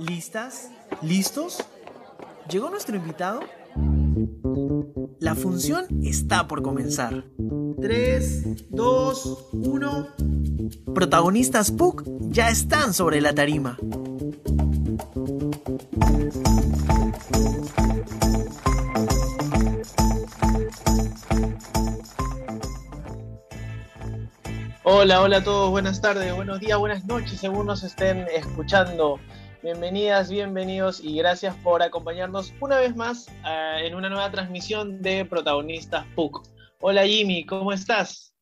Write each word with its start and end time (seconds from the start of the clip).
¿Listas? 0.00 0.70
¿Listos? 1.02 1.62
¿Llegó 2.50 2.70
nuestro 2.70 2.96
invitado? 2.96 3.40
La 5.18 5.34
función 5.34 5.84
está 6.02 6.48
por 6.48 6.62
comenzar. 6.62 7.24
3, 7.82 8.70
2, 8.70 9.48
1. 9.52 10.08
Protagonistas 10.94 11.70
PUC 11.70 12.04
ya 12.30 12.48
están 12.48 12.94
sobre 12.94 13.20
la 13.20 13.34
tarima. 13.34 13.76
Hola, 24.82 25.20
hola 25.20 25.36
a 25.36 25.44
todos, 25.44 25.70
buenas 25.70 26.00
tardes, 26.00 26.34
buenos 26.34 26.58
días, 26.58 26.78
buenas 26.78 27.04
noches, 27.04 27.38
según 27.38 27.66
nos 27.66 27.82
estén 27.82 28.26
escuchando. 28.34 29.20
Bienvenidas, 29.62 30.30
bienvenidos 30.30 31.04
y 31.04 31.18
gracias 31.18 31.54
por 31.56 31.82
acompañarnos 31.82 32.54
una 32.60 32.78
vez 32.78 32.96
más 32.96 33.28
uh, 33.44 33.84
en 33.84 33.94
una 33.94 34.08
nueva 34.08 34.30
transmisión 34.30 35.02
de 35.02 35.26
Protagonistas 35.26 36.06
PUC. 36.14 36.42
Hola 36.80 37.04
Jimmy, 37.04 37.44
¿cómo 37.44 37.70
estás? 37.70 38.32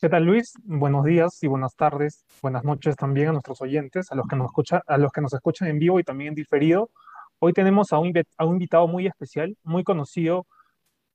¿Qué 0.00 0.08
tal 0.08 0.24
Luis? 0.24 0.54
Buenos 0.64 1.04
días 1.04 1.40
y 1.44 1.46
buenas 1.46 1.76
tardes, 1.76 2.24
buenas 2.42 2.64
noches 2.64 2.96
también 2.96 3.28
a 3.28 3.32
nuestros 3.32 3.60
oyentes, 3.60 4.10
a 4.10 4.16
los 4.16 4.26
que 4.26 4.34
nos, 4.34 4.46
escucha, 4.46 4.82
a 4.88 4.98
los 4.98 5.12
que 5.12 5.20
nos 5.20 5.32
escuchan 5.32 5.68
en 5.68 5.78
vivo 5.78 6.00
y 6.00 6.02
también 6.02 6.30
en 6.30 6.34
diferido. 6.34 6.90
Hoy 7.38 7.52
tenemos 7.52 7.92
a 7.92 8.00
un, 8.00 8.12
a 8.36 8.44
un 8.44 8.54
invitado 8.54 8.88
muy 8.88 9.06
especial, 9.06 9.56
muy 9.62 9.84
conocido 9.84 10.48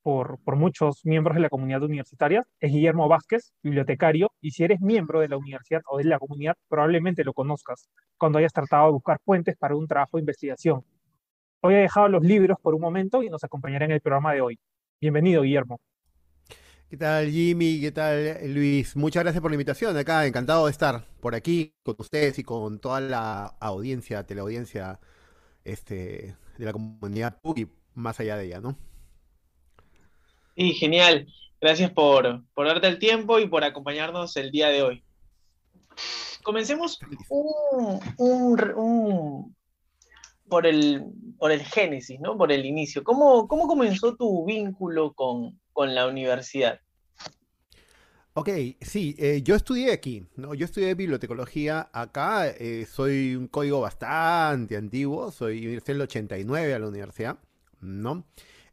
por, 0.06 0.38
por, 0.44 0.56
muchos 0.56 1.04
miembros 1.04 1.34
de 1.34 1.42
la 1.42 1.50
comunidad 1.50 1.82
universitaria, 1.82 2.46
es 2.60 2.72
Guillermo 2.72 3.08
Vázquez, 3.08 3.54
bibliotecario, 3.64 4.32
y 4.40 4.52
si 4.52 4.64
eres 4.64 4.80
miembro 4.80 5.20
de 5.20 5.30
la 5.30 5.36
universidad 5.36 5.82
o 5.88 5.98
de 5.98 6.04
la 6.04 6.20
comunidad, 6.20 6.54
probablemente 6.70 7.24
lo 7.24 7.34
conozcas 7.34 7.90
cuando 8.16 8.38
hayas 8.38 8.54
tratado 8.54 8.86
de 8.86 8.92
buscar 8.92 9.20
fuentes 9.26 9.58
para 9.58 9.76
un 9.76 9.88
trabajo 9.88 10.18
de 10.18 10.22
investigación. 10.22 10.86
Hoy 11.62 11.74
he 11.74 11.78
dejado 11.78 12.08
los 12.08 12.24
libros 12.24 12.60
por 12.62 12.76
un 12.76 12.82
momento 12.82 13.24
y 13.24 13.30
nos 13.30 13.44
acompañará 13.44 13.86
en 13.86 13.94
el 13.94 14.02
programa 14.02 14.34
de 14.34 14.42
hoy. 14.42 14.60
Bienvenido, 15.02 15.42
Guillermo. 15.42 15.80
¿Qué 16.88 16.98
tal, 16.98 17.32
Jimmy? 17.32 17.82
¿Qué 17.82 17.92
tal, 17.92 18.54
Luis? 18.54 18.96
Muchas 18.96 19.24
gracias 19.24 19.42
por 19.42 19.50
la 19.50 19.56
invitación 19.56 19.98
acá. 19.98 20.28
Encantado 20.28 20.66
de 20.66 20.72
estar 20.72 21.08
por 21.20 21.34
aquí 21.34 21.74
con 21.82 21.96
ustedes 21.98 22.38
y 22.38 22.44
con 22.44 22.78
toda 22.78 23.02
la 23.02 23.46
audiencia, 23.60 24.24
teleaudiencia 24.24 25.00
este, 25.64 26.36
de 26.60 26.66
la 26.66 26.74
comunidad 26.74 27.40
y 27.56 27.66
más 27.96 28.20
allá 28.20 28.38
de 28.38 28.46
ella, 28.46 28.62
¿no? 28.62 28.78
Sí, 30.56 30.74
genial. 30.74 31.28
Gracias 31.60 31.92
por, 31.92 32.44
por 32.54 32.68
darte 32.68 32.88
el 32.88 33.00
tiempo 33.00 33.40
y 33.40 33.48
por 33.48 33.64
acompañarnos 33.64 34.36
el 34.38 34.52
día 34.52 34.70
de 34.70 34.84
hoy. 34.84 35.04
Comencemos 36.44 37.00
un, 37.30 38.00
por, 40.48 40.68
el, 40.68 41.06
por 41.40 41.52
el 41.52 41.64
génesis, 41.64 42.20
¿no? 42.20 42.38
Por 42.38 42.52
el 42.52 42.66
inicio. 42.66 43.04
¿Cómo, 43.04 43.48
cómo 43.48 43.68
comenzó 43.68 44.16
tu 44.16 44.46
vínculo 44.46 45.14
con, 45.14 45.60
con 45.74 45.96
la 45.96 46.08
universidad? 46.08 46.80
Ok, 48.38 48.50
sí, 48.82 49.16
eh, 49.18 49.42
yo 49.44 49.56
estudié 49.56 49.94
aquí, 49.94 50.26
¿no? 50.36 50.54
Yo 50.54 50.66
estudié 50.66 50.94
bibliotecología 50.94 51.90
acá, 51.94 52.50
eh, 52.50 52.86
soy 52.86 53.34
un 53.34 53.48
código 53.48 53.80
bastante 53.80 54.76
antiguo, 54.76 55.32
soy 55.32 55.80
del 55.80 56.02
89 56.02 56.74
a 56.74 56.80
la 56.80 56.88
universidad, 56.88 57.40
¿no? 57.80 58.26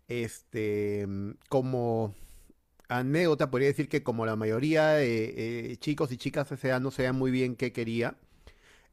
Este, 0.08 1.06
como 1.48 2.14
anécdota, 2.88 3.50
podría 3.50 3.68
decir 3.68 3.88
que 3.88 4.02
como 4.02 4.26
la 4.26 4.36
mayoría 4.36 4.88
de 4.90 5.72
eh, 5.72 5.76
chicos 5.76 6.12
y 6.12 6.16
chicas 6.16 6.48
de 6.50 6.56
esa 6.56 6.80
no 6.80 6.90
sabían 6.90 7.16
muy 7.16 7.30
bien 7.30 7.56
qué 7.56 7.72
quería 7.72 8.16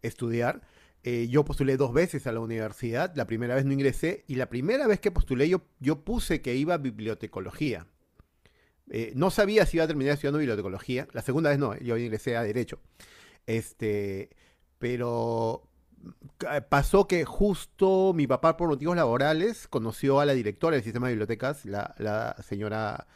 estudiar, 0.02 0.62
eh, 1.04 1.28
yo 1.30 1.46
postulé 1.46 1.78
dos 1.78 1.94
veces 1.94 2.28
a 2.28 2.32
la 2.32 2.40
universidad, 2.40 3.16
la 3.16 3.26
primera 3.26 3.56
vez 3.56 3.66
no 3.66 3.74
ingresé 3.74 4.26
y 4.28 4.36
la 4.36 4.50
primera 4.50 4.88
vez 4.88 5.00
que 5.00 5.12
postulé 5.12 5.48
yo, 5.48 5.62
yo 5.80 6.04
puse 6.04 6.42
que 6.42 6.56
iba 6.56 6.74
a 6.74 6.78
bibliotecología. 6.78 7.88
Eh, 8.90 9.14
no 9.16 9.30
sabía 9.30 9.66
si 9.66 9.78
iba 9.78 9.84
a 9.84 9.88
terminar 9.88 10.14
estudiando 10.14 10.40
bibliotecología, 10.40 11.08
la 11.14 11.22
segunda 11.22 11.52
vez 11.52 11.60
no, 11.60 11.78
yo 11.78 11.98
ingresé 11.98 12.36
a 12.36 12.44
derecho. 12.44 12.80
Este, 13.46 14.30
pero 14.78 15.69
pasó 16.70 17.08
que 17.08 17.26
justo 17.26 18.14
mi 18.14 18.28
papá 18.28 18.58
por 18.58 18.70
motivos 18.70 18.96
laborales 18.96 19.68
conoció 19.68 20.20
a 20.20 20.26
la 20.26 20.34
directora 20.34 20.76
del 20.76 20.84
sistema 20.84 21.08
de 21.08 21.14
bibliotecas, 21.14 21.66
la, 21.66 22.36
señora 22.48 23.08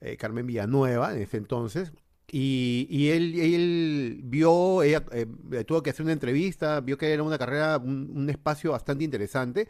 eh, 0.00 0.16
Carmen 0.16 0.46
Villanueva 0.46 1.14
en 1.14 1.22
ese 1.22 1.36
entonces, 1.36 1.92
y, 2.32 3.08
él, 3.08 4.20
vio, 4.22 4.82
ella 4.82 5.04
eh, 5.10 5.26
tuvo 5.66 5.82
que 5.82 5.90
hacer 5.90 6.04
una 6.04 6.12
entrevista, 6.12 6.80
vio 6.80 6.96
que 6.96 7.12
era 7.12 7.24
una 7.24 7.38
carrera, 7.38 7.78
un, 7.78 8.10
un, 8.14 8.30
espacio 8.30 8.70
bastante 8.70 9.02
interesante, 9.02 9.68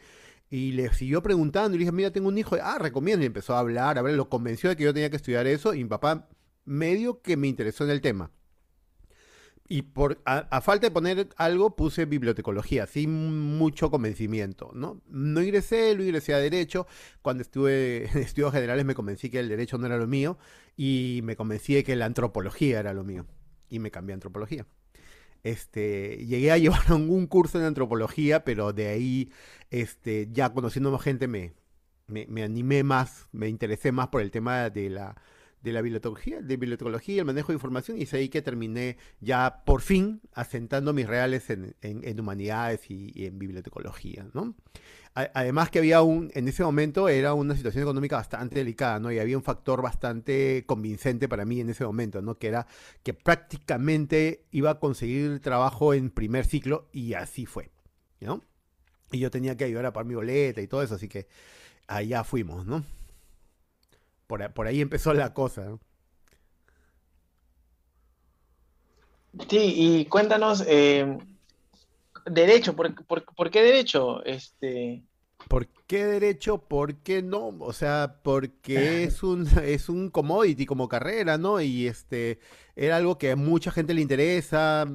y 0.49 0.73
le 0.73 0.93
siguió 0.93 1.23
preguntando, 1.23 1.75
y 1.75 1.79
le 1.79 1.85
dije, 1.85 1.91
mira, 1.91 2.11
tengo 2.11 2.27
un 2.27 2.37
hijo, 2.37 2.55
ah, 2.61 2.77
recomiendo, 2.79 3.23
y 3.23 3.27
empezó 3.27 3.55
a 3.55 3.59
hablar, 3.59 3.97
a 3.97 4.03
ver, 4.03 4.15
lo 4.15 4.29
convenció 4.29 4.69
de 4.69 4.75
que 4.75 4.83
yo 4.83 4.93
tenía 4.93 5.09
que 5.09 5.15
estudiar 5.15 5.47
eso, 5.47 5.73
y 5.73 5.83
mi 5.83 5.89
papá 5.89 6.27
medio 6.65 7.21
que 7.21 7.37
me 7.37 7.47
interesó 7.47 7.83
en 7.83 7.89
el 7.89 8.01
tema. 8.01 8.31
Y 9.71 9.83
por, 9.83 10.21
a, 10.25 10.59
falta 10.59 10.87
de 10.87 10.91
poner 10.91 11.29
algo, 11.37 11.77
puse 11.77 12.03
bibliotecología, 12.03 12.87
sin 12.87 13.57
mucho 13.57 13.89
convencimiento, 13.89 14.69
¿no? 14.73 14.99
No 15.07 15.41
ingresé, 15.41 15.95
lo 15.95 16.03
ingresé 16.03 16.33
a 16.33 16.39
Derecho. 16.39 16.87
Cuando 17.21 17.41
estuve 17.41 18.09
en 18.11 18.17
estudios 18.17 18.51
generales 18.51 18.83
me 18.83 18.95
convencí 18.95 19.29
que 19.29 19.39
el 19.39 19.47
Derecho 19.47 19.77
no 19.77 19.85
era 19.85 19.95
lo 19.95 20.07
mío 20.07 20.37
y 20.75 21.21
me 21.23 21.37
convencí 21.37 21.73
de 21.73 21.85
que 21.85 21.95
la 21.95 22.03
antropología 22.03 22.81
era 22.81 22.93
lo 22.93 23.05
mío. 23.05 23.25
Y 23.69 23.79
me 23.79 23.91
cambié 23.91 24.11
a 24.11 24.15
antropología. 24.15 24.65
Este, 25.41 26.17
llegué 26.25 26.51
a 26.51 26.57
llevar 26.57 26.91
un 26.91 27.25
curso 27.27 27.57
en 27.57 27.63
antropología, 27.63 28.43
pero 28.43 28.73
de 28.73 28.89
ahí, 28.89 29.31
este, 29.69 30.27
ya 30.33 30.53
conociendo 30.53 30.91
más 30.91 31.01
gente, 31.01 31.29
me, 31.29 31.53
me, 32.07 32.27
me 32.27 32.43
animé 32.43 32.83
más, 32.83 33.29
me 33.31 33.47
interesé 33.47 33.93
más 33.93 34.09
por 34.09 34.21
el 34.21 34.31
tema 34.31 34.69
de 34.69 34.89
la 34.89 35.15
de 35.61 35.71
la 35.71 35.81
bibliotecología, 35.81 36.41
de 36.41 36.57
bibliotecología, 36.57 37.19
el 37.19 37.25
manejo 37.25 37.49
de 37.49 37.55
información, 37.55 37.97
y 37.97 38.03
es 38.03 38.13
ahí 38.13 38.29
que 38.29 38.41
terminé 38.41 38.97
ya 39.19 39.63
por 39.65 39.81
fin 39.81 40.21
asentando 40.33 40.93
mis 40.93 41.07
reales 41.07 41.49
en, 41.49 41.75
en, 41.81 42.19
humanidades 42.19 42.89
y, 42.89 43.11
y, 43.13 43.25
en 43.25 43.37
bibliotecología, 43.37 44.27
¿no? 44.33 44.55
Además 45.13 45.69
que 45.69 45.79
había 45.79 46.01
un, 46.01 46.31
en 46.35 46.47
ese 46.47 46.63
momento 46.63 47.09
era 47.09 47.33
una 47.33 47.53
situación 47.53 47.83
económica 47.83 48.15
bastante 48.15 48.55
delicada, 48.55 48.97
¿no? 48.97 49.11
Y 49.11 49.19
había 49.19 49.35
un 49.35 49.43
factor 49.43 49.81
bastante 49.81 50.63
convincente 50.65 51.27
para 51.27 51.43
mí 51.43 51.59
en 51.59 51.69
ese 51.69 51.83
momento, 51.83 52.21
¿no? 52.21 52.35
Que 52.35 52.47
era 52.47 52.65
que 53.03 53.13
prácticamente 53.13 54.45
iba 54.51 54.69
a 54.69 54.79
conseguir 54.79 55.41
trabajo 55.41 55.93
en 55.93 56.11
primer 56.11 56.45
ciclo 56.45 56.87
y 56.93 57.13
así 57.13 57.45
fue, 57.45 57.71
¿no? 58.21 58.41
Y 59.11 59.19
yo 59.19 59.29
tenía 59.29 59.57
que 59.57 59.65
ayudar 59.65 59.85
a 59.85 59.91
pagar 59.91 60.07
mi 60.07 60.15
boleta 60.15 60.61
y 60.61 60.67
todo 60.67 60.81
eso, 60.81 60.95
así 60.95 61.09
que 61.09 61.27
allá 61.87 62.23
fuimos, 62.23 62.65
¿no? 62.65 62.85
Por, 64.31 64.53
por 64.53 64.65
ahí 64.65 64.79
empezó 64.79 65.13
la 65.13 65.33
cosa. 65.33 65.77
Sí, 69.49 69.73
y 69.75 70.05
cuéntanos, 70.05 70.63
eh, 70.65 71.17
derecho, 72.25 72.73
¿por, 72.73 72.95
por, 73.07 73.25
por 73.25 73.51
qué 73.51 73.61
derecho? 73.61 74.23
Este... 74.23 75.03
¿Por 75.49 75.67
qué 75.85 76.05
derecho? 76.05 76.59
¿Por 76.59 76.95
qué 76.99 77.21
no? 77.21 77.57
O 77.59 77.73
sea, 77.73 78.21
porque 78.23 79.03
es 79.03 79.21
un, 79.21 79.49
es 79.65 79.89
un 79.89 80.09
commodity 80.09 80.65
como 80.65 80.87
carrera, 80.87 81.37
¿no? 81.37 81.59
Y 81.59 81.87
este 81.87 82.39
era 82.77 82.95
algo 82.95 83.17
que 83.17 83.31
a 83.31 83.35
mucha 83.35 83.69
gente 83.69 83.93
le 83.93 83.99
interesa. 83.99 84.87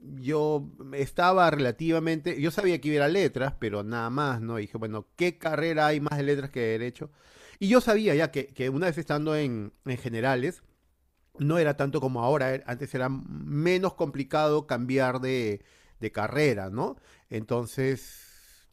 Yo 0.00 0.64
estaba 0.94 1.50
relativamente, 1.50 2.40
yo 2.40 2.50
sabía 2.50 2.80
que 2.80 2.88
iba 2.88 3.04
a 3.04 3.08
letras, 3.08 3.52
pero 3.58 3.82
nada 3.82 4.08
más, 4.08 4.40
¿no? 4.40 4.58
Y 4.58 4.62
dije, 4.62 4.78
bueno, 4.78 5.08
¿qué 5.14 5.36
carrera 5.36 5.88
hay 5.88 6.00
más 6.00 6.16
de 6.16 6.22
letras 6.22 6.48
que 6.48 6.60
de 6.60 6.78
derecho? 6.78 7.10
Y 7.62 7.68
yo 7.68 7.80
sabía 7.80 8.12
ya 8.16 8.32
que, 8.32 8.48
que 8.48 8.70
una 8.70 8.86
vez 8.86 8.98
estando 8.98 9.36
en, 9.36 9.72
en, 9.84 9.96
generales, 9.96 10.64
no 11.38 11.58
era 11.58 11.76
tanto 11.76 12.00
como 12.00 12.20
ahora, 12.24 12.60
antes 12.66 12.92
era 12.92 13.08
menos 13.08 13.94
complicado 13.94 14.66
cambiar 14.66 15.20
de, 15.20 15.64
de 16.00 16.10
carrera, 16.10 16.70
¿no? 16.70 16.96
Entonces, 17.30 18.68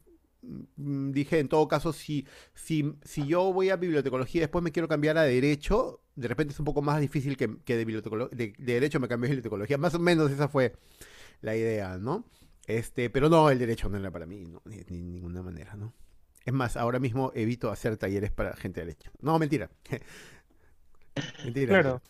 dije, 0.75 1.38
en 1.38 1.50
todo 1.50 1.68
caso, 1.68 1.94
si, 1.94 2.25
si, 2.56 2.95
si 3.03 3.27
yo 3.27 3.53
voy 3.53 3.69
a 3.69 3.75
bibliotecología 3.75 4.39
y 4.39 4.45
después 4.45 4.63
me 4.63 4.71
quiero 4.71 4.88
cambiar 4.88 5.19
a 5.19 5.21
derecho, 5.21 6.01
de 6.15 6.27
repente 6.27 6.53
es 6.53 6.59
un 6.59 6.65
poco 6.65 6.81
más 6.81 7.00
difícil 7.00 7.38
que, 7.38 7.59
que 7.63 7.77
de, 7.77 7.86
de, 7.86 8.53
de, 8.57 8.74
derecho 8.74 9.00
me 9.00 9.07
cambie 9.07 9.27
a 9.27 9.30
bibliotecología. 9.30 9.77
Más 9.77 9.94
o 9.94 10.00
menos 10.00 10.31
esa 10.31 10.47
fue 10.47 10.74
la 11.41 11.56
idea, 11.56 12.00
¿no? 12.00 12.25
Este, 12.65 13.12
pero 13.12 13.30
no, 13.30 13.51
el 13.51 13.59
derecho 13.59 13.88
no 13.88 14.00
era 14.00 14.09
para 14.09 14.25
mí, 14.25 14.45
no, 14.47 14.63
ni, 14.65 14.77
ni 14.89 15.03
ninguna 15.03 15.44
manera, 15.44 15.75
¿no? 15.75 15.94
Es 16.50 16.54
más, 16.54 16.78
ahora 16.78 16.98
mismo 16.98 17.31
evito 17.36 17.69
hacer 17.69 17.96
talleres 17.96 18.31
para 18.31 18.56
gente 18.56 18.80
de 18.80 18.88
derecho. 18.88 19.12
No, 19.22 19.38
mentira. 19.38 19.69
mentira. 21.46 21.80
Claro. 21.80 22.01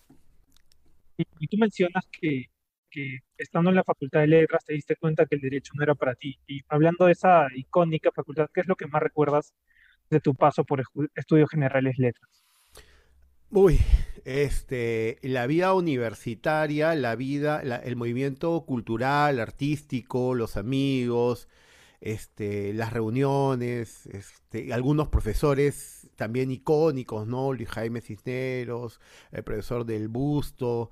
Y, 1.18 1.26
y, 1.40 1.48
tú 1.48 1.58
mencionas 1.58 2.06
que, 2.10 2.46
que 2.90 3.18
estando 3.38 3.70
en 3.70 3.76
la 3.76 3.84
Facultad 3.84 4.22
de 4.22 4.28
Letras 4.28 4.64
te 4.64 4.76
diste 4.76 4.96
cuenta 4.96 5.26
que 5.26 5.36
el 5.36 5.42
derecho 5.42 5.74
no 5.76 5.84
era 5.84 5.94
para 5.94 6.16
ti. 6.16 6.40
Y 6.48 6.62
hablando 6.70 7.08
de 7.08 7.12
esa 7.12 7.48
icónica 7.54 8.14
facultad, 8.14 8.48
¿qué 8.54 8.62
es 8.62 8.68
lo 8.68 8.78
que 8.78 8.88
más 8.88 9.04
recuerdas 9.04 9.54
de 10.10 10.22
tu 10.22 10.34
paso 10.34 10.64
por 10.64 10.86
Estudios 11.16 11.50
Generales 11.50 11.98
Letras? 11.98 12.46
Uy, 13.50 13.78
este, 14.24 15.18
la 15.22 15.48
vida 15.48 15.74
universitaria, 15.74 16.96
la 16.96 17.18
vida, 17.18 17.62
la, 17.66 17.76
el 17.76 17.98
movimiento 17.98 18.62
cultural, 18.66 19.42
artístico, 19.42 20.34
los 20.34 20.56
amigos, 20.56 21.50
este, 22.01 22.74
las 22.74 22.94
reuniones, 22.94 24.06
este, 24.07 24.74
algunos 24.74 25.10
profesores 25.10 26.10
también 26.16 26.51
icónicos, 26.51 27.28
¿no? 27.28 27.54
Luis 27.54 27.69
Jaime 27.69 28.01
Cisneros, 28.01 29.00
el 29.31 29.44
profesor 29.44 29.86
del 29.86 30.07
Busto, 30.07 30.92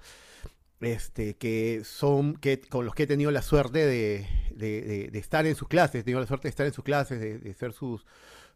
este, 0.81 1.35
que 1.35 1.81
son, 1.83 2.35
que, 2.35 2.59
con 2.59 2.85
los 2.85 2.93
que 2.93 3.03
he 3.03 3.07
tenido 3.07 3.31
la 3.31 3.41
suerte 3.41 3.85
de, 3.85 4.27
de, 4.51 5.09
estar 5.17 5.45
en 5.45 5.55
sus 5.55 5.67
clases, 5.67 6.01
he 6.01 6.03
tenido 6.03 6.19
la 6.19 6.27
suerte 6.27 6.47
de 6.47 6.49
estar 6.49 6.65
en 6.65 6.73
sus 6.73 6.83
clases, 6.83 7.19
de, 7.19 7.53
ser 7.53 7.73
sus, 7.73 8.05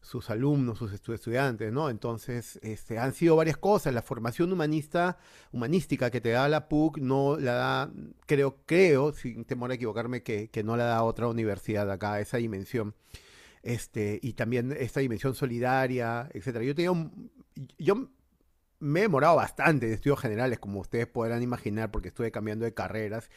sus 0.01 0.29
alumnos, 0.29 0.79
sus 0.79 0.91
estudiantes, 0.93 1.71
¿no? 1.71 1.89
Entonces, 1.89 2.59
este, 2.63 2.97
han 2.97 3.13
sido 3.13 3.35
varias 3.35 3.57
cosas. 3.57 3.93
La 3.93 4.01
formación 4.01 4.51
humanista, 4.51 5.17
humanística 5.51 6.09
que 6.09 6.21
te 6.21 6.29
da 6.29 6.49
la 6.49 6.67
PUC 6.67 6.97
no 6.97 7.37
la 7.37 7.53
da, 7.53 7.91
creo, 8.25 8.57
creo, 8.65 9.13
sin 9.13 9.45
temor 9.45 9.71
a 9.71 9.75
equivocarme, 9.75 10.23
que, 10.23 10.49
que 10.49 10.63
no 10.63 10.75
la 10.75 10.85
da 10.85 11.03
otra 11.03 11.27
universidad 11.27 11.89
acá, 11.91 12.19
esa 12.19 12.37
dimensión. 12.37 12.95
Este, 13.63 14.19
y 14.23 14.33
también 14.33 14.75
esta 14.77 15.01
dimensión 15.01 15.35
solidaria, 15.35 16.29
etcétera. 16.33 16.65
Yo 16.65 16.73
tenía 16.75 16.91
yo 17.77 18.09
me 18.79 18.99
he 18.99 19.03
demorado 19.03 19.35
bastante 19.35 19.85
de 19.87 19.93
estudios 19.93 20.19
generales, 20.19 20.57
como 20.59 20.79
ustedes 20.79 21.05
podrán 21.05 21.43
imaginar, 21.43 21.91
porque 21.91 22.07
estuve 22.07 22.31
cambiando 22.31 22.65
de 22.65 22.73
carreras 22.73 23.29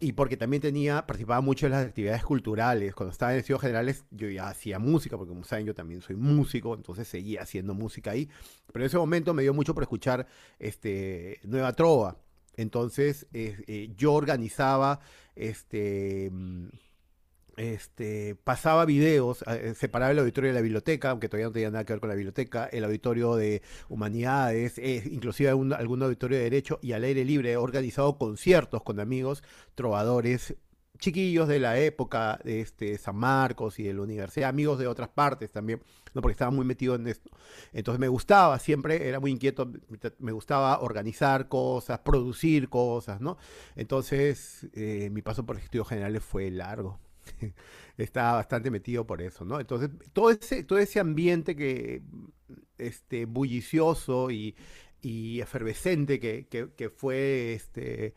y 0.00 0.12
porque 0.12 0.36
también 0.36 0.60
tenía, 0.62 1.06
participaba 1.06 1.40
mucho 1.40 1.66
en 1.66 1.72
las 1.72 1.86
actividades 1.86 2.22
culturales. 2.24 2.94
Cuando 2.94 3.12
estaba 3.12 3.32
en 3.32 3.38
estudios 3.38 3.60
generales, 3.60 4.04
yo 4.10 4.28
ya 4.28 4.48
hacía 4.48 4.78
música, 4.78 5.16
porque 5.16 5.30
como 5.30 5.44
saben, 5.44 5.66
yo 5.66 5.74
también 5.74 6.02
soy 6.02 6.16
músico, 6.16 6.74
entonces 6.74 7.08
seguía 7.08 7.42
haciendo 7.42 7.74
música 7.74 8.12
ahí. 8.12 8.28
Pero 8.72 8.84
en 8.84 8.86
ese 8.86 8.98
momento 8.98 9.34
me 9.34 9.42
dio 9.42 9.52
mucho 9.54 9.74
por 9.74 9.82
escuchar 9.82 10.26
este, 10.58 11.40
Nueva 11.44 11.72
Trova. 11.72 12.16
Entonces, 12.56 13.26
eh, 13.32 13.92
yo 13.96 14.12
organizaba 14.14 15.00
este 15.34 16.30
este, 17.58 18.36
pasaba 18.44 18.84
videos, 18.84 19.42
eh, 19.46 19.74
separaba 19.76 20.12
el 20.12 20.18
auditorio 20.20 20.50
de 20.50 20.54
la 20.54 20.60
biblioteca, 20.60 21.10
aunque 21.10 21.28
todavía 21.28 21.46
no 21.46 21.52
tenía 21.52 21.70
nada 21.70 21.84
que 21.84 21.92
ver 21.92 22.00
con 22.00 22.08
la 22.08 22.14
biblioteca, 22.14 22.66
el 22.66 22.84
auditorio 22.84 23.34
de 23.36 23.62
humanidades, 23.88 24.78
eh, 24.78 25.02
inclusive 25.10 25.50
algún, 25.50 26.02
auditorio 26.02 26.38
de 26.38 26.44
derecho 26.44 26.78
y 26.82 26.92
al 26.92 27.04
aire 27.04 27.24
libre. 27.24 27.52
He 27.52 27.56
organizado 27.56 28.16
conciertos 28.16 28.82
con 28.82 29.00
amigos, 29.00 29.42
trovadores, 29.74 30.54
chiquillos 30.98 31.48
de 31.48 31.60
la 31.60 31.78
época 31.78 32.40
de 32.44 32.60
este, 32.60 32.98
San 32.98 33.16
Marcos 33.16 33.78
y 33.78 33.84
de 33.84 33.94
la 33.94 34.02
universidad, 34.02 34.48
amigos 34.48 34.78
de 34.78 34.86
otras 34.86 35.08
partes 35.08 35.50
también, 35.52 35.82
¿no? 36.14 36.22
porque 36.22 36.32
estaba 36.32 36.50
muy 36.50 36.64
metido 36.64 36.94
en 36.94 37.06
esto. 37.06 37.30
Entonces 37.72 38.00
me 38.00 38.08
gustaba, 38.08 38.58
siempre 38.58 39.08
era 39.08 39.20
muy 39.20 39.30
inquieto, 39.30 39.70
me 40.18 40.32
gustaba 40.32 40.80
organizar 40.80 41.48
cosas, 41.48 42.00
producir 42.00 42.68
cosas, 42.68 43.20
¿no? 43.20 43.36
Entonces 43.76 44.66
eh, 44.74 45.08
mi 45.12 45.22
paso 45.22 45.46
por 45.46 45.56
estudios 45.56 45.88
generales 45.88 46.22
fue 46.22 46.50
largo. 46.50 46.98
estaba 47.96 48.34
bastante 48.34 48.70
metido 48.70 49.06
por 49.06 49.22
eso, 49.22 49.44
¿no? 49.44 49.60
Entonces, 49.60 49.90
todo 50.12 50.30
ese, 50.30 50.64
todo 50.64 50.78
ese 50.78 51.00
ambiente 51.00 51.56
que, 51.56 52.02
este, 52.78 53.26
bullicioso 53.26 54.30
y, 54.30 54.54
efervescente 55.02 56.18
que, 56.20 56.90
fue 56.96 57.54
este, 57.54 58.14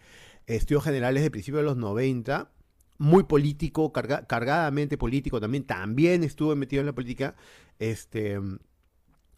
Estudios 0.47 0.83
Generales 0.83 1.23
de 1.23 1.31
principios 1.31 1.61
de 1.61 1.65
los 1.65 1.77
90, 1.77 2.51
muy 2.97 3.23
político, 3.23 3.91
cargadamente 3.91 4.97
político 4.97 5.39
también, 5.39 5.65
también 5.65 6.23
estuve 6.23 6.55
metido 6.55 6.81
en 6.81 6.87
la 6.87 6.93
política, 6.93 7.35
este, 7.79 8.39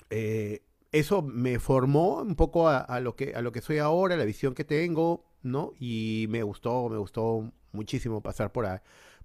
eh, 0.09 0.63
eso 0.91 1.21
me 1.21 1.59
formó 1.59 2.21
un 2.21 2.35
poco 2.35 2.69
a, 2.69 2.99
lo 2.99 3.15
que, 3.15 3.33
a 3.35 3.41
lo 3.41 3.51
que 3.51 3.61
soy 3.61 3.79
ahora, 3.79 4.15
la 4.15 4.25
visión 4.25 4.53
que 4.53 4.63
tengo, 4.63 5.25
¿no? 5.41 5.73
Y 5.79 6.27
me 6.29 6.43
gustó, 6.43 6.87
me 6.89 6.97
gustó 6.97 7.51
muchísimo 7.71 8.21
pasar 8.21 8.51
por 8.51 8.65
ahí 8.65 8.79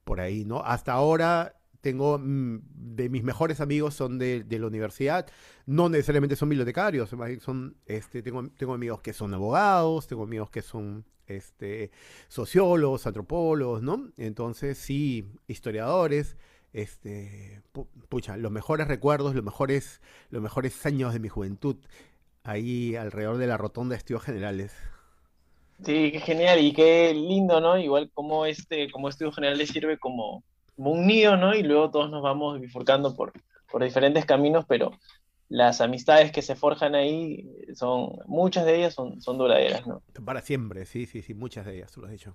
por 0.08 0.22
ahí, 0.22 0.46
¿no? 0.46 0.62
Hasta 0.64 0.94
ahora 0.94 1.60
tengo 1.82 2.19
mm, 2.19 2.60
de 2.96 3.10
mis 3.10 3.22
mejores 3.22 3.60
amigos 3.60 3.93
son 3.93 4.19
de, 4.19 4.43
la 4.49 4.66
universidad, 4.66 5.26
no 5.66 5.90
necesariamente 5.90 6.34
son 6.34 6.49
bibliotecarios, 6.49 7.10
son, 7.10 7.76
este, 7.84 8.22
tengo, 8.22 8.49
tengo 8.56 8.72
amigos 8.72 9.02
que 9.02 9.12
son 9.12 9.34
abogados, 9.34 10.06
tengo 10.06 10.22
amigos 10.22 10.49
que 10.49 10.62
son 10.62 11.05
este, 11.26 11.90
sociólogos, 12.28 13.06
antropólogos, 13.06 13.82
¿no? 13.82 14.10
Entonces, 14.16 14.78
sí, 14.78 15.26
historiadores, 15.46 16.38
este, 16.72 17.61
pucha, 18.08 18.38
los 18.38 18.50
mejores 18.50 18.88
recuerdos, 18.88 19.34
los 19.34 19.44
mejores, 19.44 20.00
los 20.31 20.40
mejores 20.40 20.87
años 20.87 21.12
de 21.12 21.20
mi 21.20 21.28
juventud, 21.28 21.76
ahí 22.44 22.96
alrededor 22.96 23.37
de 23.37 23.46
la 23.46 23.58
rotonda 23.58 23.93
de 23.93 23.99
estudios 23.99 24.22
generales. 24.22 24.72
Sí, 25.84 26.10
qué 26.12 26.20
genial 26.20 26.58
y 26.60 26.72
qué 26.72 27.14
lindo, 27.14 27.60
¿no? 27.60 27.78
Igual 27.78 28.10
como 28.12 28.46
este, 28.46 28.90
como 28.90 29.08
estudio 29.08 29.32
general 29.32 29.58
le 29.58 29.66
sirve 29.66 29.98
como, 29.98 30.42
un 30.76 31.06
nido, 31.06 31.36
¿no? 31.36 31.54
Y 31.54 31.62
luego 31.62 31.90
todos 31.90 32.10
nos 32.10 32.22
vamos 32.22 32.60
bifurcando 32.60 33.14
por, 33.14 33.32
por 33.70 33.82
diferentes 33.82 34.25
caminos, 34.25 34.64
pero 34.66 34.92
las 35.48 35.80
amistades 35.80 36.32
que 36.32 36.42
se 36.42 36.56
forjan 36.56 36.94
ahí 36.94 37.48
son, 37.75 38.10
muchas 38.26 38.64
de 38.66 38.76
ellas 38.76 38.94
son, 38.94 39.20
son 39.22 39.38
duraderas, 39.38 39.86
¿no? 39.86 40.02
Para 40.25 40.40
siempre, 40.40 40.84
sí, 40.84 41.06
sí, 41.06 41.22
sí, 41.22 41.34
muchas 41.34 41.64
de 41.64 41.76
ellas, 41.76 41.92
tú 41.92 42.00
lo 42.00 42.06
has 42.06 42.12
dicho. 42.12 42.34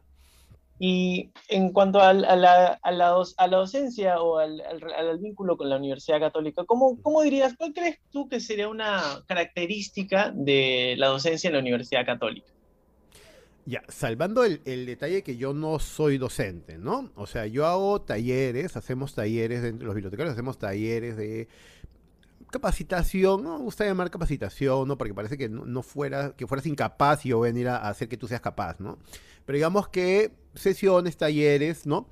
Y 0.80 1.30
en 1.50 1.72
cuanto 1.72 2.02
a, 2.02 2.14
la, 2.14 2.30
a, 2.30 2.36
la, 2.36 2.80
a 2.82 3.48
la, 3.48 3.58
docencia 3.58 4.20
o 4.22 4.40
al, 4.40 4.62
al, 4.62 5.20
vínculo 5.20 5.56
con 5.56 5.70
la 5.70 5.78
Universidad 5.78 6.20
Católica, 6.20 6.64
¿cómo, 6.66 7.00
¿cómo, 7.02 7.22
dirías, 7.22 7.56
cuál 7.56 7.74
crees 7.74 8.00
tú 8.12 8.28
que 8.28 8.40
sería 8.40 8.68
una 8.68 9.22
característica 9.28 10.32
de 10.34 10.96
la 10.98 11.08
docencia 11.08 11.50
en 11.50 11.54
la 11.54 11.60
Universidad 11.60 12.06
Católica? 12.06 12.53
Ya, 13.66 13.82
salvando 13.88 14.44
el, 14.44 14.62
detalle 14.86 15.24
que 15.24 15.38
yo 15.38 15.54
no 15.54 15.80
soy 15.80 16.18
docente, 16.18 16.78
¿no? 16.78 17.12
O 17.16 17.26
sea, 17.26 17.48
yo 17.48 17.66
hago 17.66 18.02
talleres, 18.02 18.76
hacemos 18.76 19.16
talleres, 19.16 19.62
de, 19.62 19.72
los 19.72 19.96
bibliotecarios 19.96 20.34
hacemos 20.34 20.58
talleres 20.58 21.16
de 21.16 21.48
capacitación, 22.52 23.42
no 23.42 23.58
me 23.58 23.64
gusta 23.64 23.86
llamar 23.86 24.12
capacitación, 24.12 24.88
¿no? 24.88 24.98
Porque 24.98 25.14
parece 25.14 25.38
que 25.38 25.48
no, 25.48 25.82
fuera, 25.82 26.36
que 26.36 26.46
fueras 26.46 26.66
incapaz 26.66 27.26
y 27.26 27.30
yo 27.30 27.40
venir 27.40 27.70
a, 27.70 27.88
hacer 27.88 28.10
que 28.10 28.18
tú 28.18 28.28
seas 28.28 28.42
capaz, 28.42 28.82
¿no? 28.82 29.00
Pero 29.46 29.56
digamos 29.56 29.88
que 29.88 30.34
sesiones, 30.56 31.16
talleres, 31.16 31.86
¿no? 31.86 32.08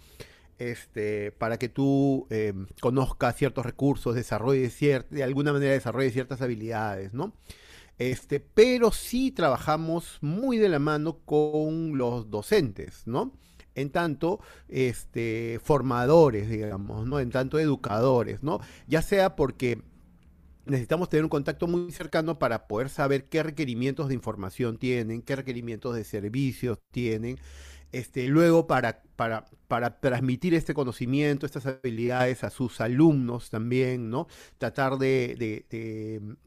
Este, 0.57 1.33
para 1.33 1.57
que 1.57 1.67
tú 1.67 2.27
eh, 2.29 2.53
conozcas 2.79 3.35
ciertos 3.35 3.65
recursos, 3.65 4.15
desarrolles 4.15 4.79
de 4.79 5.23
alguna 5.23 5.51
manera 5.51 5.73
desarrolles 5.73 6.13
ciertas 6.13 6.41
habilidades, 6.41 7.13
¿no? 7.13 7.33
Este, 8.01 8.39
pero 8.39 8.91
sí 8.91 9.29
trabajamos 9.29 10.17
muy 10.21 10.57
de 10.57 10.69
la 10.69 10.79
mano 10.79 11.19
con 11.23 11.99
los 11.99 12.31
docentes, 12.31 13.03
¿no? 13.05 13.31
En 13.75 13.91
tanto, 13.91 14.39
este, 14.69 15.59
formadores, 15.63 16.49
digamos, 16.49 17.05
¿no? 17.05 17.19
En 17.19 17.29
tanto, 17.29 17.59
educadores, 17.59 18.41
¿no? 18.41 18.59
Ya 18.87 19.03
sea 19.03 19.35
porque 19.35 19.83
necesitamos 20.65 21.09
tener 21.09 21.23
un 21.25 21.29
contacto 21.29 21.67
muy 21.67 21.91
cercano 21.91 22.39
para 22.39 22.67
poder 22.67 22.89
saber 22.89 23.25
qué 23.29 23.43
requerimientos 23.43 24.07
de 24.09 24.15
información 24.15 24.77
tienen, 24.77 25.21
qué 25.21 25.35
requerimientos 25.35 25.95
de 25.95 26.03
servicios 26.03 26.79
tienen, 26.91 27.39
este, 27.91 28.27
luego 28.27 28.67
para, 28.67 29.03
para, 29.15 29.45
para, 29.67 29.99
transmitir 29.99 30.53
este 30.53 30.73
conocimiento, 30.73 31.45
estas 31.45 31.65
habilidades 31.65 32.43
a 32.43 32.49
sus 32.49 32.79
alumnos 32.79 33.49
también, 33.49 34.09
¿no? 34.09 34.27
Tratar 34.57 34.97
de, 34.97 35.65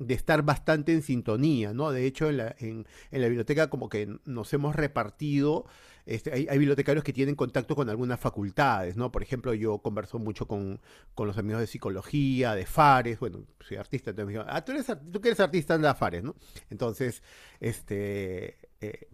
estar 0.09 0.43
bastante 0.43 0.93
en 0.93 1.03
sintonía, 1.03 1.75
¿no? 1.75 1.93
De 1.93 2.07
hecho, 2.07 2.31
en 2.31 2.39
la, 2.39 2.55
en, 2.59 2.87
la 3.11 3.27
biblioteca 3.27 3.69
como 3.69 3.89
que 3.89 4.09
nos 4.25 4.53
hemos 4.55 4.75
repartido, 4.75 5.67
este, 6.07 6.33
hay, 6.33 6.59
bibliotecarios 6.59 7.05
que 7.05 7.13
tienen 7.13 7.35
contacto 7.35 7.77
con 7.77 7.91
algunas 7.91 8.19
facultades, 8.21 8.97
¿no? 8.97 9.13
Por 9.13 9.23
ejemplo, 9.23 9.53
yo 9.53 9.79
converso 9.79 10.19
mucho 10.19 10.47
con, 10.47 10.81
los 11.19 11.37
amigos 11.37 11.61
de 11.61 11.67
psicología, 11.67 12.55
de 12.55 12.65
Fares, 12.65 13.19
bueno, 13.21 13.45
soy 13.61 13.77
artista, 13.77 14.11
entonces 14.11 14.37
me 14.37 14.45
ah, 14.47 14.65
tú 14.65 14.73
eres, 14.73 14.87
tú 14.87 15.21
eres 15.23 15.41
artista, 15.41 15.75
anda 15.75 15.91
a 15.91 15.95
Fares, 15.95 16.23
¿no? 16.23 16.35
Entonces, 16.71 17.23
este... 17.61 18.59
Eh, 18.81 19.09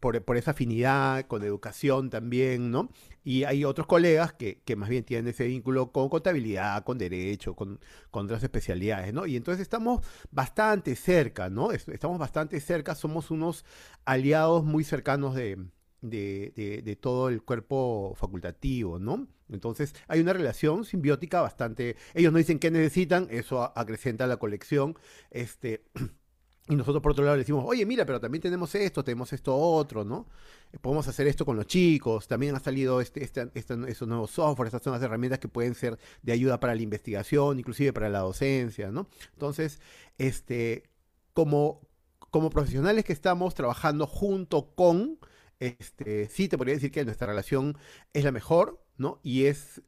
por, 0.00 0.36
esa 0.36 0.52
afinidad 0.52 1.26
con 1.26 1.42
educación 1.42 2.10
también, 2.10 2.70
¿no? 2.70 2.90
Y 3.24 3.44
hay 3.44 3.64
otros 3.64 3.86
colegas 3.86 4.32
que, 4.32 4.60
más 4.76 4.88
bien 4.88 5.04
tienen 5.04 5.28
ese 5.28 5.46
vínculo 5.46 5.92
con 5.92 6.08
contabilidad, 6.08 6.84
con 6.84 6.98
derecho, 6.98 7.54
con, 7.54 7.80
otras 8.10 8.42
especialidades, 8.42 9.12
¿no? 9.14 9.26
Y 9.26 9.36
entonces 9.36 9.62
estamos 9.62 10.04
bastante 10.30 10.96
cerca, 10.96 11.48
¿no? 11.50 11.72
Estamos 11.72 12.18
bastante 12.18 12.60
cerca, 12.60 12.94
somos 12.94 13.30
unos 13.30 13.64
aliados 14.04 14.64
muy 14.64 14.84
cercanos 14.84 15.34
de, 15.34 15.58
de, 16.02 16.98
todo 17.00 17.28
el 17.28 17.42
cuerpo 17.42 18.14
facultativo, 18.16 18.98
¿no? 18.98 19.28
Entonces 19.48 19.94
hay 20.08 20.20
una 20.20 20.32
relación 20.32 20.84
simbiótica 20.84 21.40
bastante... 21.40 21.96
Ellos 22.14 22.32
no 22.32 22.38
dicen 22.38 22.58
qué 22.58 22.70
necesitan, 22.70 23.28
eso 23.30 23.72
acrecenta 23.76 24.26
la 24.26 24.38
colección, 24.38 24.96
este... 25.30 25.84
Y 26.68 26.76
nosotros 26.76 27.02
por 27.02 27.12
otro 27.12 27.24
lado 27.24 27.36
le 27.36 27.42
decimos, 27.42 27.64
oye, 27.66 27.84
mira, 27.84 28.06
pero 28.06 28.20
también 28.20 28.40
tenemos 28.40 28.72
esto, 28.76 29.02
tenemos 29.02 29.32
esto 29.32 29.56
otro, 29.56 30.04
¿no? 30.04 30.28
Eh, 30.72 30.78
podemos 30.80 31.08
hacer 31.08 31.26
esto 31.26 31.44
con 31.44 31.56
los 31.56 31.66
chicos, 31.66 32.28
también 32.28 32.54
ha 32.54 32.60
salido 32.60 33.00
este, 33.00 33.24
este, 33.24 33.50
este, 33.54 33.74
estos 33.88 34.06
nuevos 34.06 34.30
software, 34.30 34.68
estas 34.68 34.86
nuevas 34.86 35.02
herramientas 35.02 35.40
que 35.40 35.48
pueden 35.48 35.74
ser 35.74 35.98
de 36.22 36.32
ayuda 36.32 36.60
para 36.60 36.76
la 36.76 36.82
investigación, 36.82 37.58
inclusive 37.58 37.92
para 37.92 38.08
la 38.08 38.20
docencia, 38.20 38.92
¿no? 38.92 39.08
Entonces, 39.32 39.80
este, 40.18 40.84
como, 41.32 41.80
como 42.30 42.48
profesionales 42.48 43.04
que 43.04 43.12
estamos 43.12 43.54
trabajando 43.54 44.06
junto 44.06 44.72
con, 44.76 45.18
este, 45.58 46.28
sí 46.28 46.46
te 46.46 46.56
podría 46.56 46.76
decir 46.76 46.92
que 46.92 47.04
nuestra 47.04 47.26
relación 47.26 47.76
es 48.12 48.22
la 48.22 48.30
mejor, 48.30 48.80
¿no? 48.98 49.18
Y 49.24 49.46
es 49.46 49.82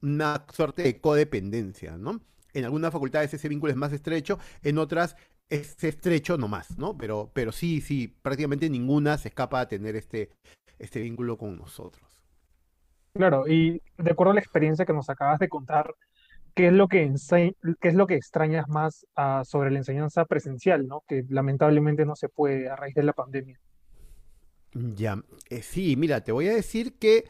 una 0.00 0.46
suerte 0.52 0.82
de 0.82 1.00
codependencia, 1.00 1.98
¿no? 1.98 2.20
En 2.52 2.64
algunas 2.64 2.92
facultades 2.92 3.34
ese 3.34 3.48
vínculo 3.48 3.72
es 3.72 3.76
más 3.76 3.92
estrecho, 3.92 4.38
en 4.62 4.78
otras 4.78 5.16
es 5.50 5.82
estrecho 5.82 6.38
nomás, 6.38 6.78
¿no? 6.78 6.96
Pero, 6.96 7.30
pero 7.34 7.52
sí, 7.52 7.80
sí, 7.80 8.08
prácticamente 8.22 8.70
ninguna 8.70 9.18
se 9.18 9.28
escapa 9.28 9.60
a 9.60 9.68
tener 9.68 9.96
este, 9.96 10.30
este 10.78 11.00
vínculo 11.00 11.36
con 11.36 11.58
nosotros. 11.58 12.08
Claro, 13.12 13.48
y 13.48 13.82
de 13.98 14.10
acuerdo 14.10 14.30
a 14.30 14.34
la 14.34 14.40
experiencia 14.40 14.86
que 14.86 14.92
nos 14.92 15.10
acabas 15.10 15.40
de 15.40 15.48
contar, 15.48 15.92
¿qué 16.54 16.68
es 16.68 16.72
lo 16.72 16.86
que, 16.86 17.12
qué 17.80 17.88
es 17.88 17.94
lo 17.94 18.06
que 18.06 18.14
extrañas 18.14 18.68
más 18.68 19.04
ah, 19.16 19.42
sobre 19.44 19.72
la 19.72 19.78
enseñanza 19.78 20.24
presencial, 20.24 20.86
¿no? 20.86 21.02
Que 21.08 21.24
lamentablemente 21.28 22.06
no 22.06 22.14
se 22.14 22.28
puede 22.28 22.70
a 22.70 22.76
raíz 22.76 22.94
de 22.94 23.02
la 23.02 23.12
pandemia. 23.12 23.58
Ya, 24.72 25.20
eh, 25.48 25.62
sí, 25.62 25.96
mira, 25.96 26.22
te 26.22 26.30
voy 26.30 26.46
a 26.46 26.54
decir 26.54 26.96
que 26.96 27.24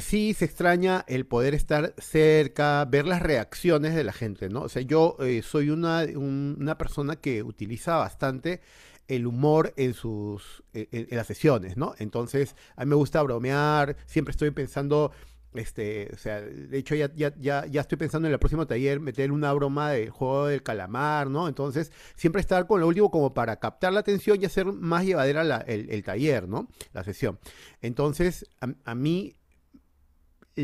sí 0.00 0.34
se 0.34 0.44
extraña 0.44 1.04
el 1.08 1.26
poder 1.26 1.54
estar 1.54 1.94
cerca, 1.98 2.84
ver 2.84 3.06
las 3.06 3.22
reacciones 3.22 3.94
de 3.94 4.04
la 4.04 4.12
gente, 4.12 4.48
¿no? 4.48 4.62
O 4.62 4.68
sea, 4.68 4.82
yo 4.82 5.16
eh, 5.20 5.42
soy 5.42 5.70
una, 5.70 6.04
una 6.14 6.78
persona 6.78 7.16
que 7.16 7.42
utiliza 7.42 7.96
bastante 7.96 8.60
el 9.08 9.26
humor 9.26 9.72
en 9.76 9.94
sus 9.94 10.62
e, 10.74 10.88
en, 10.92 11.16
las 11.16 11.26
sesiones, 11.26 11.76
¿no? 11.76 11.94
Entonces, 11.98 12.54
a 12.76 12.84
mí 12.84 12.90
me 12.90 12.96
gusta 12.96 13.22
bromear, 13.22 13.96
siempre 14.06 14.32
estoy 14.32 14.50
pensando 14.50 15.12
este, 15.54 16.10
o 16.12 16.18
sea, 16.18 16.42
de 16.42 16.78
hecho 16.78 16.94
ya, 16.94 17.10
ya, 17.14 17.34
ya, 17.38 17.64
ya 17.66 17.80
estoy 17.80 17.96
pensando 17.96 18.28
en 18.28 18.34
el 18.34 18.38
próximo 18.38 18.66
taller 18.66 19.00
meter 19.00 19.32
una 19.32 19.52
broma 19.54 19.90
del 19.90 20.10
juego 20.10 20.46
del 20.46 20.62
calamar, 20.62 21.30
¿no? 21.30 21.48
Entonces, 21.48 21.90
siempre 22.16 22.40
estar 22.40 22.66
con 22.66 22.80
lo 22.80 22.86
último 22.86 23.10
como 23.10 23.32
para 23.32 23.56
captar 23.56 23.94
la 23.94 24.00
atención 24.00 24.40
y 24.40 24.44
hacer 24.44 24.66
más 24.66 25.04
llevadera 25.04 25.64
el, 25.66 26.02
taller, 26.04 26.48
¿no? 26.48 26.68
La 26.92 27.02
sesión. 27.02 27.38
Entonces, 27.80 28.46
a 28.84 28.94
mí 28.94 29.38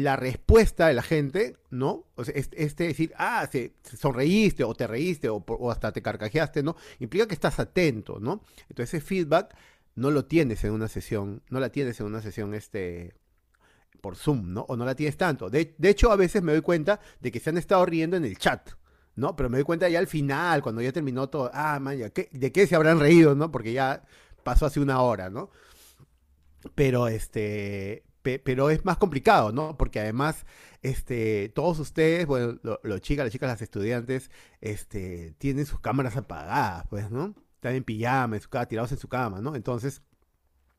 la 0.03 0.17
respuesta 0.17 0.89
de 0.89 0.95
la 0.95 1.03
gente, 1.03 1.57
¿no? 1.71 2.07
O 2.17 2.25
sea, 2.25 2.35
este, 2.35 2.85
decir, 2.85 3.13
ah, 3.17 3.49
se, 3.51 3.75
sonreíste 3.97 4.65
o 4.65 4.75
te 4.75 4.89
reíste 4.89 5.29
o, 5.29 5.45
hasta 5.71 5.93
te 5.93 6.03
carcajeaste, 6.03 6.65
¿no? 6.65 6.75
Implica 6.99 7.29
que 7.29 7.35
estás 7.35 7.61
atento, 7.61 8.19
¿no? 8.19 8.43
Entonces 8.69 8.95
ese 8.95 9.01
feedback 9.01 9.55
no 9.95 10.11
lo 10.11 10.25
tienes 10.25 10.65
en 10.65 10.73
una 10.73 10.89
sesión, 10.89 11.43
no 11.49 11.61
la 11.61 11.71
tienes 11.71 12.01
en 12.01 12.07
una 12.07 12.21
sesión 12.21 12.55
este, 12.55 13.15
por 14.01 14.17
Zoom, 14.17 14.53
¿no? 14.53 14.63
O 14.63 14.77
no 14.77 14.85
la 14.85 14.97
tienes 14.97 15.17
tanto. 15.17 15.49
De, 15.49 15.77
hecho, 15.85 16.11
a 16.11 16.17
veces 16.17 16.43
me 16.43 16.51
doy 16.51 16.63
cuenta 16.63 16.99
de 17.21 17.31
que 17.31 17.39
se 17.39 17.51
han 17.51 17.59
estado 17.59 17.87
riendo 17.87 18.17
en 18.17 18.25
el 18.25 18.37
chat, 18.37 18.71
¿no? 19.15 19.37
Pero 19.37 19.49
me 19.49 19.59
doy 19.59 19.65
cuenta 19.65 19.89
ya 19.89 20.01
al 20.01 20.09
final, 20.09 20.61
cuando 20.61 20.83
ya 20.83 20.91
terminó 20.91 21.29
todo, 21.29 21.53
ah, 21.55 21.79
man, 21.79 21.97
¿de 21.99 22.53
qué 22.53 22.67
se 22.67 22.75
habrán 22.75 22.99
reído, 22.99 23.37
no? 23.37 23.53
Porque 23.53 23.73
ya 23.73 24.03
pasó 24.43 24.67
hace 24.67 24.81
una 24.81 25.03
hora, 25.03 25.31
¿no? 25.31 25.51
Pero 26.75 27.07
este, 27.07 28.03
pero 28.25 28.71
es 28.71 28.85
más 28.85 28.97
complicado, 28.97 29.53
¿no? 29.53 29.77
Porque 29.77 30.01
además, 30.01 30.47
este, 30.83 31.51
todos 31.51 31.79
ustedes, 31.79 32.27
bueno, 32.27 32.59
los 32.83 33.01
chicas, 33.03 33.27
las 33.27 33.33
chicas, 33.33 33.49
las 33.49 33.63
estudiantes, 33.63 34.31
este, 34.61 35.35
tienen 35.39 35.67
sus 35.67 35.81
cámaras 35.81 36.17
apagadas, 36.17 36.87
pues, 36.89 37.11
¿no? 37.11 37.35
Están 37.57 37.75
en 37.75 37.85
pijama, 37.85 38.37
en 38.37 38.43
su 38.43 38.49
casa, 38.49 38.67
tirados 38.67 38.93
en 38.93 38.99
su 38.99 39.09
cama, 39.09 39.41
¿no? 39.41 39.55
Entonces, 39.55 40.03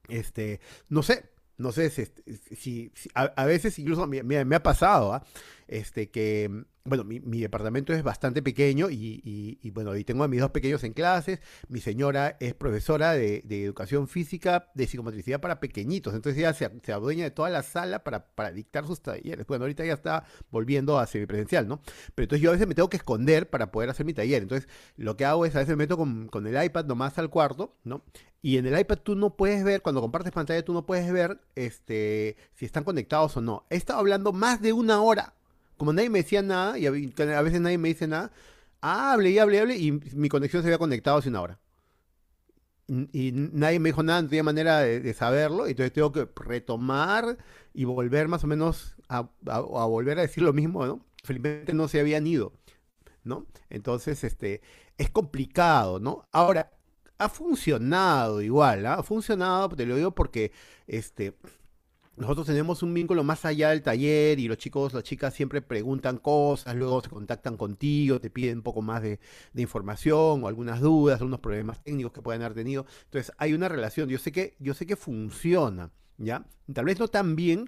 este, 0.09 0.59
no 0.89 1.03
sé, 1.03 1.29
no 1.57 1.71
sé 1.71 1.89
si, 1.89 2.91
a, 3.13 3.45
veces 3.45 3.77
incluso 3.79 4.07
me, 4.07 4.55
ha 4.55 4.63
pasado, 4.63 5.13
¿ah? 5.13 5.23
Este, 5.67 6.09
que 6.09 6.65
bueno, 6.87 7.03
mi, 7.03 7.41
departamento 7.41 7.93
es 7.93 8.03
bastante 8.03 8.43
pequeño 8.43 8.91
y, 8.91 9.71
bueno, 9.73 9.95
y 9.95 10.03
tengo 10.03 10.23
a 10.23 10.27
mis 10.27 10.39
dos 10.39 10.51
pequeños 10.51 10.83
en 10.83 10.93
clases. 10.93 11.39
Mi 11.67 11.79
señora 11.81 12.37
es 12.39 12.53
profesora 12.53 13.13
de, 13.13 13.43
educación 13.49 14.07
física, 14.07 14.69
de 14.75 14.85
psicomotricidad 14.85 15.41
para 15.41 15.59
pequeñitos. 15.59 16.13
Entonces 16.13 16.37
ella 16.37 16.53
se, 16.53 16.69
se 16.83 16.93
adueña 16.93 17.23
de 17.23 17.31
toda 17.31 17.49
la 17.49 17.63
sala 17.63 18.03
para, 18.03 18.27
para, 18.27 18.51
dictar 18.51 18.85
sus 18.85 19.01
talleres. 19.01 19.47
Bueno, 19.47 19.63
ahorita 19.63 19.83
ya 19.83 19.93
está 19.93 20.25
volviendo 20.51 20.99
a 20.99 21.07
semipresencial, 21.07 21.67
¿no? 21.67 21.81
Pero 22.13 22.25
entonces 22.25 22.43
yo 22.43 22.51
a 22.51 22.53
veces 22.53 22.67
me 22.67 22.75
tengo 22.75 22.89
que 22.89 22.97
esconder 22.97 23.49
para 23.49 23.71
poder 23.71 23.89
hacer 23.89 24.05
mi 24.05 24.13
taller. 24.13 24.43
Entonces 24.43 24.69
lo 24.95 25.17
que 25.17 25.25
hago 25.25 25.47
es 25.47 25.55
a 25.55 25.59
veces 25.59 25.71
me 25.75 25.83
meto 25.85 25.97
con, 25.97 26.27
con 26.27 26.45
el 26.45 26.63
iPad 26.63 26.85
nomás 26.85 27.17
al 27.17 27.31
cuarto, 27.31 27.75
¿no? 27.83 28.03
Y 28.43 28.57
en 28.57 28.67
el 28.67 28.79
iPad 28.79 28.99
tú 28.99 29.15
no 29.15 29.35
puedes 29.35 29.63
ver, 29.63 29.81
cuando 29.81 30.01
compartes 30.01 30.31
pantalla, 30.31 30.63
tú 30.63 30.71
no 30.71 30.85
puedes 30.85 31.11
ver 31.11 31.41
este, 31.55 32.37
si 32.53 32.65
están 32.65 32.83
conectados 32.83 33.35
o 33.37 33.41
no. 33.41 33.65
He 33.71 33.75
estado 33.75 33.97
hablando 33.97 34.33
más 34.33 34.61
de 34.61 34.71
una 34.71 35.01
hora 35.01 35.33
como 35.77 35.93
nadie 35.93 36.09
me 36.09 36.19
decía 36.19 36.41
nada, 36.41 36.77
y 36.77 36.85
a 36.85 36.91
veces 36.91 37.61
nadie 37.61 37.77
me 37.77 37.89
dice 37.89 38.07
nada, 38.07 38.31
hable 38.81 39.31
y 39.31 39.39
hable 39.39 39.57
y 39.57 39.59
hable, 39.59 39.77
y 39.77 39.91
mi 39.91 40.29
conexión 40.29 40.61
se 40.61 40.69
había 40.69 40.77
conectado 40.77 41.17
hace 41.17 41.29
una 41.29 41.41
hora. 41.41 41.59
Y, 42.87 43.31
nadie 43.33 43.79
me 43.79 43.89
dijo 43.89 44.03
nada, 44.03 44.21
no 44.21 44.29
tenía 44.29 44.43
manera 44.43 44.79
de, 44.79 45.13
saberlo, 45.13 45.67
y 45.67 45.71
entonces 45.71 45.91
tengo 45.91 46.11
que 46.11 46.27
retomar 46.35 47.37
y 47.73 47.85
volver 47.85 48.27
más 48.27 48.43
o 48.43 48.47
menos 48.47 48.95
a, 49.09 49.21
volver 49.41 50.19
a 50.19 50.21
decir 50.21 50.43
lo 50.43 50.53
mismo, 50.53 50.85
¿no? 50.85 51.03
Felizmente 51.23 51.73
no 51.73 51.87
se 51.87 51.99
habían 51.99 52.27
ido, 52.27 52.53
¿no? 53.23 53.47
Entonces, 53.69 54.23
este, 54.23 54.61
es 54.97 55.09
complicado, 55.09 55.99
¿no? 55.99 56.27
Ahora, 56.31 56.71
ha 57.17 57.29
funcionado 57.29 58.41
igual, 58.41 58.85
¿ah? 58.85 58.95
ha 58.95 59.03
funcionado, 59.03 59.69
te 59.69 59.85
lo 59.85 59.95
digo 59.95 60.11
porque, 60.11 60.51
este, 60.85 61.35
nosotros 62.17 62.47
tenemos 62.47 62.81
un 62.81 62.93
vínculo 62.93 63.23
más 63.23 63.43
allá 63.45 63.69
del 63.69 63.81
taller 63.81 64.39
y 64.39 64.47
los 64.47 64.57
chicos, 64.57 64.93
las 64.93 65.03
chicas 65.03 65.33
siempre 65.33 65.61
preguntan 65.61 66.17
cosas, 66.17 66.75
luego 66.75 67.01
se 67.01 67.09
contactan 67.09 67.57
contigo, 67.57 68.19
te 68.19 68.29
piden 68.29 68.57
un 68.57 68.63
poco 68.63 68.81
más 68.81 69.01
de, 69.01 69.19
información 69.55 70.43
o 70.43 70.47
algunas 70.47 70.79
dudas, 70.79 71.19
algunos 71.19 71.39
problemas 71.41 71.83
técnicos 71.83 72.13
que 72.13 72.21
puedan 72.21 72.41
haber 72.41 72.55
tenido. 72.55 72.85
Entonces 73.05 73.33
hay 73.37 73.53
una 73.53 73.67
relación, 73.67 74.07
yo 74.09 74.17
sé 74.17 74.31
que, 74.31 74.55
yo 74.59 74.73
sé 74.73 74.85
que 74.85 74.95
funciona, 74.95 75.91
¿ya? 76.17 76.45
Tal 76.73 76.85
vez 76.85 76.99
no 76.99 77.07
tan 77.09 77.35
bien, 77.35 77.67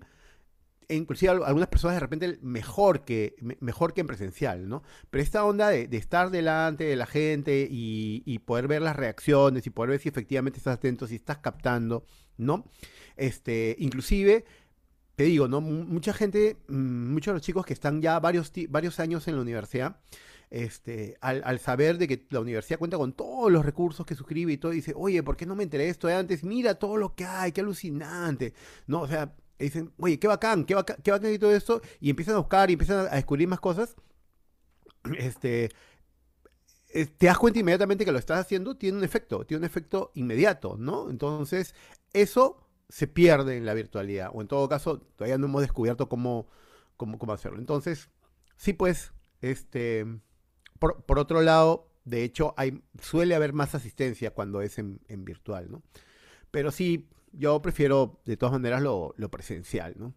inclusive 0.89 1.31
algunas 1.31 1.67
personas 1.67 1.95
de 1.95 1.99
repente 1.99 2.39
mejor 2.41 3.03
que, 3.03 3.35
mejor 3.59 3.93
que 3.93 4.01
en 4.01 4.07
presencial, 4.07 4.69
¿no? 4.69 4.83
Pero 5.09 5.23
esta 5.23 5.43
onda 5.43 5.69
de, 5.69 5.89
estar 5.91 6.29
delante 6.29 6.85
de 6.85 6.95
la 6.95 7.05
gente 7.05 7.67
y, 7.69 8.23
y, 8.25 8.39
poder 8.39 8.67
ver 8.67 8.81
las 8.81 8.95
reacciones 8.95 9.67
y 9.67 9.69
poder 9.71 9.91
ver 9.91 9.99
si 9.99 10.09
efectivamente 10.09 10.57
estás 10.57 10.75
atento, 10.75 11.07
si 11.07 11.15
estás 11.15 11.39
captando, 11.39 12.05
¿no? 12.37 12.65
Este, 13.15 13.75
inclusive, 13.79 14.45
te 15.15 15.23
digo, 15.23 15.47
¿no? 15.47 15.61
mucha 15.61 16.13
gente, 16.13 16.57
mm, 16.67 17.13
muchos 17.13 17.31
de 17.31 17.37
los 17.37 17.41
chicos 17.41 17.65
que 17.65 17.73
están 17.73 18.01
ya 18.01 18.19
varios, 18.19 18.51
varios 18.69 18.99
años 18.99 19.27
en 19.27 19.35
la 19.35 19.41
universidad, 19.41 19.97
este, 20.49 21.17
al, 21.19 21.59
saber 21.59 21.97
de 21.97 22.07
que 22.07 22.25
la 22.29 22.39
universidad 22.39 22.79
cuenta 22.79 22.97
con 22.97 23.13
todos 23.13 23.51
los 23.51 23.65
recursos 23.65 24.05
que 24.05 24.15
suscribe 24.15 24.53
y 24.53 24.57
todo, 24.57 24.71
dice, 24.71 24.93
oye, 24.95 25.21
¿por 25.23 25.35
qué 25.35 25.45
no 25.45 25.55
me 25.55 25.63
enteré 25.63 25.85
de 25.85 25.89
esto 25.89 26.07
de 26.07 26.15
antes? 26.15 26.43
Mira 26.43 26.75
todo 26.75 26.97
lo 26.97 27.15
que 27.15 27.25
hay, 27.25 27.51
qué 27.51 27.61
alucinante, 27.61 28.53
¿no? 28.85 29.01
O 29.01 29.07
sea, 29.07 29.35
dicen, 29.59 29.91
oye, 29.97 30.19
qué 30.19 30.27
bacán, 30.27 30.63
qué 30.65 30.75
bacán, 30.75 30.97
qué 31.03 31.11
bacán 31.11 31.33
y 31.33 31.39
todo 31.39 31.53
esto, 31.53 31.81
y 31.99 32.09
empiezan 32.09 32.35
a 32.35 32.39
buscar 32.39 32.69
y 32.69 32.73
empiezan 32.73 33.07
a 33.07 33.15
descubrir 33.15 33.47
más 33.47 33.59
cosas, 33.59 33.95
este, 35.17 35.69
eh, 36.89 37.05
te 37.05 37.27
das 37.27 37.37
cuenta 37.37 37.59
inmediatamente 37.59 38.05
que 38.05 38.11
lo 38.11 38.19
estás 38.19 38.39
haciendo, 38.39 38.77
tiene 38.77 38.97
un 38.97 39.03
efecto, 39.03 39.45
tiene 39.45 39.59
un 39.59 39.65
efecto 39.65 40.11
inmediato, 40.15 40.77
¿no? 40.77 41.09
Entonces, 41.09 41.75
eso 42.13 42.67
se 42.89 43.07
pierde 43.07 43.57
en 43.57 43.65
la 43.65 43.73
virtualidad, 43.73 44.31
o 44.33 44.41
en 44.41 44.47
todo 44.47 44.67
caso, 44.69 44.99
todavía 44.99 45.37
no 45.37 45.47
hemos 45.47 45.61
descubierto 45.61 46.07
cómo, 46.07 46.47
cómo, 46.95 47.33
hacerlo. 47.33 47.59
Entonces, 47.59 48.09
sí, 48.55 48.73
pues, 48.73 49.13
este, 49.41 50.05
por, 50.79 51.03
por, 51.03 51.19
otro 51.19 51.41
lado, 51.41 51.89
de 52.05 52.23
hecho, 52.23 52.53
hay, 52.57 52.81
suele 53.01 53.35
haber 53.35 53.53
más 53.53 53.75
asistencia 53.75 54.31
cuando 54.31 54.61
es 54.61 54.79
en, 54.79 54.99
virtual, 55.25 55.69
¿no? 55.69 55.83
Pero 56.51 56.71
sí, 56.71 57.09
yo 57.33 57.61
prefiero 57.61 58.21
de 58.25 58.37
todas 58.37 58.53
maneras 58.53 58.81
lo, 58.81 59.13
lo 59.17 59.29
presencial, 59.29 59.95
¿no? 59.97 60.13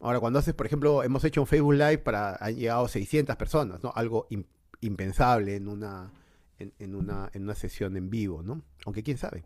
Ahora, 0.00 0.20
cuando 0.20 0.38
haces, 0.38 0.52
por 0.54 0.66
ejemplo, 0.66 1.02
hemos 1.02 1.24
hecho 1.24 1.40
un 1.40 1.46
Facebook 1.46 1.72
Live 1.72 1.98
para, 1.98 2.36
han 2.36 2.54
llegado 2.56 2.86
600 2.86 3.36
personas, 3.36 3.82
¿no? 3.82 3.92
Algo 3.94 4.28
impensable 4.82 5.56
en 5.56 5.68
una, 5.68 6.12
en, 6.58 6.94
una, 6.94 7.30
en 7.32 7.44
una 7.44 7.54
sesión 7.54 7.96
en 7.96 8.10
vivo, 8.10 8.42
¿no? 8.42 8.62
Aunque 8.84 9.02
quién 9.02 9.16
sabe. 9.16 9.44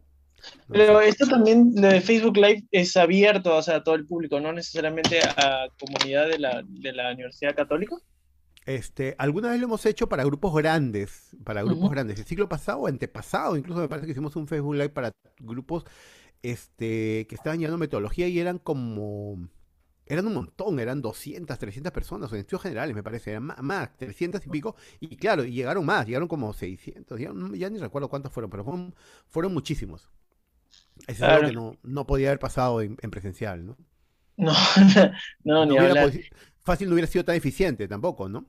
Pero 0.68 1.00
esto 1.00 1.26
también 1.26 1.72
de 1.72 2.00
Facebook 2.00 2.36
Live 2.36 2.64
es 2.70 2.96
abierto 2.96 3.56
o 3.56 3.62
sea, 3.62 3.76
a 3.76 3.82
todo 3.82 3.94
el 3.94 4.06
público, 4.06 4.40
no 4.40 4.52
necesariamente 4.52 5.20
a 5.20 5.68
comunidad 5.78 6.28
de 6.28 6.38
la, 6.38 6.62
de 6.66 6.92
la 6.92 7.12
Universidad 7.12 7.54
Católica. 7.54 7.96
Este, 8.66 9.16
alguna 9.18 9.50
vez 9.50 9.58
lo 9.58 9.66
hemos 9.66 9.84
hecho 9.86 10.08
para 10.08 10.24
grupos 10.24 10.54
grandes, 10.54 11.36
para 11.44 11.62
grupos 11.62 11.90
grandes. 11.90 12.18
El 12.18 12.26
siglo 12.26 12.48
pasado 12.48 12.80
o 12.80 12.86
antepasado, 12.86 13.56
incluso 13.56 13.80
me 13.80 13.88
parece 13.88 14.06
que 14.06 14.12
hicimos 14.12 14.36
un 14.36 14.46
Facebook 14.46 14.74
Live 14.74 14.90
para 14.90 15.12
grupos 15.40 15.84
este, 16.42 17.26
que 17.26 17.34
estaban 17.34 17.58
llevando 17.58 17.78
metodología 17.78 18.28
y 18.28 18.38
eran 18.38 18.58
como, 18.58 19.48
eran 20.06 20.26
un 20.26 20.34
montón, 20.34 20.78
eran 20.80 21.02
200, 21.02 21.58
300 21.58 21.92
personas, 21.92 22.32
en 22.32 22.38
estudios 22.38 22.62
generales 22.62 22.94
me 22.94 23.02
parece, 23.02 23.30
eran 23.30 23.52
más, 23.60 23.96
300 23.96 24.44
y 24.46 24.48
pico, 24.50 24.76
y 25.00 25.16
claro, 25.16 25.44
y 25.44 25.52
llegaron 25.52 25.84
más, 25.84 26.06
llegaron 26.06 26.28
como 26.28 26.52
600, 26.52 27.18
ya, 27.18 27.32
ni 27.70 27.78
recuerdo 27.78 28.08
cuántos 28.08 28.32
fueron, 28.32 28.50
pero 28.50 28.64
fueron, 28.64 28.94
fueron 29.28 29.54
muchísimos. 29.54 30.10
Es 31.06 31.22
algo 31.22 31.74
que 31.74 31.76
no, 31.82 32.06
podía 32.06 32.28
haber 32.28 32.38
pasado 32.38 32.80
en, 32.82 32.96
presencial, 32.96 33.66
¿no? 33.66 33.76
No, 34.36 34.52
no, 35.44 35.66
ni 35.66 35.76
hablar. 35.76 36.12
Fácil 36.60 36.88
no 36.88 36.94
hubiera 36.94 37.10
sido 37.10 37.24
tan 37.24 37.36
eficiente 37.36 37.88
tampoco, 37.88 38.28
¿no? 38.28 38.46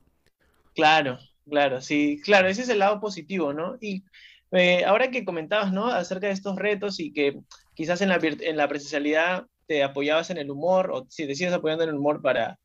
Claro, 0.74 1.18
claro, 1.48 1.80
sí, 1.80 2.20
claro, 2.24 2.48
ese 2.48 2.62
es 2.62 2.68
el 2.68 2.78
lado 2.78 3.00
positivo, 3.00 3.52
¿no? 3.52 3.76
Y 3.80 4.04
eh, 4.52 4.84
ahora 4.84 5.10
que 5.10 5.24
comentabas, 5.24 5.72
¿no? 5.72 5.86
Acerca 5.86 6.26
de 6.26 6.32
estos 6.32 6.56
retos 6.56 7.00
y 7.00 7.12
que 7.12 7.40
quizás 7.74 8.00
en 8.00 8.08
la, 8.10 8.18
en 8.22 8.56
la 8.56 8.68
presencialidad 8.68 9.46
te 9.66 9.82
apoyabas 9.82 10.30
en 10.30 10.38
el 10.38 10.50
humor, 10.50 10.90
o 10.92 11.06
si 11.08 11.26
te 11.26 11.34
sigues 11.34 11.52
apoyando 11.52 11.84
en 11.84 11.90
el 11.90 11.96
humor 11.96 12.20
para, 12.20 12.58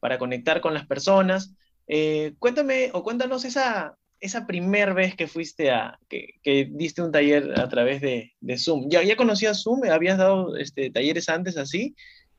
para 0.00 0.18
conectar 0.18 0.60
con 0.60 0.74
las 0.74 0.86
personas. 0.86 1.54
Eh, 1.86 2.34
cuéntame 2.38 2.90
o 2.92 3.02
cuéntanos 3.02 3.44
esa, 3.44 3.96
esa 4.22 4.46
primera 4.46 4.94
vez 4.94 5.16
que 5.16 5.26
fuiste 5.26 5.70
a, 5.70 5.98
que, 6.08 6.70
diste 6.70 7.02
un 7.02 7.12
taller 7.12 7.58
a 7.58 7.68
través 7.68 8.00
de, 8.00 8.32
Zoom. 8.56 8.88
¿Ya, 8.88 9.02
¿Ya 9.02 9.16
conocías 9.16 9.62
Zoom? 9.62 9.82
¿Habías 9.90 10.16
dado 10.16 10.56
este, 10.56 10.90
talleres 10.90 11.28
antes 11.28 11.58
así? 11.58 11.96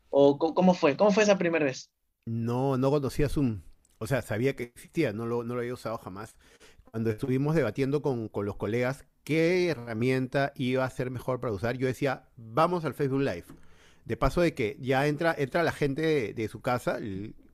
¿O 0.09 0.37
cómo 0.37 0.73
fue? 0.73 0.95
¿Cómo 0.95 1.11
fue 1.11 1.23
esa 1.23 1.37
primera 1.37 1.65
vez? 1.65 1.91
No, 2.25 2.77
no 2.77 2.89
conocía 2.89 3.27
Zoom. 3.27 3.61
O 3.97 4.07
sea, 4.07 4.21
sabía 4.21 4.55
que 4.55 4.63
existía, 4.63 5.11
no 5.13 5.25
lo, 5.25 5.43
no 5.43 5.55
lo 5.55 5.59
había 5.59 5.73
usado 5.73 5.97
jamás. 5.97 6.35
Cuando 6.89 7.09
estuvimos 7.09 7.53
debatiendo 7.53 8.01
con, 8.01 8.29
con 8.29 8.45
los 8.45 8.55
colegas 8.55 9.05
qué 9.23 9.67
herramienta 9.67 10.53
iba 10.55 10.85
a 10.85 10.89
ser 10.89 11.11
mejor 11.11 11.41
para 11.41 11.53
usar, 11.53 11.77
yo 11.77 11.87
decía, 11.87 12.29
vamos 12.37 12.85
al 12.85 12.93
Facebook 12.93 13.21
Live. 13.21 13.45
De 14.05 14.17
paso 14.17 14.41
de 14.41 14.53
que 14.53 14.77
ya 14.79 15.07
entra, 15.07 15.35
entra 15.37 15.63
la 15.63 15.71
gente 15.71 16.33
de, 16.33 16.47
su 16.47 16.61
casa, 16.61 16.99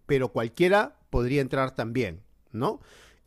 pero 0.05 0.29
cualquiera 0.29 1.00
podría 1.09 1.41
entrar 1.41 1.75
también, 1.75 2.21
¿no? 2.51 2.79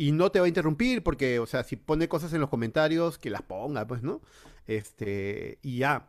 Y 0.02 0.10
no 0.10 0.32
te 0.32 0.40
va 0.40 0.46
a 0.46 0.48
interrumpir 0.48 1.04
porque, 1.04 1.38
o 1.38 1.46
sea, 1.46 1.62
si 1.62 1.76
pone 1.76 2.08
cosas 2.08 2.32
en 2.32 2.40
los 2.40 2.50
comentarios, 2.50 3.18
que 3.18 3.30
las 3.30 3.42
ponga, 3.42 3.86
pues, 3.86 4.02
¿no? 4.02 4.20
Este, 4.66 5.60
y 5.62 5.78
ya. 5.78 6.08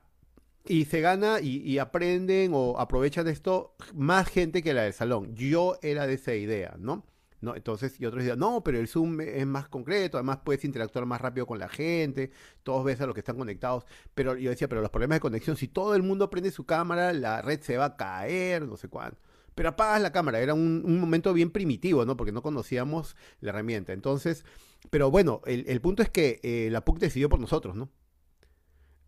Y 0.65 0.85
se 0.85 1.00
gana 1.00 1.39
y, 1.41 1.77
aprenden 1.77 2.53
o 2.55 2.79
aprovechan 2.79 3.27
esto 3.27 3.75
más 3.93 4.29
gente 4.29 4.63
que 4.63 4.73
la 4.73 4.81
del 4.81 4.93
salón. 4.93 5.35
Yo 5.35 5.77
era 5.83 6.07
de 6.07 6.15
esa 6.15 6.33
idea, 6.33 6.73
¿no? 6.79 7.05
¿no? 7.39 7.55
Entonces, 7.55 8.01
y 8.01 8.07
otros 8.07 8.23
decían, 8.23 8.39
no, 8.39 8.63
pero 8.63 8.79
el 8.79 8.88
Zoom 8.88 9.21
es 9.21 9.45
más 9.45 9.67
concreto, 9.67 10.17
además 10.17 10.39
puedes 10.43 10.65
interactuar 10.65 11.05
más 11.05 11.21
rápido 11.21 11.45
con 11.45 11.59
la 11.59 11.69
gente, 11.69 12.31
todos 12.63 12.83
ves 12.83 13.00
a 13.00 13.05
los 13.05 13.13
que 13.13 13.19
están 13.19 13.38
conectados, 13.38 13.85
pero 14.15 14.35
yo 14.38 14.50
decía, 14.50 14.67
pero 14.67 14.81
los 14.81 14.89
problemas 14.89 15.17
de 15.17 15.21
conexión, 15.21 15.55
si 15.55 15.67
todo 15.67 15.93
el 15.93 16.01
mundo 16.01 16.31
prende 16.31 16.50
su 16.50 16.65
cámara, 16.65 17.13
la 17.13 17.43
red 17.43 17.62
se 17.62 17.77
va 17.77 17.85
a 17.85 17.95
caer, 17.95 18.65
no 18.65 18.75
sé 18.75 18.88
cuándo. 18.88 19.17
Pero 19.55 19.69
apagas 19.69 20.01
la 20.01 20.12
cámara, 20.12 20.39
era 20.39 20.53
un, 20.53 21.00
momento 21.00 21.33
bien 21.33 21.51
primitivo, 21.51 22.05
¿no? 22.05 22.17
Porque 22.17 22.31
no 22.31 22.41
conocíamos 22.41 23.15
la 23.39 23.50
herramienta. 23.50 23.93
Entonces, 23.93 24.45
pero 24.89 25.12
bueno, 25.12 25.41
el, 25.45 25.81
punto 25.81 26.03
es 26.03 26.10
que 26.10 26.39
eh, 26.43 26.69
la 26.72 26.83
PUC 26.83 27.00
decidió 27.00 27.29
por 27.29 27.39
nosotros, 27.39 27.75
¿no? 27.75 27.89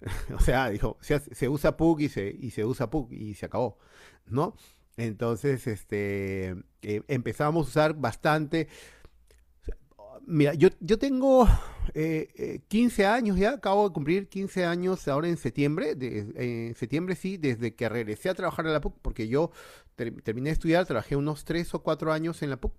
o 0.35 0.39
sea, 0.39 0.69
dijo, 0.69 0.97
se, 1.01 1.19
se 1.19 1.49
usa 1.49 1.77
PUC 1.77 2.01
y 2.01 2.09
se, 2.09 2.35
y 2.39 2.51
se 2.51 2.65
usa 2.65 2.89
PUC 2.89 3.11
y 3.11 3.33
se 3.33 3.45
acabó, 3.47 3.79
¿no? 4.25 4.55
Entonces, 4.97 5.67
este, 5.67 6.55
eh, 6.81 7.01
empezamos 7.07 7.67
a 7.67 7.69
usar 7.69 7.93
bastante. 7.95 8.67
Mira, 10.25 10.53
yo, 10.53 10.69
yo 10.79 10.97
tengo 10.97 11.47
15 11.93 11.93
eh, 11.95 12.63
eh, 12.69 13.05
años 13.05 13.37
ya, 13.37 13.51
acabo 13.51 13.87
de 13.87 13.93
cumplir 13.93 14.27
15 14.27 14.65
años 14.65 15.07
ahora 15.07 15.27
en 15.27 15.37
septiembre, 15.37 15.95
en 15.97 16.75
septiembre 16.75 17.15
sí, 17.15 17.37
desde 17.37 17.75
que 17.75 17.89
regresé 17.89 18.29
a 18.29 18.33
trabajar 18.33 18.65
en 18.65 18.73
la 18.73 18.81
PUC, 18.81 18.95
porque 19.01 19.27
yo 19.27 19.51
terminé 19.95 20.49
de 20.49 20.53
estudiar, 20.53 20.85
trabajé 20.85 21.15
unos 21.15 21.45
3 21.45 21.73
o 21.75 21.83
4 21.83 22.11
años 22.11 22.41
en 22.41 22.49
la 22.49 22.57
PUC, 22.57 22.73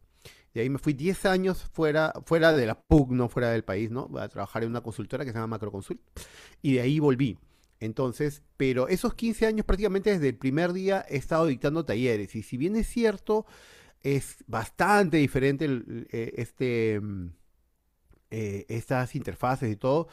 y 0.54 0.60
ahí 0.60 0.70
me 0.70 0.78
fui 0.78 0.92
10 0.92 1.26
años 1.26 1.64
fuera, 1.72 2.12
fuera 2.24 2.52
de 2.52 2.66
la 2.66 2.80
PUC, 2.80 3.10
no 3.10 3.28
fuera 3.28 3.50
del 3.50 3.64
país, 3.64 3.90
¿no? 3.90 4.10
A 4.18 4.28
trabajar 4.28 4.62
en 4.62 4.70
una 4.70 4.80
consultora 4.80 5.24
que 5.24 5.30
se 5.30 5.36
llama 5.36 5.48
Macroconsult, 5.48 6.00
y 6.62 6.74
de 6.74 6.80
ahí 6.80 6.98
volví. 6.98 7.38
Entonces, 7.78 8.42
pero 8.56 8.88
esos 8.88 9.14
15 9.14 9.46
años 9.46 9.66
prácticamente 9.66 10.10
desde 10.10 10.28
el 10.28 10.36
primer 10.36 10.72
día 10.72 11.04
he 11.08 11.16
estado 11.16 11.46
dictando 11.46 11.84
talleres 11.84 12.34
y 12.34 12.42
si 12.42 12.56
bien 12.56 12.74
es 12.76 12.86
cierto, 12.86 13.44
es 14.02 14.44
bastante 14.46 15.18
diferente 15.18 15.66
eh, 16.10 16.32
este, 16.36 17.00
mm, 17.00 17.30
eh, 18.30 18.66
estas 18.68 19.14
interfaces 19.14 19.70
y 19.70 19.76
todo. 19.76 20.08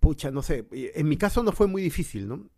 Pucha, 0.00 0.30
no 0.30 0.42
sé, 0.42 0.66
en 0.72 1.08
mi 1.08 1.16
caso 1.16 1.42
no 1.42 1.52
fue 1.52 1.66
muy 1.66 1.82
difícil, 1.82 2.26
¿no? 2.26 2.34
O 2.34 2.48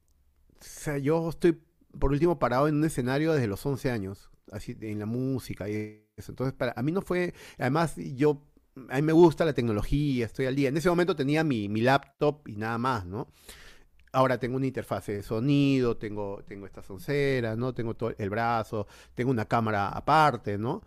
sea, 0.60 0.98
yo 0.98 1.28
estoy 1.28 1.58
por 1.98 2.12
último 2.12 2.38
parado 2.38 2.68
en 2.68 2.76
un 2.76 2.84
escenario 2.84 3.32
desde 3.32 3.46
los 3.46 3.64
11 3.64 3.90
años, 3.90 4.30
así 4.50 4.76
en 4.80 4.98
la 4.98 5.06
música 5.06 5.68
y 5.68 6.06
eso. 6.16 6.32
Entonces, 6.32 6.54
para 6.54 6.72
a 6.76 6.82
mí 6.82 6.92
no 6.92 7.02
fue, 7.02 7.34
además 7.58 7.96
yo 7.96 8.42
a 8.88 8.96
mí 8.96 9.02
me 9.02 9.12
gusta 9.12 9.44
la 9.44 9.52
tecnología, 9.52 10.26
estoy 10.26 10.46
al 10.46 10.56
día. 10.56 10.68
En 10.68 10.76
ese 10.76 10.88
momento 10.88 11.14
tenía 11.14 11.44
mi, 11.44 11.68
laptop 11.68 12.48
y 12.48 12.56
nada 12.56 12.78
más, 12.78 13.04
¿no? 13.04 13.28
Ahora 14.12 14.38
tengo 14.38 14.56
una 14.56 14.66
interfase 14.66 15.12
de 15.12 15.22
sonido, 15.22 15.96
tengo, 15.96 16.42
tengo 16.46 16.66
esta 16.66 16.82
soncera, 16.82 17.56
¿no? 17.56 17.72
Tengo 17.74 17.94
todo 17.94 18.14
el 18.16 18.30
brazo, 18.30 18.86
tengo 19.14 19.30
una 19.30 19.46
cámara 19.46 19.88
aparte, 19.88 20.58
¿no? 20.58 20.82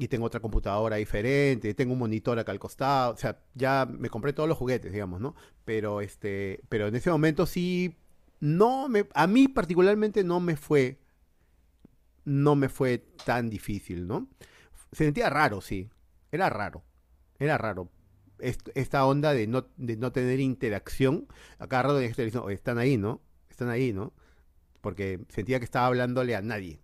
Y 0.00 0.08
tengo 0.08 0.24
otra 0.24 0.40
computadora 0.40 0.96
diferente, 0.96 1.74
tengo 1.74 1.92
un 1.92 1.98
monitor 1.98 2.38
acá 2.38 2.52
al 2.52 2.58
costado, 2.58 3.12
o 3.12 3.16
sea, 3.18 3.38
ya 3.54 3.86
me 3.86 4.08
compré 4.08 4.32
todos 4.32 4.48
los 4.48 4.56
juguetes, 4.56 4.92
digamos, 4.92 5.20
¿no? 5.20 5.34
Pero 5.66 6.00
este, 6.00 6.62
pero 6.70 6.86
en 6.86 6.94
ese 6.96 7.10
momento 7.10 7.44
sí 7.44 7.98
no 8.40 8.88
me 8.88 9.06
a 9.12 9.26
mí 9.26 9.46
particularmente 9.46 10.24
no 10.24 10.40
me 10.40 10.56
fue 10.56 11.00
no 12.24 12.56
me 12.56 12.70
fue 12.70 13.04
tan 13.26 13.50
difícil, 13.50 14.06
¿no? 14.06 14.26
Se 14.92 15.04
sentía 15.04 15.28
raro, 15.28 15.60
sí. 15.60 15.90
Era 16.32 16.48
raro. 16.48 16.82
Era 17.38 17.58
raro. 17.58 17.90
Esta 18.38 19.04
onda 19.04 19.34
de 19.34 19.46
no, 19.46 19.66
de 19.76 19.98
no 19.98 20.12
tener 20.12 20.40
interacción, 20.40 21.26
acá 21.58 21.82
rato 21.82 22.00
están 22.00 22.78
ahí, 22.78 22.96
¿no? 22.96 23.20
Están 23.50 23.68
ahí, 23.68 23.92
¿no? 23.92 24.14
Porque 24.80 25.20
sentía 25.28 25.58
que 25.58 25.66
estaba 25.66 25.88
hablándole 25.88 26.34
a 26.36 26.40
nadie. 26.40 26.80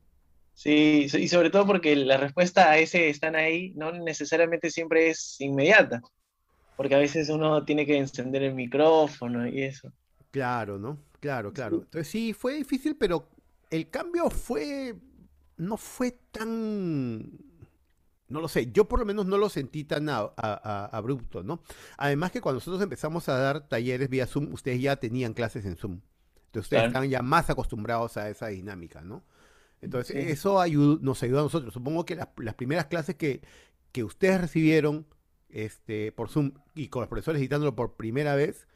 Sí, 0.56 1.06
y 1.12 1.28
sobre 1.28 1.50
todo 1.50 1.66
porque 1.66 1.94
la 1.94 2.16
respuesta 2.16 2.70
a 2.70 2.78
ese 2.78 3.10
están 3.10 3.36
ahí 3.36 3.74
no 3.76 3.92
necesariamente 3.92 4.70
siempre 4.70 5.10
es 5.10 5.38
inmediata, 5.38 6.00
porque 6.78 6.94
a 6.94 6.98
veces 6.98 7.28
uno 7.28 7.62
tiene 7.66 7.84
que 7.84 7.98
encender 7.98 8.42
el 8.42 8.54
micrófono 8.54 9.46
y 9.46 9.62
eso. 9.62 9.92
Claro, 10.30 10.78
¿no? 10.78 10.98
Claro, 11.20 11.52
claro. 11.52 11.82
Entonces 11.82 12.08
sí, 12.08 12.32
fue 12.32 12.54
difícil, 12.54 12.96
pero 12.96 13.28
el 13.68 13.90
cambio 13.90 14.30
fue, 14.30 14.94
no 15.58 15.76
fue 15.76 16.12
tan 16.32 17.38
no 18.28 18.40
lo 18.40 18.48
sé, 18.48 18.72
yo 18.72 18.88
por 18.88 18.98
lo 18.98 19.04
menos 19.04 19.26
no 19.26 19.36
lo 19.36 19.50
sentí 19.50 19.84
tan 19.84 20.08
abrupto, 20.08 21.42
¿no? 21.42 21.60
Además 21.98 22.32
que 22.32 22.40
cuando 22.40 22.56
nosotros 22.56 22.82
empezamos 22.82 23.28
a 23.28 23.38
dar 23.38 23.68
talleres 23.68 24.08
vía 24.08 24.26
Zoom, 24.26 24.52
ustedes 24.54 24.80
ya 24.80 24.96
tenían 24.96 25.34
clases 25.34 25.66
en 25.66 25.76
Zoom. 25.76 26.00
Entonces 26.46 26.62
ustedes 26.64 26.86
estaban 26.86 27.10
ya 27.10 27.20
más 27.20 27.50
acostumbrados 27.50 28.16
a 28.16 28.30
esa 28.30 28.48
dinámica, 28.48 29.02
¿no? 29.02 29.22
Entonces 29.80 30.16
eso 30.28 30.58
nos 31.00 31.22
ayudó 31.22 31.40
a 31.40 31.42
nosotros. 31.42 31.72
Supongo 31.72 32.04
que 32.04 32.16
las, 32.16 32.54
primeras 32.54 32.86
clases 32.86 33.16
que, 33.16 33.40
que 33.92 34.04
ustedes 34.04 34.40
recibieron 34.40 35.06
este, 35.48 36.12
por 36.12 36.28
Zoom 36.28 36.52
y 36.74 36.88
con 36.88 37.00
los 37.00 37.08
profesores 37.08 37.40
editándolo 37.40 37.74
por 37.76 37.96
primera 37.96 38.34
vez, 38.34 38.66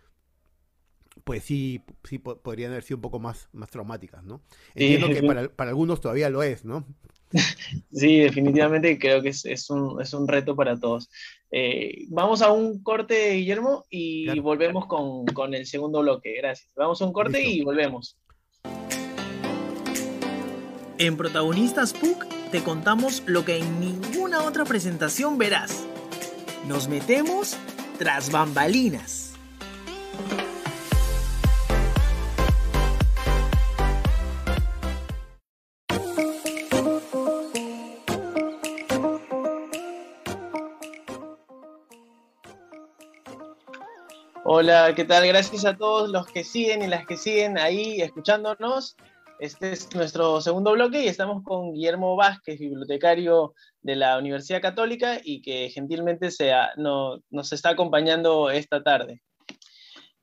pues 1.25 1.43
sí, 1.43 1.83
sí 2.05 2.19
podrían 2.19 2.71
haber 2.71 2.85
sido 2.85 2.99
un 2.99 3.03
poco 3.03 3.19
más, 3.19 3.49
más 3.53 3.71
traumáticas, 3.71 4.25
¿no? 4.25 4.41
Entiendo 4.75 5.09
que 5.09 5.23
para, 5.23 5.49
para, 5.49 5.71
algunos 5.71 6.01
todavía 6.01 6.31
lo 6.31 6.43
es, 6.43 6.65
¿no? 6.65 6.87
Sí, 7.93 8.19
definitivamente 8.19 8.99
creo 8.99 9.23
que 9.23 9.29
es, 9.29 9.71
un, 9.71 10.29
reto 10.29 10.57
para 10.57 10.79
todos. 10.79 11.11
Eh, 11.51 12.07
vamos 12.09 12.43
a 12.43 12.53
un 12.53 12.83
corte, 12.83 13.33
Guillermo, 13.33 13.85
y 13.91 14.39
volvemos 14.41 14.87
con, 14.87 15.55
el 15.55 15.67
segundo 15.67 16.01
bloque. 16.01 16.35
Gracias. 16.37 16.71
Vamos 16.75 17.01
a 17.01 17.07
un 17.07 17.13
corte 17.13 17.43
y 17.43 17.63
volvemos. 17.63 18.17
En 21.03 21.17
Protagonistas 21.17 21.95
PUC 21.95 22.27
te 22.51 22.63
contamos 22.63 23.23
lo 23.25 23.43
que 23.43 23.57
en 23.57 23.81
ninguna 23.81 24.45
otra 24.45 24.67
presentación 24.67 25.39
verás. 25.39 25.87
Nos 26.67 26.89
metemos 26.89 27.57
tras 27.99 28.31
bambalinas. 28.31 29.33
Hola, 44.45 44.93
¿qué 44.95 45.07
tal? 45.07 45.27
Gracias 45.27 45.65
a 45.65 45.79
todos 45.79 46.11
los 46.11 46.27
que 46.27 46.45
siguen 46.45 46.83
y 46.83 46.89
las 46.89 47.07
que 47.07 47.17
siguen 47.17 47.57
ahí 47.57 48.03
escuchándonos. 48.03 48.99
Este 49.41 49.73
es 49.73 49.95
nuestro 49.95 50.43
segundo 50.43 50.73
bloque 50.73 51.03
y 51.03 51.09
estamos 51.09 51.43
con 51.43 51.73
Guillermo 51.73 52.15
Vázquez, 52.15 52.59
bibliotecario 52.59 53.55
de 53.81 53.97
la 53.97 54.19
Universidad 54.19 54.61
Católica 54.61 55.19
y 55.25 55.41
que 55.41 55.71
gentilmente 55.71 56.29
nos 56.87 57.53
está 57.53 57.71
acompañando 57.71 58.51
esta 58.51 58.83
tarde. 58.83 59.23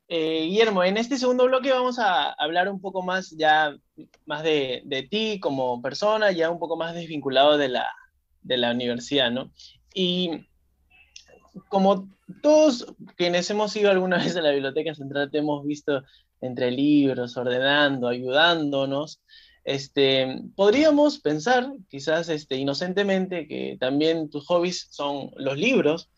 Eh, 0.07 0.43
Guillermo, 0.43 0.83
en 0.83 0.97
este 0.97 1.17
segundo 1.17 1.45
bloque 1.45 1.71
vamos 1.71 1.97
a 1.97 2.31
hablar 2.33 2.69
un 2.69 2.79
poco 2.79 3.01
más 3.01 3.31
ya 3.35 3.75
más 4.27 4.43
de, 4.43 5.07
ti 5.09 5.39
como 5.39 5.81
persona, 5.81 6.31
ya 6.31 6.51
un 6.51 6.59
poco 6.59 6.77
más 6.77 6.93
desvinculado 6.93 7.57
de 7.57 7.69
la, 7.69 7.91
de 8.43 8.57
la 8.57 8.69
universidad, 8.69 9.31
¿no? 9.31 9.51
Y 9.95 10.47
como 11.69 12.09
todos 12.41 12.93
quienes 13.15 13.49
hemos 13.49 13.75
ido 13.75 13.91
alguna 13.91 14.17
vez 14.23 14.35
a 14.35 14.41
la 14.41 14.51
biblioteca 14.51 14.93
central 14.95 15.31
te 15.31 15.39
hemos 15.39 15.65
visto 15.65 16.03
entre 16.41 16.71
libros, 16.71 17.35
ordenando, 17.37 18.07
ayudándonos, 18.07 19.21
este, 19.63 20.41
podríamos 20.55 21.19
pensar, 21.19 21.73
quizás 21.89 22.29
este, 22.29 22.55
inocentemente, 22.55 23.47
que 23.47 23.77
también 23.79 24.29
tus 24.29 24.45
hobbies 24.47 24.87
son 24.91 25.31
los 25.35 25.57
libros, 25.57 26.09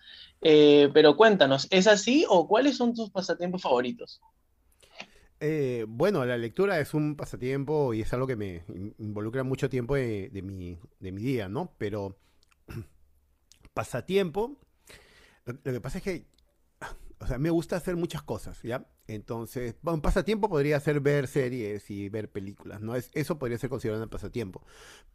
eh, 0.42 0.90
pero 0.94 1.18
cuéntanos, 1.18 1.68
¿es 1.72 1.88
así 1.88 2.26
o 2.30 2.48
cuáles 2.48 2.78
son 2.78 2.94
tus 2.94 3.10
pasatiempos 3.12 3.62
favoritos? 3.62 4.22
Eh, 5.40 5.86
bueno, 5.88 6.26
la 6.26 6.38
lectura 6.38 6.80
es 6.80 6.94
un 6.94 7.16
pasatiempo 7.16 7.94
y 7.94 8.02
es 8.02 8.14
algo 8.14 8.28
que 8.28 8.36
me 8.36 8.64
in- 8.70 8.94
involucra 9.00 9.44
mucho 9.44 9.70
tiempo 9.70 9.96
de 9.96 10.30
mi, 10.44 10.78
de 11.00 11.12
mi 11.12 11.22
día, 11.24 11.48
¿no? 11.48 11.74
Pero 11.78 12.18
pasatiempo, 13.74 14.58
lo, 15.46 15.62
que 15.62 15.82
pasa 15.82 15.98
es 16.00 16.04
que, 16.04 16.26
o 17.20 17.28
sea, 17.28 17.38
me 17.38 17.50
gusta 17.50 17.76
hacer 17.76 17.96
muchas 17.96 18.22
cosas, 18.22 18.62
¿ya? 18.64 18.86
Entonces, 19.08 19.76
un 19.84 20.02
pasatiempo 20.02 20.50
podría 20.50 20.80
ser 20.80 21.00
ver 21.00 21.28
series 21.28 21.90
y 21.90 22.10
ver 22.10 22.32
películas, 22.32 22.82
¿no? 22.82 22.96
Es, 22.96 23.10
eso 23.14 23.40
podría 23.40 23.58
ser 23.58 23.70
considerado 23.70 24.04
un 24.04 24.10
pasatiempo. 24.10 24.64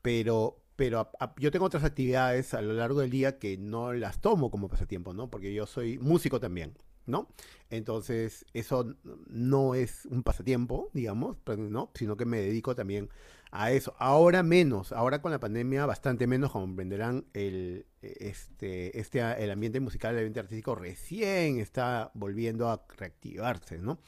Pero, 0.03 0.63
pero 0.77 1.11
yo 1.39 1.51
tengo 1.51 1.67
otras 1.67 1.85
actividades 1.85 2.55
a 2.55 2.63
lo 2.63 2.73
largo 2.75 3.01
del 3.01 3.11
día 3.11 3.39
que 3.39 3.57
no 3.57 3.93
las 3.93 4.21
tomo 4.21 4.51
como 4.51 4.69
pasatiempo, 4.69 5.15
¿no? 5.15 5.31
Porque 5.31 5.55
yo 5.55 5.67
soy 5.67 5.99
músico 5.99 6.41
también, 6.41 6.77
¿no? 7.07 7.29
Entonces, 7.71 8.47
eso 8.53 8.95
no 9.27 9.75
es 9.75 10.07
un 10.07 10.23
pasatiempo, 10.23 10.91
digamos, 10.93 11.37
pero 11.45 11.63
no, 11.63 11.91
sino 11.95 12.17
que 12.17 12.25
me 12.25 12.41
dedico 12.41 12.75
también 12.75 13.09
a 13.51 13.71
eso. 13.71 13.95
Ahora 13.99 14.43
menos, 14.43 14.93
ahora 14.93 15.23
con 15.23 15.31
la 15.31 15.41
pandemia 15.41 15.87
bastante 15.87 16.27
menos, 16.27 16.51
comprenderán, 16.51 17.27
el, 17.35 17.87
este, 18.03 18.99
este, 18.99 19.21
el 19.21 19.51
ambiente 19.51 19.81
musical, 19.81 20.15
el 20.15 20.19
ambiente 20.19 20.41
artístico 20.41 20.75
recién 20.75 21.59
está 21.59 22.11
volviendo 22.15 22.69
a 22.69 22.85
reactivarse, 22.97 23.79
¿no? 23.79 23.99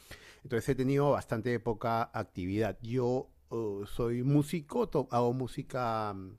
Entonces 0.42 0.68
he 0.68 0.74
tenido 0.74 1.10
bastante 1.10 1.58
poca 1.60 2.10
actividad. 2.12 2.78
Yo 2.82 3.28
uh, 3.50 3.84
soy 3.86 4.22
músico, 4.22 4.88
hago 5.10 5.32
música 5.32 6.12
mm, 6.14 6.38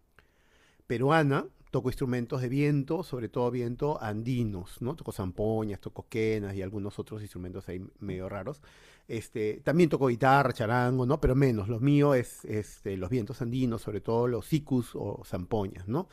peruana, 0.88 1.46
toco 1.72 1.90
instrumentos 1.90 2.42
de 2.42 2.50
viento, 2.50 3.04
sobre 3.04 3.30
todo 3.30 3.52
viento 3.52 4.02
andinos, 4.02 4.82
¿no? 4.82 4.96
Toco 4.96 5.12
zampoñas, 5.12 5.80
toco 5.80 6.08
quenas 6.10 6.56
y 6.56 6.62
algunos 6.62 7.00
otros 7.00 7.22
instrumentos 7.22 7.68
ahí 7.70 7.86
medio 8.00 8.30
raros. 8.30 8.62
Este, 9.08 9.62
también 9.64 9.90
toco 9.90 10.08
guitarra, 10.08 10.54
charango, 10.54 11.06
¿no? 11.06 11.20
Pero 11.22 11.36
menos, 11.36 11.68
lo 11.68 11.80
mío 11.80 12.14
es 12.14 12.44
este, 12.46 12.98
los 12.98 13.10
vientos 13.10 13.42
andinos, 13.42 13.82
sobre 13.82 14.02
todo 14.02 14.28
los 14.28 14.46
sicus 14.46 14.92
o 14.96 15.24
zampoñas, 15.26 15.88
¿no? 15.88 16.08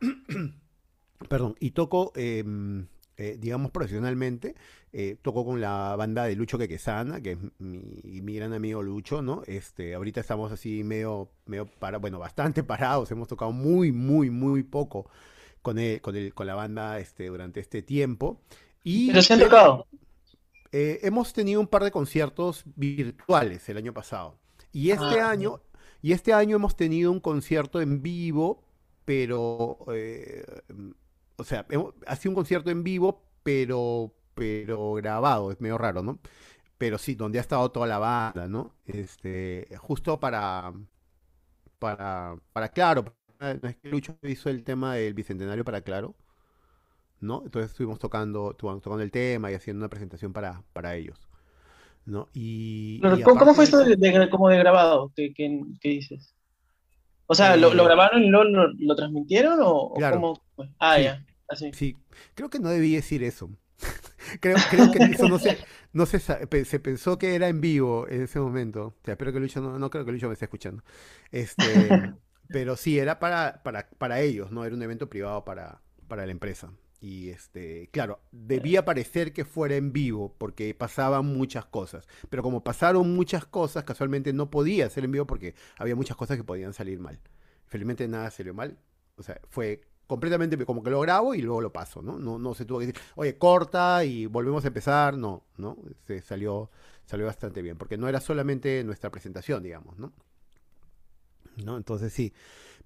Perdón, 1.28 1.56
y 1.60 1.70
toco, 1.70 2.12
em, 2.14 2.86
eh, 3.16 3.36
digamos, 3.40 3.70
profesionalmente, 3.70 4.54
eh, 4.92 5.16
toco 5.22 5.44
con 5.44 5.60
la 5.60 5.94
banda 5.96 6.24
de 6.24 6.36
Lucho 6.36 6.58
Quequesana, 6.58 7.20
que 7.20 7.32
es 7.32 7.38
mi, 7.58 8.20
mi 8.22 8.34
gran 8.36 8.52
amigo 8.52 8.82
Lucho, 8.82 9.22
¿no? 9.22 9.42
Este, 9.46 9.94
ahorita 9.94 10.20
estamos 10.20 10.52
así 10.52 10.84
medio, 10.84 11.30
medio 11.46 11.66
para, 11.66 11.98
bueno, 11.98 12.18
bastante 12.18 12.62
parados, 12.64 13.10
hemos 13.10 13.28
tocado 13.28 13.52
muy, 13.52 13.92
muy, 13.92 14.30
muy 14.30 14.62
poco 14.62 15.08
con 15.62 15.78
el, 15.78 16.00
con 16.00 16.16
el, 16.16 16.34
con 16.34 16.46
la 16.46 16.54
banda 16.54 16.98
este, 17.00 17.26
durante 17.28 17.60
este 17.60 17.82
tiempo. 17.82 18.40
Y 18.84 19.06
Pero 19.06 19.22
se 19.22 19.32
han 19.34 19.40
tocado. 19.40 19.86
eh, 20.72 21.00
hemos 21.02 21.32
tenido 21.32 21.60
un 21.60 21.66
par 21.68 21.84
de 21.84 21.90
conciertos 21.90 22.64
virtuales 22.76 23.68
el 23.68 23.76
año 23.76 23.92
pasado. 23.92 24.38
Y 24.72 24.90
este 24.90 25.20
Ah, 25.20 25.20
año, 25.20 25.60
y 26.02 26.12
este 26.12 26.32
año 26.32 26.56
hemos 26.56 26.76
tenido 26.76 27.10
un 27.12 27.20
concierto 27.20 27.80
en 27.80 28.02
vivo, 28.02 28.62
pero, 29.04 29.78
eh, 29.94 30.44
o 31.36 31.44
sea, 31.44 31.66
ha 32.06 32.16
sido 32.16 32.30
un 32.32 32.36
concierto 32.36 32.70
en 32.70 32.82
vivo, 32.84 33.22
pero, 33.42 34.14
pero 34.34 34.94
grabado, 34.94 35.52
es 35.52 35.60
medio 35.60 35.78
raro, 35.78 36.02
¿no? 36.02 36.18
Pero 36.78 36.98
sí, 36.98 37.14
donde 37.16 37.38
ha 37.38 37.42
estado 37.42 37.70
toda 37.72 37.86
la 37.88 37.98
banda, 37.98 38.48
¿no? 38.48 38.74
Este, 38.86 39.68
justo 39.78 40.20
para, 40.20 40.72
para, 41.78 42.36
para 42.52 42.68
Claro, 42.70 43.04
no 43.40 43.68
es 43.68 43.76
que 43.76 43.88
Lucho 43.88 44.18
hizo 44.22 44.48
el 44.50 44.64
tema 44.64 44.94
del 44.94 45.14
Bicentenario 45.14 45.64
para 45.64 45.80
Claro. 45.82 46.14
¿no? 47.20 47.42
Entonces 47.44 47.70
estuvimos 47.72 47.98
tocando, 47.98 48.50
estuvo- 48.52 48.78
tocando 48.80 49.02
el 49.02 49.10
tema 49.10 49.50
y 49.50 49.54
haciendo 49.54 49.80
una 49.80 49.88
presentación 49.88 50.32
para, 50.32 50.62
para 50.72 50.96
ellos, 50.96 51.18
¿no? 52.06 52.28
Y, 52.34 53.00
Pero, 53.00 53.16
y 53.18 53.22
¿Cómo, 53.22 53.54
fue 53.54 53.64
esto 53.64 53.78
eso, 53.78 53.84
de, 53.84 53.96
de- 53.96 54.30
como 54.30 54.48
de 54.50 54.58
grabado? 54.58 55.12
¿Qué, 55.16 55.32
qué- 55.34 55.62
qué 55.80 55.88
dices? 55.90 56.34
O 57.26 57.34
sea, 57.34 57.56
¿lo, 57.56 57.74
lo 57.74 57.82
eh, 57.82 57.86
grabaron 57.86 58.22
y 58.22 58.28
lo, 58.28 58.44
lo, 58.44 58.72
lo 58.72 58.96
transmitieron 58.96 59.58
o, 59.62 59.92
claro, 59.94 60.16
cómo? 60.16 60.42
Ah, 60.78 60.96
sí, 60.96 61.02
ya, 61.04 61.26
así. 61.48 61.70
sí, 61.72 61.96
creo 62.34 62.50
que 62.50 62.58
no 62.58 62.68
debí 62.68 62.94
decir 62.94 63.22
eso. 63.22 63.50
Creo, 64.40 64.56
creo 64.70 64.90
que 64.90 65.04
eso 65.04 65.28
no 65.28 65.38
se, 65.38 65.56
no 65.92 66.04
se, 66.04 66.18
se 66.18 66.80
pensó 66.80 67.16
que 67.16 67.36
era 67.36 67.46
en 67.46 67.60
vivo 67.60 68.08
en 68.08 68.22
ese 68.22 68.40
momento. 68.40 68.86
O 68.86 69.04
sea, 69.04 69.12
espero 69.12 69.32
que 69.32 69.38
Lucho 69.38 69.60
no, 69.60 69.78
no 69.78 69.88
creo 69.88 70.04
que 70.04 70.10
Lucho 70.10 70.26
me 70.26 70.32
esté 70.32 70.46
escuchando. 70.46 70.82
Este, 71.30 71.64
pero 72.48 72.76
sí, 72.76 72.98
era 72.98 73.20
para, 73.20 73.62
para, 73.62 73.88
para 73.98 74.20
ellos, 74.20 74.50
¿no? 74.50 74.64
Era 74.64 74.74
un 74.74 74.82
evento 74.82 75.08
privado 75.08 75.44
para, 75.44 75.80
para 76.08 76.26
la 76.26 76.32
empresa. 76.32 76.72
Y 77.00 77.28
este, 77.28 77.88
claro, 77.92 78.20
debía 78.32 78.84
parecer 78.84 79.32
que 79.32 79.44
fuera 79.44 79.76
en 79.76 79.92
vivo 79.92 80.34
porque 80.38 80.74
pasaban 80.74 81.26
muchas 81.26 81.66
cosas. 81.66 82.08
Pero 82.30 82.42
como 82.42 82.64
pasaron 82.64 83.14
muchas 83.14 83.44
cosas, 83.44 83.84
casualmente 83.84 84.32
no 84.32 84.50
podía 84.50 84.88
ser 84.88 85.04
en 85.04 85.12
vivo 85.12 85.26
porque 85.26 85.54
había 85.78 85.94
muchas 85.94 86.16
cosas 86.16 86.36
que 86.36 86.44
podían 86.44 86.72
salir 86.72 86.98
mal. 86.98 87.20
Felizmente 87.66 88.08
nada 88.08 88.30
salió 88.30 88.54
mal. 88.54 88.78
O 89.16 89.22
sea, 89.22 89.40
fue 89.48 89.82
completamente 90.06 90.56
como 90.64 90.82
que 90.82 90.90
lo 90.90 91.00
grabo 91.00 91.34
y 91.34 91.42
luego 91.42 91.60
lo 91.60 91.72
paso, 91.72 92.00
¿no? 92.00 92.18
No, 92.18 92.38
no 92.38 92.54
se 92.54 92.64
tuvo 92.64 92.78
que 92.78 92.86
decir, 92.86 93.02
oye, 93.16 93.36
corta 93.36 94.04
y 94.04 94.26
volvemos 94.26 94.64
a 94.64 94.68
empezar. 94.68 95.18
No, 95.18 95.44
¿no? 95.58 95.76
Se 96.06 96.22
salió, 96.22 96.70
salió 97.04 97.26
bastante 97.26 97.60
bien. 97.60 97.76
Porque 97.76 97.98
no 97.98 98.08
era 98.08 98.20
solamente 98.20 98.82
nuestra 98.84 99.10
presentación, 99.10 99.62
digamos, 99.62 99.98
¿no? 99.98 100.12
¿no? 101.64 101.76
Entonces 101.76 102.12
sí, 102.12 102.32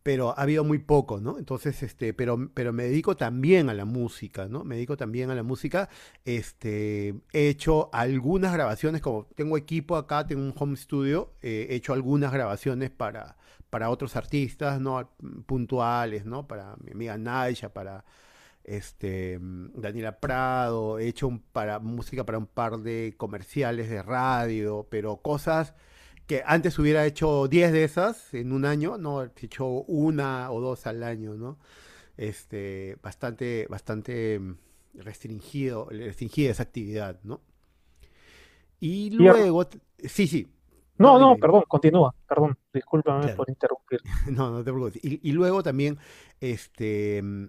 pero 0.03 0.31
ha 0.31 0.43
habido 0.43 0.65
muy 0.65 0.79
poco, 0.79 1.21
¿no? 1.21 1.39
Entonces, 1.39 1.83
este, 1.83 2.15
pero, 2.15 2.51
pero 2.55 2.73
me 2.73 2.85
dedico 2.85 3.17
también 3.17 3.69
a 3.69 3.75
la 3.75 3.85
música, 3.85 4.49
¿no? 4.49 4.65
Me 4.65 4.77
dedico 4.77 4.97
también 4.97 5.31
a 5.31 5.35
la 5.35 5.43
música. 5.43 5.89
Este, 6.25 7.15
he 7.33 7.49
hecho 7.49 7.91
algunas 7.93 8.53
grabaciones, 8.53 9.03
como 9.03 9.27
tengo 9.35 9.57
equipo 9.59 9.97
acá, 9.97 10.27
tengo 10.27 10.43
un 10.43 10.55
home 10.57 10.77
studio, 10.77 11.35
eh, 11.43 11.69
he 11.71 11.77
hecho 11.77 11.93
algunas 11.93 12.33
grabaciones 12.33 12.91
para, 12.91 13.37
para 13.69 13.91
otros 13.91 14.17
artistas, 14.17 14.81
¿no? 14.81 15.11
Puntuales, 15.47 16.25
¿no? 16.25 16.47
Para 16.47 16.77
mi 16.83 16.93
amiga 16.93 17.19
Naisha, 17.19 17.73
para 17.73 18.05
este, 18.65 19.39
Daniela 19.41 20.19
Prado, 20.21 20.99
he 20.99 21.09
hecho 21.09 21.29
un, 21.29 21.41
para, 21.41 21.79
música 21.79 22.25
para 22.25 22.39
un 22.39 22.47
par 22.47 22.79
de 22.79 23.15
comerciales 23.17 23.91
de 23.91 24.03
radio, 24.03 24.87
pero 24.91 25.19
cosas 25.19 25.75
que 26.31 26.45
antes 26.47 26.79
hubiera 26.79 27.05
hecho 27.07 27.49
10 27.49 27.73
de 27.73 27.83
esas 27.83 28.33
en 28.35 28.53
un 28.53 28.65
año, 28.65 28.97
no, 28.99 29.25
he 29.25 29.31
hecho 29.43 29.67
una 29.67 30.53
o 30.53 30.61
dos 30.61 30.87
al 30.87 31.03
año, 31.03 31.35
¿no? 31.35 31.59
Este, 32.17 32.97
bastante, 33.03 33.67
bastante 33.69 34.39
mm, 34.39 34.55
restringido, 34.95 35.89
restringida 35.91 36.53
esa 36.53 36.63
actividad, 36.63 37.19
¿no? 37.25 37.41
Y 38.79 39.11
luego, 39.11 39.69
sí, 39.99 40.29
sí, 40.29 40.47
No, 40.99 41.19
no, 41.19 41.37
perdón, 41.37 41.65
continúa, 41.67 42.15
perdón, 42.29 42.57
discúlpame 42.73 43.23
Claro. 43.23 43.37
por 43.37 43.51
interrumpir. 43.51 44.01
No, 44.31 44.51
no 44.51 44.59
te 44.63 44.71
preocupes. 44.73 45.05
Y, 45.05 45.29
y 45.29 45.33
luego 45.33 45.65
también, 45.65 45.99
este, 46.41 47.23
mm, 47.23 47.47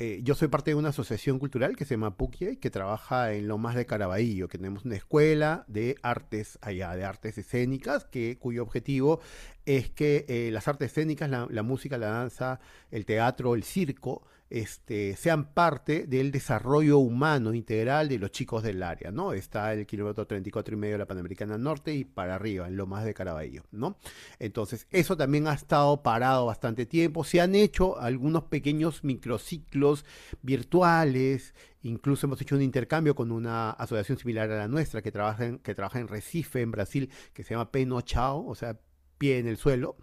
eh, 0.00 0.20
yo 0.22 0.36
soy 0.36 0.46
parte 0.46 0.70
de 0.70 0.76
una 0.76 0.90
asociación 0.90 1.40
cultural 1.40 1.74
que 1.74 1.84
se 1.84 1.94
llama 1.94 2.16
Puquie, 2.16 2.60
que 2.60 2.70
trabaja 2.70 3.32
en 3.32 3.48
Lomas 3.48 3.74
de 3.74 3.84
Caraballo, 3.84 4.46
que 4.46 4.56
tenemos 4.56 4.84
una 4.84 4.94
escuela 4.94 5.64
de 5.66 5.96
artes 6.02 6.56
allá, 6.62 6.94
de 6.94 7.04
artes 7.04 7.36
escénicas, 7.36 8.04
que, 8.04 8.38
cuyo 8.38 8.62
objetivo 8.62 9.20
es 9.66 9.90
que 9.90 10.24
eh, 10.28 10.50
las 10.52 10.68
artes 10.68 10.92
escénicas, 10.92 11.28
la, 11.28 11.48
la 11.50 11.64
música, 11.64 11.98
la 11.98 12.10
danza, 12.10 12.60
el 12.92 13.06
teatro, 13.06 13.56
el 13.56 13.64
circo, 13.64 14.22
este, 14.50 15.14
sean 15.16 15.52
parte 15.52 16.06
del 16.06 16.30
desarrollo 16.30 16.98
humano 16.98 17.52
integral 17.54 18.08
de 18.08 18.18
los 18.18 18.30
chicos 18.30 18.62
del 18.62 18.82
área, 18.82 19.10
¿no? 19.10 19.32
Está 19.32 19.72
el 19.72 19.86
kilómetro 19.86 20.26
34 20.26 20.74
y 20.74 20.78
medio 20.78 20.94
de 20.94 20.98
la 20.98 21.06
Panamericana 21.06 21.58
Norte 21.58 21.94
y 21.94 22.04
para 22.04 22.34
arriba, 22.36 22.66
en 22.66 22.76
Lomas 22.76 23.04
de 23.04 23.14
Caraballo, 23.14 23.64
¿no? 23.72 23.98
Entonces, 24.38 24.86
eso 24.90 25.16
también 25.16 25.46
ha 25.48 25.54
estado 25.54 26.02
parado 26.02 26.46
bastante 26.46 26.86
tiempo. 26.86 27.24
Se 27.24 27.40
han 27.40 27.54
hecho 27.54 27.98
algunos 27.98 28.44
pequeños 28.44 29.04
microciclos 29.04 30.04
virtuales. 30.42 31.54
Incluso 31.82 32.26
hemos 32.26 32.40
hecho 32.40 32.56
un 32.56 32.62
intercambio 32.62 33.14
con 33.14 33.30
una 33.30 33.70
asociación 33.70 34.18
similar 34.18 34.50
a 34.50 34.58
la 34.58 34.68
nuestra 34.68 35.02
que 35.02 35.12
trabaja 35.12 35.46
en, 35.46 35.58
que 35.58 35.74
trabaja 35.74 36.00
en 36.00 36.08
Recife, 36.08 36.62
en 36.62 36.70
Brasil, 36.70 37.10
que 37.32 37.44
se 37.44 37.54
llama 37.54 37.70
Peno 37.70 38.00
Chao, 38.00 38.46
o 38.46 38.54
sea, 38.54 38.78
pie 39.18 39.38
en 39.38 39.46
el 39.46 39.56
suelo. 39.56 39.96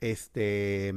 Este, 0.00 0.92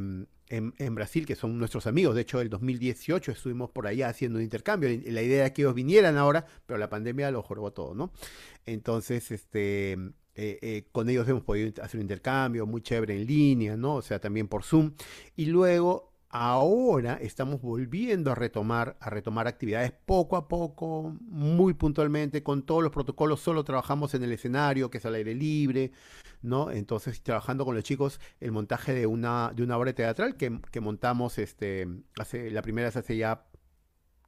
en, 0.49 0.95
Brasil, 0.95 1.25
que 1.25 1.35
son 1.35 1.57
nuestros 1.57 1.87
amigos. 1.87 2.15
De 2.15 2.21
hecho, 2.21 2.39
el 2.41 2.49
2018 2.49 3.31
estuvimos 3.31 3.69
por 3.69 3.87
allá 3.87 4.09
haciendo 4.09 4.37
un 4.37 4.43
intercambio. 4.43 4.89
La 5.05 5.21
idea 5.21 5.45
era 5.45 5.53
que 5.53 5.61
ellos 5.61 5.73
vinieran 5.73 6.17
ahora, 6.17 6.45
pero 6.65 6.77
la 6.77 6.89
pandemia 6.89 7.31
lo 7.31 7.41
jorobó 7.41 7.71
todo, 7.71 7.93
¿no? 7.93 8.11
Entonces, 8.65 9.31
este, 9.31 9.93
eh, 9.93 10.59
eh, 10.61 10.87
con 10.91 11.09
ellos 11.09 11.27
hemos 11.27 11.43
podido 11.43 11.83
hacer 11.83 11.97
un 11.97 12.03
intercambio 12.03 12.65
muy 12.65 12.81
chévere 12.81 13.15
en 13.15 13.25
línea, 13.25 13.75
¿no? 13.75 13.95
O 13.95 14.01
sea, 14.01 14.19
también 14.19 14.47
por 14.47 14.63
Zoom. 14.63 14.93
Y 15.35 15.47
luego, 15.47 16.13
ahora 16.29 17.17
estamos 17.21 17.61
volviendo 17.61 18.31
a 18.31 18.35
retomar, 18.35 18.97
a 18.99 19.09
retomar 19.09 19.47
actividades 19.47 19.91
poco 19.91 20.35
a 20.35 20.47
poco, 20.47 21.15
muy 21.21 21.73
puntualmente, 21.73 22.43
con 22.43 22.63
todos 22.63 22.83
los 22.83 22.91
protocolos. 22.91 23.39
Solo 23.39 23.63
trabajamos 23.63 24.13
en 24.13 24.23
el 24.23 24.31
escenario, 24.31 24.89
que 24.89 24.97
es 24.97 25.05
al 25.05 25.15
aire 25.15 25.33
libre, 25.35 25.91
¿no? 26.41 26.71
Entonces, 26.71 27.21
trabajando 27.23 27.65
con 27.65 27.75
los 27.75 27.83
chicos 27.83 28.19
el 28.39 28.51
montaje 28.51 28.93
de 28.93 29.07
una, 29.07 29.51
de 29.55 29.63
una 29.63 29.77
obra 29.77 29.93
teatral 29.93 30.35
que, 30.35 30.59
que 30.71 30.81
montamos, 30.81 31.37
este, 31.37 31.87
hace, 32.19 32.51
la 32.51 32.61
primera 32.61 32.89
es 32.89 32.97
hace 32.97 33.17
ya 33.17 33.45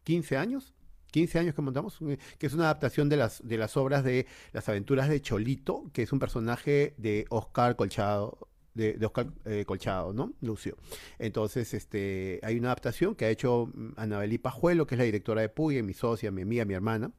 15 0.03 0.37
años, 0.37 0.73
15 1.11 1.39
años 1.39 1.55
que 1.55 1.61
montamos, 1.61 1.97
eh, 2.01 2.19
que 2.37 2.47
es 2.47 2.53
una 2.53 2.65
adaptación 2.65 3.09
de 3.09 3.17
las, 3.17 3.45
de 3.47 3.57
las 3.57 3.77
obras 3.77 4.03
de 4.03 4.27
Las 4.51 4.69
aventuras 4.69 5.09
de 5.09 5.21
Cholito, 5.21 5.89
que 5.93 6.03
es 6.03 6.11
un 6.13 6.19
personaje 6.19 6.93
de 6.97 7.25
Oscar 7.29 7.75
Colchado, 7.75 8.48
de, 8.73 8.97
Oscar 9.05 9.27
eh, 9.45 9.65
Colchado, 9.65 10.13
¿no? 10.13 10.33
Lucio. 10.41 10.77
Entonces, 11.17 11.73
este, 11.73 12.39
hay 12.43 12.57
una 12.57 12.69
adaptación 12.69 13.15
que 13.15 13.25
ha 13.25 13.29
hecho 13.29 13.69
mm, 13.73 13.91
Anabelí 13.97 14.37
Pajuelo, 14.37 14.87
que 14.87 14.95
es 14.95 14.99
la 14.99 15.05
directora 15.05 15.41
de 15.41 15.49
Puy, 15.49 15.81
mi 15.83 15.93
socia, 15.93 16.31
mi 16.31 16.41
amiga, 16.41 16.65
mi 16.65 16.73
hermana, 16.73 17.11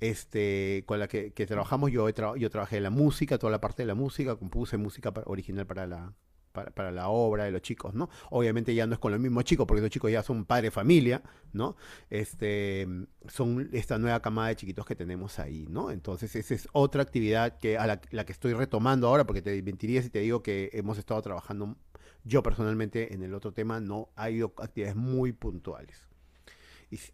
este, 0.00 0.84
con 0.86 0.98
la 0.98 1.08
que, 1.08 1.30
trabajamos. 1.30 1.90
Yo, 1.90 2.08
yo 2.08 2.50
trabajé 2.50 2.80
la 2.80 2.90
música, 2.90 3.38
toda 3.38 3.50
la 3.50 3.60
parte 3.60 3.82
de 3.82 3.86
la 3.86 3.94
música, 3.94 4.36
compuse 4.36 4.76
música 4.76 5.12
original 5.26 5.66
para 5.66 5.86
la, 5.86 6.12
para, 6.52 6.92
la 6.92 7.08
obra 7.08 7.44
de 7.44 7.50
los 7.50 7.62
chicos, 7.62 7.94
¿no? 7.94 8.08
Obviamente 8.30 8.74
ya 8.74 8.86
no 8.86 8.94
es 8.94 8.98
con 8.98 9.12
los 9.12 9.20
mismos 9.20 9.44
chicos, 9.44 9.66
porque 9.66 9.80
los 9.82 9.90
chicos 9.90 10.10
ya 10.10 10.22
son 10.22 10.44
padre 10.44 10.70
familia, 10.70 11.22
¿no? 11.52 11.76
Este, 12.10 12.86
son 13.28 13.68
esta 13.72 13.98
nueva 13.98 14.20
camada 14.20 14.48
de 14.48 14.56
chiquitos 14.56 14.86
que 14.86 14.94
tenemos 14.94 15.38
ahí, 15.38 15.66
¿no? 15.68 15.90
Entonces 15.90 16.34
esa 16.36 16.54
es 16.54 16.68
otra 16.72 17.02
actividad 17.02 17.58
que 17.58 17.78
a 17.78 17.86
la, 17.86 17.98
que 17.98 18.32
estoy 18.32 18.52
retomando 18.52 19.08
ahora, 19.08 19.24
porque 19.24 19.42
te 19.42 19.62
mentiría 19.62 20.02
si 20.02 20.10
te 20.10 20.20
digo 20.20 20.42
que 20.42 20.70
hemos 20.72 20.98
estado 20.98 21.20
trabajando, 21.22 21.76
yo 22.24 22.42
personalmente 22.42 23.14
en 23.14 23.22
el 23.22 23.34
otro 23.34 23.52
tema 23.52 23.80
no 23.80 24.10
ha 24.16 24.30
ido 24.30 24.52
actividades 24.58 24.96
muy 24.96 25.32
puntuales. 25.32 26.08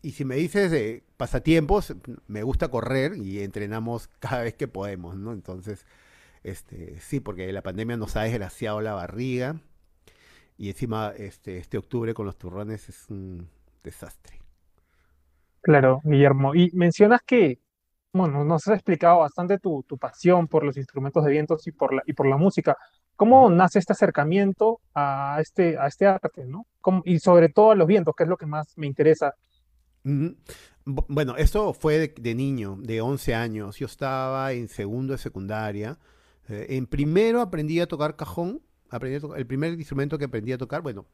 Y, 0.03 0.11
si 0.11 0.24
me 0.24 0.35
dices 0.35 0.72
de 0.72 1.05
pasatiempos, 1.16 1.94
me 2.27 2.42
gusta 2.42 2.68
correr 2.68 3.16
y 3.16 3.40
entrenamos 3.44 4.09
cada 4.18 4.42
vez 4.42 4.55
que 4.55 4.66
podemos, 4.66 5.16
¿no? 5.16 5.33
Entonces, 5.33 5.87
este, 6.49 7.01
sí, 7.01 7.21
porque 7.21 7.53
la 7.53 7.63
pandemia 7.63 7.97
nos 7.97 8.17
ha 8.17 8.23
desgraciado 8.23 8.81
la 8.81 8.95
barriga. 8.95 9.61
Y 10.57 10.71
encima, 10.71 11.13
este, 11.17 11.59
este 11.59 11.79
octubre 11.79 12.15
con 12.15 12.27
los 12.27 12.37
turrones 12.37 12.89
es 12.89 13.09
un 13.09 13.49
desastre. 13.83 14.39
Claro, 15.61 16.01
Guillermo. 16.05 16.55
Y 16.55 16.71
mencionas 16.73 17.21
que, 17.25 17.61
bueno, 18.13 18.45
nos 18.45 18.67
has 18.67 18.75
explicado 18.75 19.21
bastante 19.21 19.59
tu, 19.59 19.85
pasión 20.01 20.49
por 20.49 20.65
los 20.65 20.77
instrumentos 20.77 21.25
de 21.25 21.31
vientos 21.31 21.67
y 21.67 21.73
por 21.73 21.95
la, 21.95 22.03
y 22.07 22.13
por 22.13 22.27
la 22.27 22.37
música. 22.37 22.77
¿Cómo 23.17 23.51
nace 23.51 23.79
este 23.79 23.93
acercamiento 23.93 24.81
a 24.95 25.39
este, 25.41 25.77
a 25.79 25.87
este 25.87 26.07
arte, 26.07 26.45
¿no? 26.47 26.67
y 27.05 27.19
sobre 27.19 27.49
todo 27.49 27.73
a 27.73 27.75
los 27.75 27.87
vientos, 27.87 28.15
que 28.17 28.23
es 28.25 28.29
lo 28.29 28.37
que 28.37 28.47
más 28.47 28.77
me 28.77 28.87
interesa. 28.87 29.35
Bueno, 30.85 31.37
esto 31.37 31.75
fue 31.75 32.09
de, 32.09 32.35
niño, 32.35 32.79
de 32.81 33.01
11 33.01 33.35
años. 33.35 33.77
Yo 33.79 33.87
estaba 33.87 34.53
en 34.53 34.69
segundo 34.69 35.13
de 35.13 35.19
secundaria 35.19 35.99
eh, 36.49 36.67
en 36.71 36.87
primero 36.87 37.41
aprendí 37.41 37.81
a 37.81 37.87
tocar 37.87 38.17
cajón, 38.17 38.63
aprendí 38.91 39.27
el 39.37 39.47
primer 39.47 39.75
instrumento 39.75 40.19
que 40.19 40.25
aprendí 40.25 40.53
a 40.53 40.59
tocar, 40.59 40.83
bueno, 40.83 41.07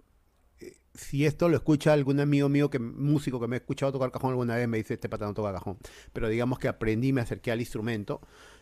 eh, 0.60 0.76
si 0.94 1.26
esto 1.26 1.48
lo 1.48 1.56
escucha 1.56 1.92
algún 1.92 2.20
amigo 2.20 2.48
mío, 2.48 2.70
que 2.70 2.78
músico 2.78 3.40
que 3.40 3.48
me 3.48 3.56
ha 3.56 3.58
escuchado 3.58 3.92
tocar 3.92 4.10
cajón 4.10 4.30
alguna 4.30 4.56
vez, 4.56 4.68
me 4.68 4.78
dice, 4.78 4.94
este 4.94 5.08
pata 5.08 5.26
no 5.26 5.34
toca 5.34 5.52
cajón. 5.52 5.78
Pero 6.12 6.28
digamos 6.28 6.58
que 6.58 6.68
aprendí, 6.68 7.12
me 7.12 7.20
acerqué 7.20 7.50
al 7.50 7.60
instrumento, 7.60 8.20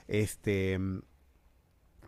este, 0.08 0.78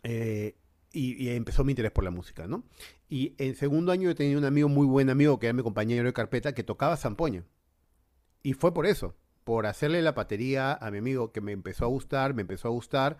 eh, 0.02 0.56
y, 0.92 1.28
empezó 1.30 1.64
mi 1.64 1.72
interés 1.72 1.90
por 1.90 2.04
la 2.04 2.10
música, 2.10 2.46
¿no? 2.46 2.64
Y 3.08 3.34
en 3.38 3.56
segundo 3.56 3.90
año 3.92 4.08
yo 4.08 4.14
tenía 4.14 4.38
un 4.38 4.44
amigo, 4.44 4.68
muy 4.68 4.86
buen 4.86 5.10
amigo, 5.10 5.38
que 5.38 5.46
era 5.46 5.52
mi 5.52 5.62
compañero 5.62 6.04
de 6.04 6.12
carpeta, 6.12 6.54
que 6.54 6.62
tocaba 6.62 6.96
zampoña. 6.96 7.44
Y 8.42 8.52
fue 8.52 8.72
por 8.72 8.86
eso, 8.86 9.16
por 9.42 9.66
hacerle 9.66 10.02
la 10.02 10.12
batería 10.12 10.72
a 10.72 10.90
mi 10.90 10.98
amigo, 10.98 11.32
que 11.32 11.40
me 11.40 11.52
empezó 11.52 11.84
a 11.84 11.88
gustar, 11.88 12.34
me 12.34 12.42
empezó 12.42 12.68
a 12.68 12.70
gustar, 12.70 13.18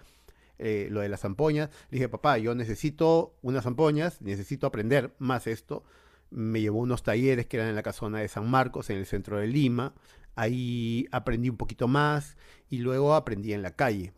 eh, 0.58 0.88
lo 0.90 1.00
de 1.00 1.08
las 1.08 1.20
zampoñas. 1.20 1.70
Le 1.90 1.96
dije, 1.96 2.08
papá, 2.08 2.38
yo 2.38 2.54
necesito 2.54 3.36
unas 3.42 3.64
zampoñas, 3.64 4.20
necesito 4.22 4.66
aprender 4.66 5.14
más 5.18 5.46
esto. 5.46 5.84
Me 6.30 6.60
llevó 6.60 6.80
unos 6.80 7.02
talleres 7.02 7.46
que 7.46 7.56
eran 7.56 7.68
en 7.68 7.76
la 7.76 7.82
casona 7.82 8.18
de 8.18 8.28
San 8.28 8.48
Marcos, 8.50 8.90
en 8.90 8.98
el 8.98 9.06
centro 9.06 9.38
de 9.38 9.46
Lima. 9.46 9.94
Ahí 10.36 11.06
aprendí 11.12 11.48
un 11.48 11.56
poquito 11.56 11.88
más 11.88 12.36
y 12.68 12.78
luego 12.78 13.14
aprendí 13.14 13.52
en 13.52 13.62
la 13.62 13.76
calle. 13.76 14.12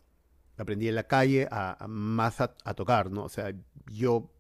Aprendí 0.57 0.88
en 0.88 0.94
la 0.94 1.07
calle 1.07 1.49
a, 1.51 1.87
más 1.88 2.40
a, 2.40 2.55
a, 2.64 2.75
tocar, 2.75 3.11
¿no? 3.11 3.25
O 3.25 3.29
sea, 3.29 3.53
yo, 3.92 4.31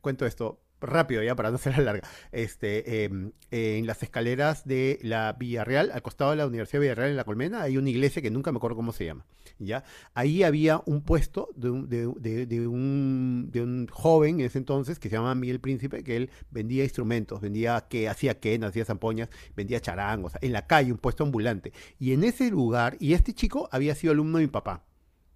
cuento 0.00 0.24
esto, 0.24 0.60
rápido 0.80 1.22
ya 1.22 1.34
para 1.34 1.50
no 1.50 1.58
ser 1.58 1.78
larga, 1.78 2.08
este, 2.32 3.04
em, 3.04 3.32
en 3.50 3.86
las 3.86 4.02
escaleras 4.02 4.66
de 4.66 4.98
la 5.02 5.32
Villarreal, 5.32 5.90
al 5.92 6.02
costado 6.02 6.30
de 6.30 6.36
la 6.36 6.46
Universidad 6.46 6.80
de 6.80 6.86
Villarreal 6.86 7.10
en 7.10 7.16
la 7.16 7.24
Colmena, 7.24 7.62
hay 7.62 7.76
una 7.76 7.90
iglesia 7.90 8.22
que 8.22 8.30
nunca 8.30 8.52
me 8.52 8.58
acuerdo 8.58 8.76
cómo 8.76 8.92
se 8.92 9.04
llama. 9.04 9.24
¿ya? 9.58 9.84
Ahí 10.14 10.42
había 10.42 10.82
un 10.86 11.02
puesto 11.02 11.48
de 11.56 11.70
un, 11.70 11.88
de, 11.88 12.06
un, 12.06 13.50
de 13.50 13.62
un 13.62 13.86
joven 13.90 14.40
en 14.40 14.46
ese 14.46 14.58
entonces 14.58 14.98
que 14.98 15.08
se 15.08 15.16
llamaba 15.16 15.34
Miguel 15.34 15.60
Príncipe, 15.60 16.04
que 16.04 16.16
él 16.16 16.30
vendía 16.50 16.84
instrumentos, 16.84 17.40
vendía 17.40 17.86
que 17.88 18.08
hacía 18.08 18.38
quenas, 18.38 18.70
hacía 18.70 18.84
zampoñas, 18.84 19.28
vendía 19.54 19.80
charangos, 19.80 20.32
en 20.40 20.52
la 20.52 20.66
calle, 20.66 20.92
un 20.92 20.98
puesto 20.98 21.24
ambulante. 21.24 21.72
Y 21.98 22.12
en 22.12 22.24
ese 22.24 22.50
lugar, 22.50 22.96
y 23.00 23.14
este 23.14 23.32
chico 23.32 23.68
había 23.72 23.94
sido 23.94 24.12
alumno 24.12 24.38
de 24.38 24.44
mi 24.44 24.50
papá. 24.50 24.84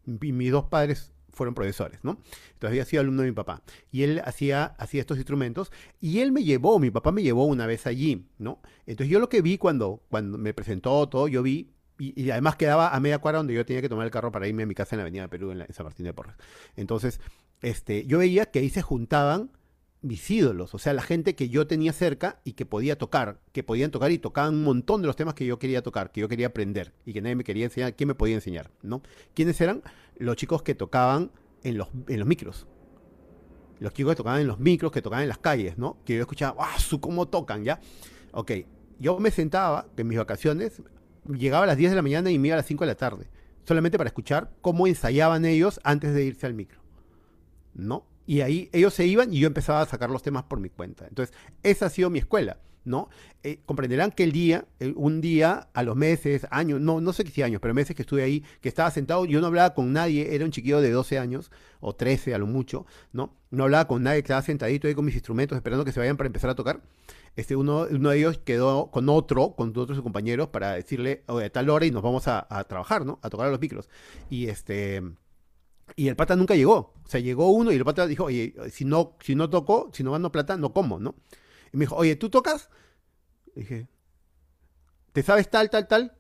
Y 0.07 0.33
mis 0.33 0.51
dos 0.51 0.65
padres 0.65 1.13
fueron 1.33 1.55
profesores, 1.55 2.01
¿no? 2.03 2.19
Entonces 2.53 2.71
había 2.71 2.85
sido 2.85 3.01
alumno 3.01 3.23
de 3.23 3.29
mi 3.29 3.35
papá. 3.35 3.63
Y 3.91 4.03
él 4.03 4.23
hacía, 4.25 4.65
hacía 4.79 5.01
estos 5.01 5.17
instrumentos 5.17 5.73
y 6.01 6.21
él 6.21 6.33
me 6.33 6.45
llevó, 6.45 6.79
mi 6.79 6.91
papá 6.91 7.13
me 7.13 7.23
llevó 7.23 7.45
una 7.47 7.67
vez 7.67 7.87
allí, 7.87 8.27
¿no? 8.39 8.61
Entonces 8.87 9.11
yo 9.11 9.19
lo 9.19 9.29
que 9.29 9.43
vi 9.43 9.59
cuando, 9.59 10.03
cuando 10.09 10.39
me 10.39 10.55
presentó 10.55 11.09
todo, 11.09 11.29
yo 11.29 11.43
vi, 11.43 11.71
y, 11.99 12.31
además 12.31 12.57
quedaba 12.57 12.95
a 12.95 13.01
media 13.01 13.19
cuadra 13.19 13.39
donde 13.39 13.55
yo 13.55 13.65
tenía 13.67 13.83
que 13.83 13.89
tomar 13.89 14.07
el 14.07 14.11
carro 14.11 14.33
para 14.33 14.49
irme 14.49 14.63
a 14.63 14.67
mi 14.67 14.75
casa 14.75 14.95
en 14.95 14.99
la 14.99 15.03
Avenida 15.03 15.29
Perú, 15.29 15.51
en, 15.51 15.59
la, 15.59 15.67
San 15.71 15.85
Martín 15.85 16.07
de 16.07 16.15
Porres. 16.15 16.35
Entonces, 16.77 17.21
este, 17.61 18.07
yo 18.07 18.19
veía 18.19 18.47
que 18.47 18.61
ahí 18.61 18.71
se 18.71 18.83
juntaban 18.83 19.51
mis 20.03 20.31
ídolos, 20.31 20.75
o 20.75 20.79
sea, 20.79 20.95
la 20.95 21.03
gente 21.03 21.35
que 21.35 21.51
yo 21.51 21.67
tenía 21.67 21.93
cerca 21.93 22.41
y 22.43 22.53
que 22.53 22.65
podía 22.65 22.97
tocar, 22.97 23.41
que 23.53 23.63
podían 23.63 23.91
tocar 23.91 24.11
y 24.11 24.19
tocaban 24.19 24.55
un 24.55 24.65
montón 24.65 25.03
de 25.03 25.07
los 25.07 25.17
temas 25.17 25.35
que 25.35 25.45
yo 25.45 25.59
quería 25.59 25.83
tocar, 25.83 26.11
que 26.11 26.23
yo 26.23 26.29
quería 26.29 26.47
aprender 26.47 26.95
y 27.05 27.13
que 27.13 27.21
nadie 27.21 27.37
me 27.37 27.45
quería 27.45 27.65
enseñar, 27.65 27.95
¿quién 27.95 28.09
me 28.09 28.15
podía 28.15 28.35
enseñar? 28.35 28.71
¿No? 28.83 29.03
¿Quiénes 29.35 29.61
eran? 29.61 29.83
Los 30.21 30.37
chicos 30.37 30.63
que 30.63 30.77
tocaban 30.77 31.33
en 31.65 31.77
los, 31.77 31.89
en 32.09 32.19
los 32.19 32.29
micros. 32.29 32.67
Los 33.81 33.93
chicos 33.93 34.13
que 34.13 34.17
tocaban 34.17 34.41
en 34.41 34.47
los 34.47 34.59
micros, 34.59 34.93
que 34.93 35.03
tocaban 35.03 35.23
en 35.23 35.29
las 35.29 35.39
calles, 35.39 35.79
¿no? 35.79 35.97
Que 36.05 36.15
yo 36.15 36.21
escuchaba, 36.21 36.55
¡ah, 36.65 36.79
su 36.79 37.01
cómo 37.01 37.27
tocan, 37.27 37.65
ya! 37.65 37.81
Ok, 38.33 38.53
yo 38.99 39.19
me 39.19 39.31
sentaba 39.31 39.87
en 39.97 40.07
mis 40.07 40.19
vacaciones, 40.19 40.83
llegaba 41.27 41.65
a 41.65 41.67
las 41.67 41.77
10 41.77 41.91
de 41.91 41.97
la 41.97 42.03
mañana 42.03 42.31
y 42.31 42.39
me 42.39 42.49
iba 42.49 42.55
a 42.55 42.59
las 42.59 42.67
5 42.67 42.85
de 42.85 42.89
la 42.89 42.95
tarde, 42.95 43.31
solamente 43.65 43.97
para 43.97 44.09
escuchar 44.09 44.53
cómo 44.61 44.87
ensayaban 44.87 45.45
ellos 45.45 45.81
antes 45.83 46.15
de 46.15 46.25
irse 46.25 46.47
al 46.47 46.55
micro, 46.55 46.81
¿no? 47.75 48.07
Y 48.27 48.43
ahí 48.43 48.69
ellos 48.73 48.95
se 48.95 49.07
iban 49.07 49.33
y 49.33 49.41
yo 49.41 49.47
empezaba 49.47 49.81
a 49.81 49.87
sacar 49.87 50.11
los 50.11 50.23
temas 50.23 50.45
por 50.45 50.61
mi 50.61 50.69
cuenta. 50.69 51.07
Entonces, 51.09 51.35
esa 51.63 51.87
ha 51.87 51.91
sido 51.91 52.11
mi 52.11 52.21
escuela, 52.21 52.59
¿no? 52.85 53.09
Eh, 53.43 53.61
comprenderán 53.67 54.11
que 54.11 54.25
el 54.25 54.33
día, 54.33 54.67
un 54.95 55.21
día, 55.21 55.69
a 55.73 55.83
los 55.83 55.97
meses, 55.97 56.47
años, 56.51 56.81
no, 56.81 57.01
no 57.01 57.13
sé 57.13 57.27
si 57.27 57.43
años, 57.43 57.61
pero 57.61 57.75
meses 57.75 57.97
que 57.97 58.03
estuve 58.03 58.23
ahí, 58.23 58.45
que 58.61 58.69
estaba 58.69 58.91
sentado, 58.91 59.25
yo 59.25 59.41
no 59.41 59.47
hablaba 59.47 59.75
con 59.75 59.93
nadie, 59.93 60.35
era 60.35 60.45
un 60.45 60.51
chiquillo 60.51 60.81
de 60.81 60.91
12 60.91 61.19
años, 61.19 61.51
o 61.81 61.95
13 61.95 62.35
a 62.35 62.39
lo 62.39 62.47
mucho, 62.47 62.87
¿no? 63.13 63.37
No 63.51 63.65
hablaba 63.65 63.87
con 63.87 64.03
nadie, 64.03 64.19
estaba 64.19 64.43
sentadito 64.43 64.89
ahí 64.89 64.95
con 64.95 65.05
mis 65.05 65.15
instrumentos, 65.15 65.57
esperando 65.57 65.85
que 65.85 65.93
se 65.93 66.01
vayan 66.01 66.17
para 66.17 66.27
empezar 66.27 66.51
a 66.51 66.55
tocar. 66.55 66.83
Este, 67.37 67.57
uno, 67.57 67.87
uno 67.91 68.11
de 68.11 68.19
ellos 68.19 68.39
quedó 68.39 68.91
con 68.91 69.09
otro, 69.09 69.55
con 69.57 69.77
otros 69.77 70.01
compañeros, 70.03 70.49
para 70.49 70.73
decirle, 70.73 71.25
oye, 71.27 71.47
a 71.47 71.51
tal 71.51 71.71
hora 71.71 71.87
y 71.87 71.91
nos 71.91 72.03
vamos 72.03 72.29
a, 72.29 72.47
a 72.51 72.65
trabajar, 72.65 73.07
¿no? 73.07 73.19
A 73.23 73.31
tocar 73.31 73.47
a 73.47 73.51
los 73.51 73.61
micros. 73.61 73.89
Y 74.29 74.49
este 74.49 75.03
y 75.97 76.09
el 76.09 76.17
pata 76.17 76.37
nunca 76.37 76.55
llegó. 76.55 76.95
O 77.05 77.09
sea, 77.09 77.21
llegó 77.21 77.51
uno 77.51 77.73
y 77.73 77.77
el 77.77 77.85
pata 77.85 78.07
dijo, 78.07 78.25
oye, 78.25 78.55
si 78.71 78.85
no, 78.85 79.17
si 79.21 79.35
no 79.35 79.51
toco, 79.51 79.91
si 79.93 80.03
no 80.03 80.13
gano 80.13 80.31
plata, 80.31 80.57
no 80.57 80.73
como, 80.73 80.99
¿no? 80.99 81.15
Y 81.73 81.77
me 81.77 81.85
dijo, 81.85 81.97
oye, 81.97 82.17
¿tú 82.17 82.31
tocas? 82.31 82.71
dije, 83.55 83.89
¿te 85.13 85.23
sabes 85.23 85.51
tal, 85.51 85.71
tal, 85.71 85.89
tal? 85.89 86.17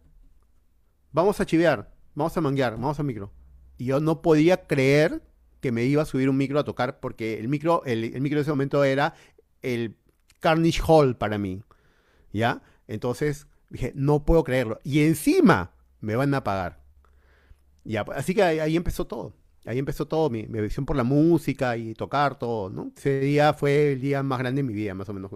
Vamos 1.13 1.41
a 1.41 1.47
chivear, 1.47 1.93
vamos 2.15 2.37
a 2.37 2.41
manguear, 2.41 2.73
vamos 2.73 2.99
a 3.01 3.03
micro. 3.03 3.33
Y 3.79 3.87
yo 3.87 4.01
no 4.01 4.21
podía 4.23 4.67
creer 4.67 5.23
que 5.61 5.73
me 5.73 5.85
iba 5.85 6.03
a 6.03 6.07
subir 6.07 6.29
un 6.29 6.37
micro 6.37 6.59
a 6.59 6.65
tocar 6.65 7.01
porque 7.01 7.39
el 7.39 7.49
micro, 7.49 7.83
el, 7.85 8.05
el 8.05 8.21
micro 8.21 8.39
de 8.39 8.43
ese 8.43 8.51
momento 8.51 8.85
era 8.85 9.15
el 9.63 9.97
Carnage 10.41 10.81
Hall 10.87 11.17
para 11.17 11.39
mí. 11.39 11.63
¿Ya? 12.33 12.63
Entonces 12.87 13.47
dije, 13.71 13.93
no 13.95 14.25
puedo 14.25 14.45
creerlo. 14.45 14.81
Y 14.85 15.05
encima 15.05 15.73
me 16.01 16.17
van 16.17 16.35
a 16.35 16.45
pagar. 16.45 16.81
Ya, 17.85 18.03
así 18.15 18.35
que 18.35 18.43
ahí 18.43 18.77
empezó 18.77 19.07
todo. 19.07 19.35
Ahí 19.67 19.79
empezó 19.79 20.07
todo, 20.07 20.31
mi, 20.31 20.47
mi, 20.47 20.61
visión 20.61 20.87
por 20.87 20.97
la 20.97 21.05
música 21.05 21.77
y 21.77 21.93
tocar 21.93 22.39
todo, 22.39 22.71
¿no? 22.71 22.93
Ese 22.97 23.21
día 23.21 23.53
fue 23.53 23.93
el 23.93 24.01
día 24.01 24.23
más 24.23 24.39
grande 24.39 24.63
de 24.63 24.69
mi 24.69 24.73
vida, 24.73 24.95
más 24.95 25.09
o 25.11 25.13
menos. 25.13 25.31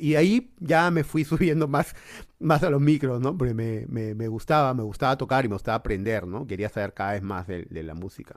y 0.00 0.16
ahí 0.16 0.50
ya 0.58 0.90
me 0.90 1.04
fui 1.04 1.24
subiendo 1.24 1.68
más, 1.68 1.94
más 2.40 2.62
a 2.64 2.70
los 2.70 2.80
micros, 2.80 3.20
¿no? 3.20 3.36
Porque 3.38 3.54
me, 3.54 3.86
me, 3.86 4.14
me, 4.14 4.26
gustaba, 4.26 4.74
me 4.74 4.82
gustaba 4.82 5.16
tocar 5.16 5.44
y 5.44 5.48
me 5.48 5.54
gustaba 5.54 5.76
aprender, 5.76 6.26
¿no? 6.26 6.46
Quería 6.46 6.68
saber 6.68 6.92
cada 6.92 7.12
vez 7.12 7.22
más 7.22 7.46
de, 7.46 7.66
de 7.70 7.82
la 7.84 7.94
música. 7.94 8.36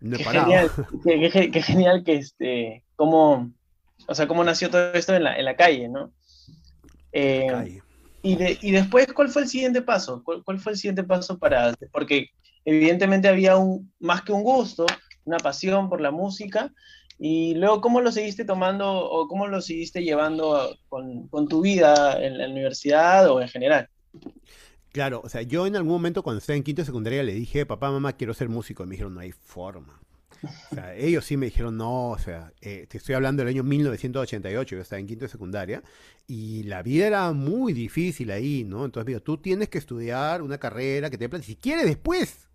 No 0.00 0.16
qué, 0.18 0.24
genial, 0.24 0.70
qué, 1.02 1.50
qué, 1.50 1.62
genial 1.62 2.04
que 2.04 2.16
este, 2.16 2.84
cómo, 2.96 3.50
o 4.06 4.14
sea, 4.14 4.28
cómo 4.28 4.44
nació 4.44 4.70
todo 4.70 4.92
esto 4.92 5.14
en 5.14 5.24
la, 5.24 5.36
en 5.36 5.44
la 5.44 5.56
calle, 5.56 5.88
¿no? 5.88 6.12
Eh, 7.12 7.46
calle. 7.48 7.82
Y, 8.20 8.36
de, 8.36 8.58
y 8.60 8.72
después, 8.72 9.06
¿cuál 9.12 9.30
fue 9.30 9.42
el 9.42 9.48
siguiente 9.48 9.80
paso? 9.80 10.22
¿Cuál, 10.22 10.44
¿Cuál, 10.44 10.58
fue 10.58 10.72
el 10.72 10.78
siguiente 10.78 11.02
paso 11.02 11.38
para...? 11.38 11.74
Porque 11.92 12.30
evidentemente 12.64 13.28
había 13.28 13.56
un, 13.56 13.92
más 14.00 14.22
que 14.22 14.32
un 14.32 14.42
gusto, 14.42 14.86
una 15.24 15.38
pasión 15.38 15.88
por 15.88 16.00
la 16.00 16.10
música, 16.10 16.72
Y 17.18 17.54
luego, 17.56 17.80
¿cómo 17.80 18.00
lo 18.00 18.12
seguiste 18.12 18.44
tomando 18.44 18.86
o 18.88 19.26
cómo 19.28 19.48
lo 19.48 19.60
seguiste 19.60 20.02
llevando 20.02 20.78
con, 20.88 21.28
con 21.28 21.48
tu 21.48 21.62
vida 21.62 22.16
en 22.24 22.38
la 22.38 22.48
universidad 22.48 23.28
o 23.30 23.40
en 23.40 23.48
general? 23.48 23.88
Claro, 24.92 25.20
o 25.24 25.28
sea, 25.28 25.42
yo 25.42 25.66
en 25.66 25.76
algún 25.76 25.92
momento 25.92 26.22
cuando 26.22 26.38
estaba 26.38 26.56
en 26.56 26.62
quinto 26.62 26.82
de 26.82 26.86
secundaria 26.86 27.22
le 27.22 27.34
dije, 27.34 27.66
papá, 27.66 27.90
mamá, 27.90 28.14
quiero 28.14 28.34
ser 28.34 28.48
músico. 28.48 28.82
Y 28.84 28.86
me 28.86 28.92
dijeron, 28.92 29.14
no 29.14 29.20
hay 29.20 29.32
forma. 29.32 30.00
O 30.70 30.74
sea, 30.74 30.94
ellos 30.96 31.24
sí 31.24 31.36
me 31.36 31.46
dijeron, 31.46 31.76
no, 31.76 32.10
o 32.10 32.18
sea, 32.18 32.52
eh, 32.60 32.86
te 32.88 32.98
estoy 32.98 33.14
hablando 33.14 33.42
del 33.42 33.54
año 33.54 33.64
1988, 33.64 34.76
yo 34.76 34.82
estaba 34.82 35.00
en 35.00 35.06
quinto 35.06 35.24
de 35.26 35.30
secundaria, 35.30 35.82
y 36.26 36.64
la 36.64 36.82
vida 36.82 37.06
era 37.06 37.32
muy 37.32 37.72
difícil 37.72 38.30
ahí, 38.30 38.64
¿no? 38.64 38.84
Entonces, 38.84 39.06
digo, 39.06 39.20
tú 39.20 39.38
tienes 39.38 39.68
que 39.68 39.78
estudiar 39.78 40.42
una 40.42 40.58
carrera 40.58 41.10
que 41.10 41.18
te 41.18 41.28
plan, 41.28 41.42
si 41.42 41.56
quieres 41.56 41.86
después, 41.86 42.47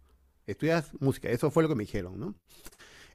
estudias 0.47 0.91
música, 0.99 1.29
eso 1.29 1.51
fue 1.51 1.63
lo 1.63 1.69
que 1.69 1.75
me 1.75 1.83
dijeron, 1.83 2.19
¿no? 2.19 2.35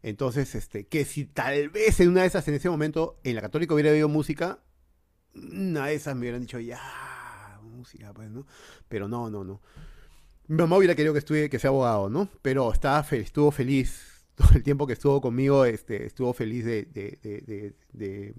Entonces, 0.03 0.55
este, 0.55 0.87
que 0.87 1.05
si 1.05 1.25
tal 1.25 1.71
vez 1.71 2.01
en 2.01 2.11
una 2.11 2.23
de 2.23 2.29
esas, 2.29 2.47
en 2.49 2.55
ese 2.55 2.71
momento, 2.71 3.19
en 3.25 3.35
la 3.35 3.41
católica 3.41 3.75
hubiera 3.75 3.91
habido 3.91 4.09
música, 4.09 4.61
una 5.35 5.87
de 5.87 5.95
esas 5.95 6.15
me 6.15 6.21
hubieran 6.21 6.43
dicho, 6.43 6.59
ya, 6.61 6.81
música, 7.63 8.13
pues, 8.13 8.31
¿no? 8.31 8.47
Pero 8.89 9.09
no, 9.09 9.31
no, 9.31 9.45
no. 9.45 9.61
Mi 10.47 10.57
mamá 10.57 10.77
hubiera 10.77 10.95
querido 10.95 11.13
que 11.13 11.19
estudie, 11.19 11.51
que 11.51 11.59
sea 11.59 11.69
abogado, 11.71 12.09
¿no? 12.09 12.29
Pero 12.43 12.73
estaba 12.73 13.01
estuvo 13.11 13.51
feliz 13.51 14.25
todo 14.35 14.49
el 14.55 14.63
tiempo 14.63 14.87
que 14.87 14.95
estuvo 14.95 15.21
conmigo, 15.21 15.65
este, 15.65 16.07
estuvo 16.07 16.33
feliz 16.33 16.65
de, 16.65 16.85
de, 16.85 17.75
de, 17.93 18.35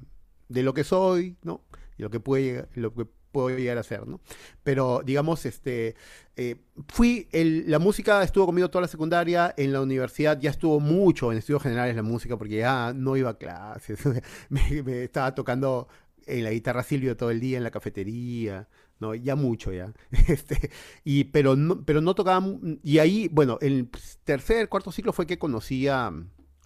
de, 0.48 0.64
lo 0.64 0.74
que 0.74 0.84
soy, 0.84 1.38
¿no? 1.44 1.64
Y 1.98 2.02
lo 2.04 2.10
que 2.10 2.20
puede 2.20 2.68
lo 2.74 2.94
que 2.94 3.06
puedo 3.32 3.50
llegar 3.50 3.78
a 3.78 3.84
ser, 3.84 4.08
¿no? 4.08 4.20
Pero, 4.64 5.02
digamos, 5.06 5.46
este, 5.46 5.96
eh, 6.36 6.56
fui, 6.88 7.28
el, 7.32 7.70
la 7.70 7.80
música 7.80 8.24
estuvo 8.24 8.46
conmigo 8.46 8.70
toda 8.70 8.84
la 8.84 8.88
secundaria, 8.88 9.54
en 9.58 9.74
la 9.74 9.82
universidad 9.82 10.40
ya 10.40 10.50
estuvo 10.50 10.80
mucho 10.80 11.32
en 11.32 11.38
estudios 11.38 11.64
generales 11.64 11.96
la 11.96 12.04
música, 12.04 12.38
porque 12.38 12.58
ya 12.58 12.94
no 12.94 13.18
iba 13.18 13.32
a 13.32 13.38
clases, 13.38 14.00
me, 14.50 15.04
estaba 15.04 15.36
tocando 15.36 15.88
en 16.26 16.44
la 16.44 16.52
guitarra 16.52 16.84
Silvio 16.84 17.18
todo 17.18 17.32
el 17.32 17.40
día 17.40 17.58
en 17.58 17.64
la 17.64 17.72
cafetería, 17.72 18.68
no, 19.00 19.16
ya 19.16 19.36
mucho 19.36 19.72
ya. 19.72 19.94
Este, 20.28 20.72
y, 21.04 21.26
pero, 21.26 21.56
no, 21.56 21.84
pero 21.84 22.02
no 22.02 22.16
tocaba, 22.16 22.46
y 22.84 23.00
ahí, 23.00 23.30
bueno, 23.32 23.58
el 23.62 23.90
tercer, 24.24 24.70
cuarto 24.70 24.92
ciclo 24.92 25.14
fue 25.14 25.26
que 25.26 25.40
conocí 25.40 25.88
a, 25.88 26.12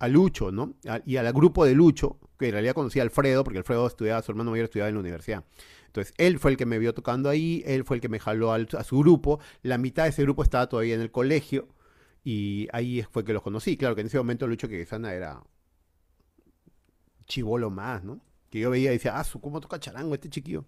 Lucho, 0.10 0.52
¿no? 0.52 0.74
y 1.06 1.16
al 1.16 1.32
grupo 1.32 1.64
de 1.64 1.74
Lucho, 1.74 2.20
que 2.44 2.50
en 2.50 2.54
realidad 2.54 2.74
conocí 2.74 3.00
a 3.00 3.04
Alfredo, 3.04 3.44
porque 3.44 3.60
Alfredo 3.60 3.88
estudiaba, 3.88 4.22
su 4.22 4.32
hermano 4.32 4.52
mayor 4.52 4.66
estudiaba 4.66 4.90
en 4.90 4.96
la 4.96 5.02
universidad. 5.02 5.46
Entonces, 5.88 6.14
él 6.18 6.40
fue 6.40 6.52
el 6.52 6.58
que 6.58 6.66
me 6.66 6.80
vio 6.80 6.94
tocando 6.94 7.30
ahí, 7.30 7.64
él 7.66 7.84
fue 7.84 7.98
el 7.98 8.02
que 8.02 8.10
me 8.10 8.20
jaló 8.20 8.52
a 8.52 8.84
su 8.84 9.00
grupo, 9.00 9.40
la 9.62 9.78
mitad 9.78 10.04
de 10.04 10.10
ese 10.10 10.24
grupo 10.24 10.44
estaba 10.44 10.68
todavía 10.68 10.96
en 10.96 11.02
el 11.02 11.12
colegio, 11.12 11.68
y 12.24 12.68
ahí 12.72 13.04
fue 13.12 13.26
que 13.26 13.34
los 13.34 13.44
conocí. 13.44 13.78
Claro 13.78 13.96
que 13.96 14.02
en 14.02 14.08
ese 14.08 14.18
momento 14.18 14.48
Lucho 14.48 14.68
Queguesana 14.70 15.14
era 15.14 15.44
chivolo 17.26 17.70
más, 17.70 18.04
¿no? 18.04 18.22
Que 18.50 18.60
yo 18.60 18.70
veía 18.70 18.92
y 18.92 18.94
decía, 18.94 19.20
ah, 19.20 19.26
¿cómo 19.42 19.60
toca 19.60 19.80
charango 19.80 20.14
este 20.14 20.30
chiquillo? 20.30 20.66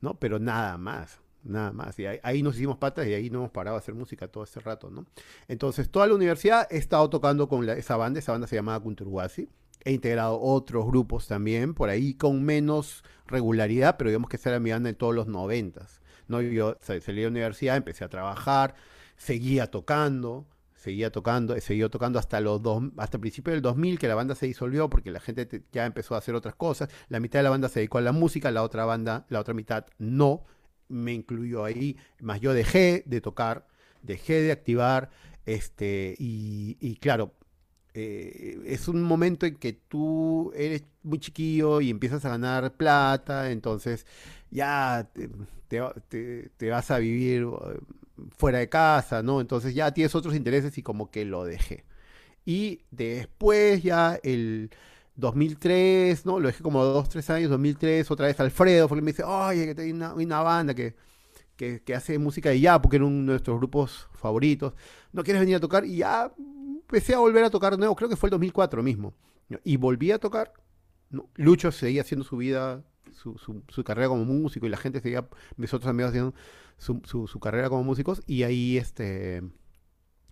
¿no? 0.00 0.18
Pero 0.18 0.38
nada 0.38 0.78
más, 0.78 1.20
nada 1.42 1.72
más. 1.72 1.98
Y 1.98 2.06
ahí, 2.06 2.42
nos 2.42 2.56
hicimos 2.56 2.78
patas 2.78 3.06
y 3.06 3.14
ahí 3.14 3.30
no 3.30 3.38
hemos 3.38 3.50
parado 3.50 3.76
a 3.76 3.80
hacer 3.80 3.94
música 3.94 4.28
todo 4.28 4.44
este 4.44 4.60
rato, 4.60 4.90
¿no? 4.90 5.06
Entonces, 5.48 5.90
toda 5.90 6.06
la 6.06 6.14
universidad 6.14 6.66
he 6.70 6.76
estado 6.76 7.08
tocando 7.10 7.48
con 7.48 7.68
esa 7.68 7.96
banda, 7.96 8.18
esa 8.18 8.32
banda 8.32 8.46
se 8.46 8.56
llamaba 8.56 8.80
Kunturwasi. 8.80 9.48
He 9.84 9.92
integrado 9.92 10.40
otros 10.40 10.86
grupos 10.86 11.26
también, 11.26 11.74
por 11.74 11.88
ahí 11.88 12.14
con 12.14 12.42
menos 12.42 13.04
regularidad, 13.26 13.96
pero 13.96 14.10
digamos 14.10 14.28
que 14.28 14.36
esa 14.36 14.50
era 14.50 14.60
mi 14.60 14.70
banda 14.70 14.88
en 14.88 14.96
todos 14.96 15.14
los 15.14 15.26
noventas. 15.26 16.00
¿no? 16.26 16.40
Yo 16.40 16.76
salí 16.80 17.00
de 17.00 17.22
la 17.22 17.28
universidad, 17.28 17.76
empecé 17.76 18.04
a 18.04 18.08
trabajar, 18.08 18.74
seguía 19.16 19.70
tocando, 19.70 20.46
seguía 20.74 21.10
tocando, 21.10 21.58
seguido 21.60 21.90
tocando 21.90 22.18
hasta 22.18 22.40
los 22.40 22.62
dos, 22.62 22.84
hasta 22.96 23.16
el 23.16 23.20
principio 23.20 23.52
del 23.52 23.62
2000 23.62 23.98
que 23.98 24.08
la 24.08 24.14
banda 24.14 24.34
se 24.34 24.46
disolvió 24.46 24.88
porque 24.88 25.10
la 25.10 25.20
gente 25.20 25.62
ya 25.72 25.86
empezó 25.86 26.14
a 26.14 26.18
hacer 26.18 26.34
otras 26.34 26.54
cosas. 26.54 26.88
La 27.08 27.20
mitad 27.20 27.40
de 27.40 27.42
la 27.44 27.50
banda 27.50 27.68
se 27.68 27.80
dedicó 27.80 27.98
a 27.98 28.02
la 28.02 28.12
música, 28.12 28.50
la 28.50 28.62
otra 28.62 28.84
banda, 28.84 29.26
la 29.28 29.40
otra 29.40 29.54
mitad 29.54 29.86
no. 29.98 30.44
Me 30.88 31.12
incluyó 31.12 31.64
ahí, 31.64 31.98
más 32.20 32.40
yo 32.40 32.54
dejé 32.54 33.02
de 33.04 33.20
tocar, 33.20 33.66
dejé 34.02 34.40
de 34.40 34.52
activar, 34.52 35.10
este, 35.44 36.14
y, 36.18 36.96
claro, 36.96 37.34
eh, 38.00 38.60
es 38.66 38.86
un 38.88 39.02
momento 39.02 39.46
en 39.46 39.56
que 39.56 39.72
tú 39.72 40.52
eres 40.54 40.84
muy 41.02 41.18
chiquillo 41.18 41.80
y 41.80 41.90
empiezas 41.90 42.24
a 42.24 42.30
ganar 42.30 42.72
plata, 42.74 43.50
entonces 43.50 44.06
ya 44.50 45.10
te 45.68 46.70
vas 46.70 46.90
a 46.90 46.98
vivir 46.98 47.46
fuera 48.36 48.58
de 48.58 48.68
casa, 48.68 49.22
¿no? 49.22 49.40
Entonces 49.40 49.74
ya 49.74 49.92
tienes 49.92 50.14
otros 50.14 50.34
intereses 50.36 50.76
y 50.78 50.82
como 50.82 51.10
que 51.10 51.24
lo 51.24 51.44
dejé. 51.44 51.84
Y 52.44 52.82
después 52.90 53.82
ya 53.82 54.18
el 54.22 54.70
2003, 55.16 56.24
¿no? 56.24 56.38
Lo 56.40 56.48
dejé 56.48 56.62
como 56.62 56.84
dos, 56.84 57.08
tres 57.08 57.28
años, 57.30 57.50
2003, 57.50 58.10
otra 58.10 58.26
vez 58.26 58.38
Alfredo, 58.40 58.88
porque 58.88 59.02
me 59.02 59.12
dice, 59.12 59.24
oye, 59.24 59.74
que 59.74 59.82
hay 59.82 59.90
una, 59.92 60.14
una 60.14 60.40
banda 60.40 60.74
que, 60.74 60.94
que, 61.56 61.82
que, 61.82 61.94
hace 61.94 62.18
música 62.18 62.50
de 62.50 62.60
ya, 62.60 62.80
porque 62.80 62.96
era 62.96 63.06
uno 63.06 63.18
de 63.18 63.22
nuestros 63.24 63.58
grupos 63.58 64.08
favoritos. 64.14 64.74
¿No 65.12 65.24
quieres 65.24 65.40
venir 65.40 65.56
a 65.56 65.60
tocar? 65.60 65.84
Y 65.84 65.96
ya 65.96 66.32
empecé 66.88 67.14
a 67.14 67.18
volver 67.18 67.44
a 67.44 67.50
tocar 67.50 67.78
nuevo, 67.78 67.94
creo 67.94 68.08
que 68.08 68.16
fue 68.16 68.28
el 68.28 68.32
2004 68.32 68.82
mismo. 68.82 69.14
Y 69.62 69.76
volví 69.76 70.10
a 70.10 70.18
tocar. 70.18 70.52
Lucho 71.36 71.70
seguía 71.70 72.02
haciendo 72.02 72.24
su 72.24 72.36
vida, 72.36 72.82
su, 73.12 73.38
su, 73.38 73.62
su 73.68 73.84
carrera 73.84 74.08
como 74.08 74.24
músico 74.24 74.66
y 74.66 74.68
la 74.68 74.76
gente 74.76 75.00
seguía, 75.00 75.26
mis 75.56 75.72
otros 75.72 75.88
amigos 75.88 76.10
haciendo 76.10 76.34
su, 76.78 77.40
carrera 77.40 77.68
como 77.68 77.82
músicos 77.82 78.22
y 78.26 78.42
ahí 78.42 78.76
este, 78.76 79.42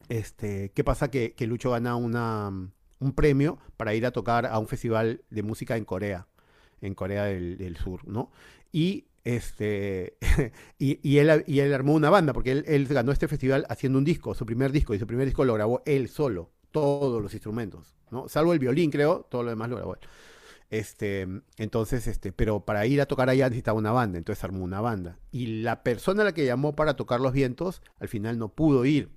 este, 0.08 0.70
¿qué 0.72 0.84
pasa? 0.84 1.10
Que, 1.10 1.34
que 1.34 1.46
Lucho 1.46 1.70
gana 1.70 1.96
una, 1.96 2.50
un 2.98 3.12
premio 3.12 3.58
para 3.76 3.94
ir 3.94 4.06
a 4.06 4.12
tocar 4.12 4.46
a 4.46 4.58
un 4.58 4.68
festival 4.68 5.22
de 5.30 5.42
música 5.42 5.76
en 5.76 5.84
Corea, 5.84 6.26
en 6.80 6.94
Corea 6.94 7.24
del, 7.24 7.76
Sur, 7.76 8.06
¿no? 8.06 8.30
Y 8.72 9.06
este 9.26 10.16
y, 10.78 11.00
y, 11.06 11.18
él, 11.18 11.44
y 11.46 11.58
él 11.58 11.74
armó 11.74 11.94
una 11.94 12.10
banda, 12.10 12.32
porque 12.32 12.52
él, 12.52 12.86
ganó 12.88 13.10
este 13.12 13.28
festival 13.28 13.66
haciendo 13.68 13.98
un 13.98 14.04
disco, 14.04 14.34
su 14.34 14.46
primer 14.46 14.70
disco, 14.72 14.94
y 14.94 14.98
su 14.98 15.06
primer 15.06 15.26
disco 15.26 15.44
lo 15.44 15.54
grabó 15.54 15.82
él 15.84 16.08
solo, 16.08 16.52
todos 16.70 17.20
los 17.20 17.34
instrumentos, 17.34 17.96
¿no? 18.10 18.28
Salvo 18.28 18.52
el 18.52 18.60
violín, 18.60 18.90
creo, 18.90 19.26
todo 19.28 19.42
lo 19.42 19.50
demás 19.50 19.68
lo 19.68 19.76
grabó 19.76 19.94
él. 19.94 20.00
Este, 20.70 21.26
entonces, 21.58 22.06
este, 22.06 22.32
pero 22.32 22.60
para 22.60 22.86
ir 22.86 23.00
a 23.00 23.06
tocar 23.06 23.28
allá 23.28 23.48
necesitaba 23.48 23.78
una 23.78 23.92
banda, 23.92 24.18
entonces 24.18 24.42
armó 24.44 24.64
una 24.64 24.80
banda. 24.80 25.18
Y 25.32 25.62
la 25.62 25.82
persona 25.82 26.22
a 26.22 26.26
la 26.26 26.32
que 26.32 26.44
llamó 26.44 26.76
para 26.76 26.94
tocar 26.94 27.20
los 27.20 27.32
vientos, 27.32 27.82
al 27.98 28.08
final 28.08 28.38
no 28.38 28.48
pudo 28.48 28.84
ir. 28.84 29.10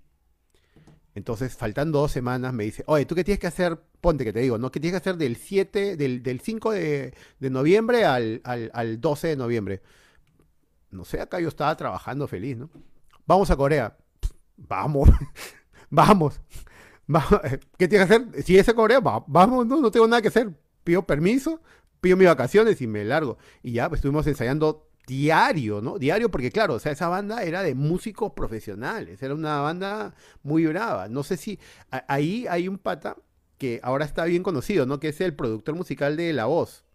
Entonces, 1.20 1.54
faltando 1.54 2.00
dos 2.00 2.14
semanas, 2.14 2.54
me 2.54 2.64
dice, 2.64 2.82
oye, 2.88 3.06
¿tú 3.06 3.14
qué 3.14 3.26
tienes 3.26 3.40
que 3.40 3.48
hacer? 3.48 3.78
Ponte 4.00 4.24
que 4.24 4.32
te 4.32 4.40
digo, 4.40 4.58
¿no? 4.58 4.72
¿Qué 4.72 4.80
tienes 4.80 5.02
que 5.02 5.10
hacer 5.10 5.18
del 5.18 5.36
7, 5.36 5.98
del, 5.98 6.24
del 6.24 6.40
5 6.40 6.72
de, 6.72 7.14
noviembre 7.42 8.06
al, 8.06 8.40
al, 8.46 8.72
al 8.74 9.02
12 9.02 9.28
de 9.28 9.36
noviembre? 9.36 9.82
No 10.92 11.04
sé, 11.04 11.20
acá 11.20 11.42
yo 11.42 11.50
estaba 11.50 11.76
trabajando 11.76 12.26
feliz, 12.26 12.56
¿no? 12.56 12.70
Vamos 13.26 13.52
a 13.52 13.58
Corea. 13.58 13.98
Vamos, 14.56 15.10
vamos. 15.90 16.40
¿Qué 17.78 17.90
tienes 17.90 18.08
que 18.08 18.16
hacer? 18.16 18.44
Si 18.44 18.58
es 18.58 18.70
a 18.70 18.74
Corea, 18.74 19.02
vamos, 19.02 19.68
no, 19.68 19.82
no 19.82 19.92
tengo 19.92 20.08
nada 20.08 20.22
que 20.22 20.30
hacer 20.30 20.56
pido 20.86 21.06
permiso, 21.06 21.62
pido 22.00 22.16
mis 22.16 22.28
vacaciones 22.28 22.82
y 22.82 22.88
me 22.88 23.04
largo. 23.04 23.38
Y 23.62 23.74
ya 23.74 23.90
pues, 23.90 24.00
estuvimos 24.00 24.26
ensayando 24.26 24.89
diario, 25.10 25.82
¿no? 25.82 25.98
Diario 25.98 26.30
porque 26.30 26.52
claro, 26.52 26.76
o 26.76 26.80
sea, 26.80 26.92
esa 26.92 27.08
banda 27.08 27.44
era 27.44 27.64
de 27.64 27.74
músicos 27.74 28.34
profesionales, 28.34 29.22
era 29.24 29.34
una 29.34 29.60
banda 29.60 30.14
muy 30.44 30.66
brava. 30.68 31.10
No 31.10 31.24
sé 31.24 31.36
si 31.36 31.60
ahí 32.08 32.46
hay 32.48 32.68
un 32.68 32.78
pata 32.78 33.18
que 33.58 33.80
ahora 33.84 34.06
está 34.06 34.26
bien 34.26 34.44
conocido, 34.44 34.86
¿no? 34.86 35.00
Que 35.00 35.10
es 35.10 35.20
el 35.20 35.34
productor 35.34 35.76
musical 35.76 36.16
de 36.16 36.32
La 36.32 36.46
Voz, 36.46 36.86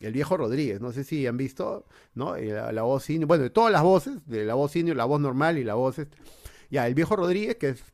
el 0.00 0.12
viejo 0.12 0.36
Rodríguez. 0.36 0.80
No 0.80 0.92
sé 0.92 1.02
si 1.02 1.26
han 1.26 1.36
visto, 1.36 1.84
¿no? 2.14 2.36
Eh, 2.36 2.72
la, 2.72 2.82
voz 2.82 3.02
senior, 3.02 3.26
bueno, 3.26 3.42
de 3.42 3.50
todas 3.50 3.72
las 3.72 3.82
voces, 3.82 4.24
de 4.26 4.44
la 4.44 4.54
voz 4.54 4.70
senior, 4.70 4.96
la 4.96 5.04
voz 5.04 5.20
normal 5.20 5.58
y 5.58 5.64
la 5.64 5.74
voz... 5.74 5.98
Este, 5.98 6.16
ya, 6.70 6.86
el 6.86 6.94
viejo 6.94 7.16
Rodríguez, 7.16 7.56
que 7.56 7.70
es 7.70 7.84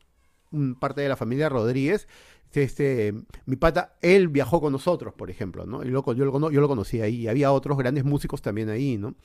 parte 0.79 1.01
de 1.01 1.09
la 1.09 1.15
familia 1.15 1.49
Rodríguez, 1.49 2.07
este, 2.53 3.13
mi 3.45 3.55
pata, 3.55 3.95
él 4.01 4.27
viajó 4.27 4.59
con 4.59 4.73
nosotros, 4.73 5.13
por 5.13 5.29
ejemplo, 5.29 5.65
¿no? 5.65 5.83
Y 5.83 5.91
yo, 5.91 6.03
lo, 6.03 6.51
yo 6.51 6.61
lo 6.61 6.67
conocí 6.67 7.01
ahí, 7.01 7.21
y 7.21 7.27
había 7.27 7.51
otros 7.51 7.77
grandes 7.77 8.03
músicos 8.03 8.41
también 8.41 8.69
ahí, 8.69 8.97
¿no? 8.97 9.15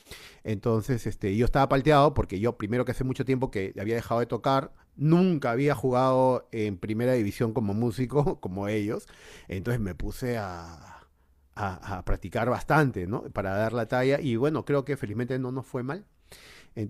Entonces, 0.44 1.06
este, 1.06 1.36
yo 1.36 1.44
estaba 1.44 1.68
palteado 1.68 2.14
porque 2.14 2.38
yo, 2.38 2.56
primero 2.56 2.84
que 2.84 2.92
hace 2.92 3.04
mucho 3.04 3.24
tiempo 3.24 3.50
que 3.50 3.74
había 3.80 3.96
dejado 3.96 4.20
de 4.20 4.26
tocar, 4.26 4.72
nunca 4.96 5.50
había 5.50 5.74
jugado 5.74 6.48
en 6.52 6.78
primera 6.78 7.14
división 7.14 7.52
como 7.52 7.74
músico, 7.74 8.38
como 8.40 8.68
ellos, 8.68 9.08
entonces 9.48 9.80
me 9.80 9.94
puse 9.94 10.38
a, 10.38 11.02
a, 11.56 11.98
a 11.98 12.04
practicar 12.04 12.48
bastante, 12.48 13.06
¿no? 13.06 13.22
Para 13.32 13.56
dar 13.56 13.72
la 13.72 13.86
talla, 13.86 14.20
y 14.20 14.36
bueno, 14.36 14.64
creo 14.64 14.84
que 14.84 14.96
felizmente 14.96 15.38
no 15.38 15.50
nos 15.52 15.66
fue 15.66 15.82
mal. 15.82 16.04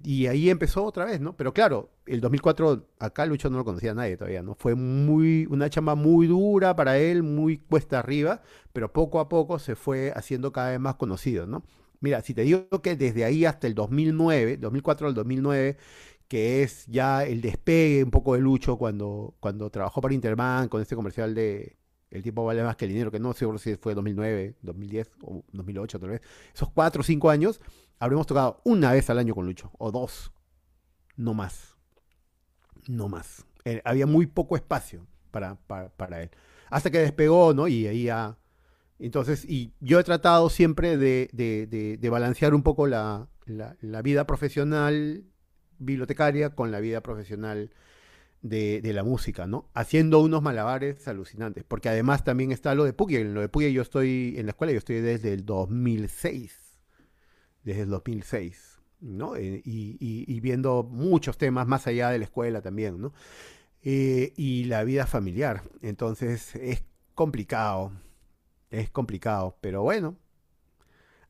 Y 0.02 0.26
ahí 0.26 0.50
empezó 0.50 0.84
otra 0.84 1.04
vez, 1.04 1.20
¿no? 1.20 1.36
Pero 1.36 1.54
claro, 1.54 1.90
el 2.06 2.20
2004 2.20 2.88
acá 2.98 3.24
Lucho 3.24 3.48
no 3.50 3.58
lo 3.58 3.64
conocía 3.64 3.92
a 3.92 3.94
nadie 3.94 4.16
todavía, 4.16 4.42
¿no? 4.42 4.56
Fue 4.56 4.74
muy 4.74 5.46
una 5.48 5.70
chamba 5.70 5.94
muy 5.94 6.26
dura 6.26 6.74
para 6.74 6.98
él, 6.98 7.22
muy 7.22 7.58
cuesta 7.58 8.00
arriba, 8.00 8.42
pero 8.72 8.92
poco 8.92 9.20
a 9.20 9.28
poco 9.28 9.60
se 9.60 9.76
fue 9.76 10.12
haciendo 10.16 10.52
cada 10.52 10.70
vez 10.70 10.80
más 10.80 10.96
conocido, 10.96 11.46
¿no? 11.46 11.62
Mira, 12.00 12.20
si 12.22 12.34
te 12.34 12.42
digo 12.42 12.68
que 12.82 12.96
desde 12.96 13.24
ahí 13.24 13.44
hasta 13.44 13.68
el 13.68 13.74
2009, 13.76 14.56
2004 14.56 15.06
al 15.06 15.14
2009, 15.14 15.76
que 16.28 16.62
es 16.62 16.86
ya 16.86 17.24
el 17.24 17.40
despegue 17.40 18.02
un 18.02 18.10
poco 18.10 18.34
de 18.34 18.40
Lucho 18.40 18.78
cuando, 18.78 19.36
cuando 19.40 19.70
trabajó 19.70 20.00
para 20.00 20.14
Interman 20.14 20.68
con 20.68 20.82
este 20.82 20.96
comercial 20.96 21.34
de, 21.34 21.76
El 22.10 22.22
tiempo 22.22 22.44
vale 22.44 22.62
más 22.64 22.76
que 22.76 22.86
el 22.86 22.90
dinero, 22.92 23.10
que 23.12 23.20
no 23.20 23.32
sé 23.34 23.46
si 23.58 23.76
fue 23.76 23.94
2009, 23.94 24.56
2010 24.62 25.10
o 25.22 25.44
2008 25.52 26.00
tal 26.00 26.10
vez. 26.10 26.22
Esos 26.54 26.70
cuatro 26.70 27.00
o 27.02 27.04
cinco 27.04 27.30
años 27.30 27.60
habremos 27.98 28.26
tocado 28.26 28.60
una 28.64 28.92
vez 28.92 29.08
al 29.10 29.18
año 29.18 29.34
con 29.34 29.46
Lucho, 29.46 29.70
o 29.78 29.90
dos, 29.90 30.32
no 31.16 31.34
más. 31.34 31.76
No 32.88 33.08
más. 33.08 33.44
Eh, 33.64 33.82
había 33.84 34.06
muy 34.06 34.26
poco 34.26 34.56
espacio 34.56 35.06
para, 35.30 35.56
para, 35.56 36.22
él. 36.22 36.30
Hasta 36.70 36.90
que 36.90 36.98
despegó, 36.98 37.52
¿no? 37.54 37.68
Y 37.68 37.86
ahí 37.86 38.04
ya... 38.04 38.38
Entonces, 38.98 39.44
y 39.44 39.74
yo 39.80 40.00
he 40.00 40.04
tratado 40.04 40.48
siempre 40.48 40.96
de, 40.96 41.28
de, 41.32 41.66
de, 42.00 42.10
balancear 42.10 42.54
un 42.54 42.62
poco 42.62 42.86
la, 42.86 43.28
la, 43.44 44.02
vida 44.02 44.26
profesional 44.26 45.24
bibliotecaria 45.78 46.54
con 46.54 46.70
la 46.70 46.80
vida 46.80 47.02
profesional 47.02 47.70
de, 48.40 48.80
la 48.94 49.02
música, 49.02 49.46
¿no? 49.46 49.68
Haciendo 49.74 50.20
unos 50.20 50.40
malabares 50.40 51.06
alucinantes, 51.08 51.62
porque 51.64 51.90
además 51.90 52.24
también 52.24 52.52
está 52.52 52.74
lo 52.74 52.84
de 52.84 52.94
Puya, 52.94 53.18
en 53.18 53.34
lo 53.34 53.42
de 53.42 53.50
Puya 53.50 53.68
yo 53.68 53.82
estoy 53.82 54.34
en 54.38 54.46
la 54.46 54.50
escuela, 54.50 54.72
yo 54.72 54.78
estoy 54.78 55.00
desde 55.00 55.34
el 55.34 55.44
2006, 55.44 56.65
desde 57.66 57.82
el 57.82 57.90
2006, 57.90 58.80
¿no? 59.00 59.34
Eh, 59.34 59.60
y, 59.64 60.40
viendo 60.40 60.84
muchos 60.84 61.36
temas 61.36 61.66
más 61.66 61.88
allá 61.88 62.10
de 62.10 62.18
la 62.20 62.24
escuela 62.24 62.62
también, 62.62 63.00
¿no? 63.00 63.12
Eh, 63.82 64.32
y 64.36 64.64
la 64.64 64.84
vida 64.84 65.04
familiar, 65.06 65.62
entonces 65.82 66.54
es 66.54 66.84
complicado, 67.14 67.90
es 68.70 68.88
complicado, 68.90 69.58
pero 69.60 69.82
bueno, 69.82 70.16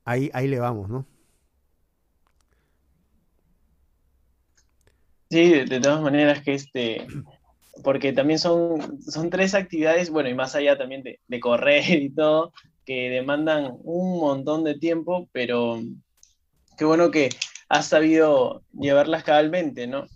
ahí, 0.05 0.31
ahí 0.35 0.47
le 0.47 0.59
vamos, 0.59 0.91
¿no? 0.91 1.07
Sí, 5.31 5.65
de, 5.65 5.81
todas 5.81 6.03
maneras 6.03 6.43
que 6.43 6.55
este, 6.55 7.07
porque 7.83 8.13
también 8.13 8.39
son, 8.39 9.01
son 9.01 9.31
tres 9.31 9.55
actividades, 9.55 10.11
bueno, 10.11 10.29
y 10.29 10.35
más 10.35 10.55
allá 10.55 10.77
también 10.77 11.03
de, 11.03 11.41
correr 11.41 12.03
y 12.03 12.11
todo, 12.11 12.53
que 12.85 13.09
demandan 13.09 13.73
un 13.83 14.21
montón 14.21 14.65
de 14.65 14.79
tiempo, 14.79 15.29
pero 15.33 15.81
qué 16.77 16.85
bueno 16.85 17.11
que 17.11 17.31
has 17.69 17.87
sabido 17.87 18.63
llevarlas 18.73 19.25
cabalmente, 19.25 19.87
¿no? 19.87 20.07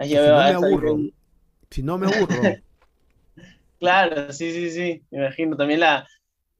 si, 0.00 0.14
no 0.14 0.22
me 0.22 0.50
aburro. 0.50 0.96
si 1.70 1.82
no 1.82 1.98
me 1.98 2.06
aburro. 2.06 2.42
claro, 3.78 4.32
sí, 4.32 4.52
sí, 4.52 4.70
sí, 4.70 5.02
me 5.10 5.18
imagino. 5.18 5.56
También 5.56 5.80
la, 5.80 6.06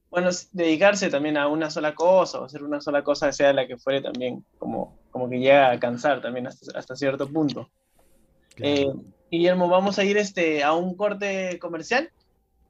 bueno, 0.09 0.29
dedicarse 0.51 1.09
también 1.09 1.37
a 1.37 1.47
una 1.47 1.69
sola 1.69 1.95
cosa, 1.95 2.39
o 2.39 2.45
hacer 2.45 2.63
una 2.63 2.81
sola 2.81 3.03
cosa, 3.03 3.31
sea 3.31 3.53
la 3.53 3.67
que 3.67 3.77
fuere, 3.77 4.01
también 4.01 4.45
como, 4.57 4.97
como 5.11 5.29
que 5.29 5.39
llega 5.39 5.71
a 5.71 5.79
cansar 5.79 6.21
también 6.21 6.47
hasta 6.47 6.95
cierto 6.95 7.27
punto. 7.27 7.69
Eh, 8.57 8.87
Guillermo, 9.29 9.67
vamos 9.67 9.99
a 9.99 10.03
ir 10.03 10.17
este, 10.17 10.63
a 10.63 10.73
un 10.73 10.95
corte 10.95 11.59
comercial 11.59 12.09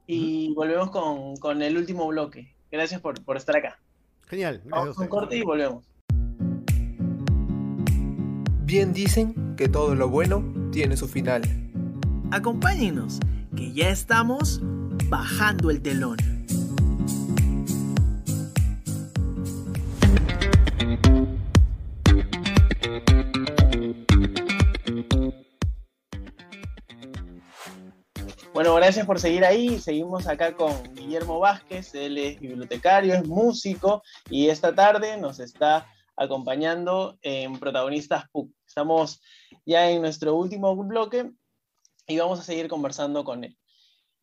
y 0.06 0.52
volvemos 0.54 0.90
con, 0.90 1.62
el 1.62 1.76
último 1.76 2.06
bloque. 2.08 2.54
Gracias 2.70 3.00
por, 3.00 3.20
estar 3.36 3.56
acá. 3.56 3.78
Genial. 4.26 4.62
Vamos 4.64 4.98
a 4.98 5.02
un 5.02 5.08
corte 5.08 5.36
y 5.36 5.42
volvemos. 5.42 5.84
Bien 8.66 8.92
dicen 8.92 9.54
que 9.56 9.68
todo 9.68 9.94
lo 9.94 10.08
bueno 10.08 10.42
tiene 10.72 10.96
su 10.96 11.06
final. 11.06 11.40
Acompáñenos, 12.32 13.20
que 13.56 13.72
ya 13.72 13.90
estamos 13.90 14.60
bajando 15.08 15.70
el 15.70 15.80
telón. 15.80 16.16
Bueno, 28.52 28.74
gracias 28.74 29.06
por 29.06 29.20
seguir 29.20 29.44
ahí. 29.44 29.78
Seguimos 29.78 30.26
acá 30.26 30.56
con 30.56 30.72
Guillermo 30.96 31.38
Vázquez, 31.38 31.94
él 31.94 32.18
es 32.18 32.40
bibliotecario, 32.40 33.14
es 33.14 33.28
músico 33.28 34.02
y 34.28 34.48
esta 34.48 34.74
tarde 34.74 35.16
nos 35.18 35.38
está 35.38 35.86
acompañando 36.16 37.18
en 37.22 37.58
Protagonistas 37.58 38.24
PUC. 38.30 38.50
Estamos 38.66 39.20
ya 39.64 39.90
en 39.90 40.02
nuestro 40.02 40.34
último 40.34 40.74
bloque 40.76 41.32
y 42.06 42.18
vamos 42.18 42.40
a 42.40 42.44
seguir 42.44 42.68
conversando 42.68 43.24
con 43.24 43.44
él. 43.44 43.56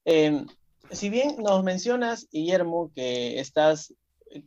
Em, 0.06 0.48
si 0.92 1.10
bien 1.10 1.38
nos 1.38 1.64
mencionas, 1.64 2.28
Guillermo, 2.32 2.92
que 2.94 3.40
estás 3.40 3.94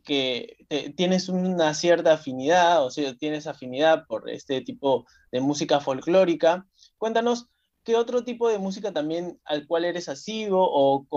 que 0.03 0.57
tienes 0.97 1.29
una 1.29 1.73
cierta 1.73 2.13
afinidad, 2.13 2.83
o 2.85 2.91
sea, 2.91 3.15
tienes 3.15 3.47
afinidad 3.47 4.05
por 4.05 4.29
este 4.29 4.59
tipo 4.59 5.05
de 5.31 5.39
música 5.39 5.79
folclórica, 5.79 6.67
cuéntanos 6.97 7.47
¿qué 7.87 7.95
otro 7.95 8.25
tipo 8.25 8.49
de 8.49 8.57
música 8.57 8.91
también 8.91 9.39
al 9.45 9.65
cual 9.65 9.85
eres 9.85 10.09
asiduo 10.09 10.61
o 10.61 11.07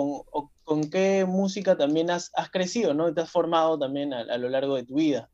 con, 0.64 0.88
qué 0.88 1.24
música 1.24 1.76
también 1.76 2.12
has, 2.12 2.30
crecido, 2.52 2.94
¿no? 2.94 3.12
Te 3.12 3.22
has 3.22 3.30
formado 3.30 3.76
también 3.76 4.14
a, 4.14 4.38
lo 4.38 4.48
largo 4.48 4.76
de 4.76 4.84
tu 4.84 4.94
vida. 4.94 5.28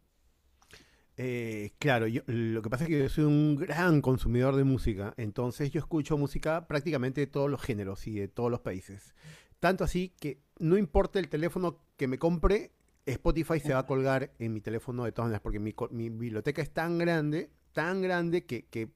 Eh, 1.16 1.72
claro, 1.78 2.06
yo, 2.06 2.22
lo 2.26 2.60
que 2.60 2.68
pasa 2.70 2.84
es 2.84 2.90
que 2.90 2.98
yo 2.98 3.08
soy 3.08 3.24
un 3.24 3.56
gran 3.56 4.02
consumidor 4.02 4.54
de 4.56 4.64
música, 4.64 5.14
entonces 5.16 5.70
yo 5.70 5.78
escucho 5.78 6.18
música 6.18 6.66
prácticamente 6.66 7.22
de 7.22 7.26
todos 7.26 7.50
los 7.50 7.62
géneros 7.62 8.06
y 8.06 8.18
de 8.18 8.28
todos 8.28 8.50
los 8.50 8.60
países. 8.60 9.14
Tanto 9.58 9.84
así 9.84 10.12
que 10.20 10.42
no 10.58 10.76
importa 10.76 11.18
el 11.18 11.28
teléfono 11.28 11.80
que 11.96 12.06
me 12.06 12.18
compre, 12.18 12.72
Spotify 13.06 13.60
se 13.60 13.72
va 13.72 13.80
a 13.80 13.86
colgar 13.86 14.32
en 14.38 14.52
mi 14.52 14.60
teléfono 14.60 15.04
de 15.04 15.12
todas 15.12 15.28
maneras, 15.28 15.42
porque 15.42 15.58
mi, 15.58 15.72
biblioteca 16.10 16.60
es 16.60 16.72
tan 16.72 16.98
grande, 16.98 17.50
tan 17.72 18.02
grande 18.02 18.44
que, 18.44 18.66
que 18.66 18.90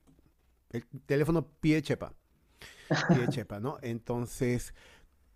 el 0.71 0.85
teléfono 1.07 1.47
pide 1.61 1.81
chepa 1.81 2.15
y 3.11 3.15
de 3.15 3.29
Chepa, 3.29 3.61
¿no? 3.61 3.79
Entonces, 3.83 4.75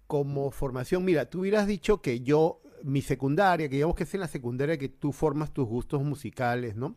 como 0.06 0.50
formación, 0.50 1.04
mira, 1.04 1.30
tú 1.30 1.40
hubieras 1.40 1.66
dicho 1.66 2.00
que 2.00 2.20
yo, 2.20 2.60
mi 2.84 3.02
secundaria, 3.02 3.68
que 3.68 3.76
digamos 3.76 3.96
que 3.96 4.04
es 4.04 4.14
en 4.14 4.20
la 4.20 4.28
secundaria 4.28 4.76
que 4.76 4.88
tú 4.88 5.12
formas 5.12 5.52
tus 5.52 5.66
gustos 5.66 6.02
musicales, 6.02 6.76
¿no? 6.76 6.96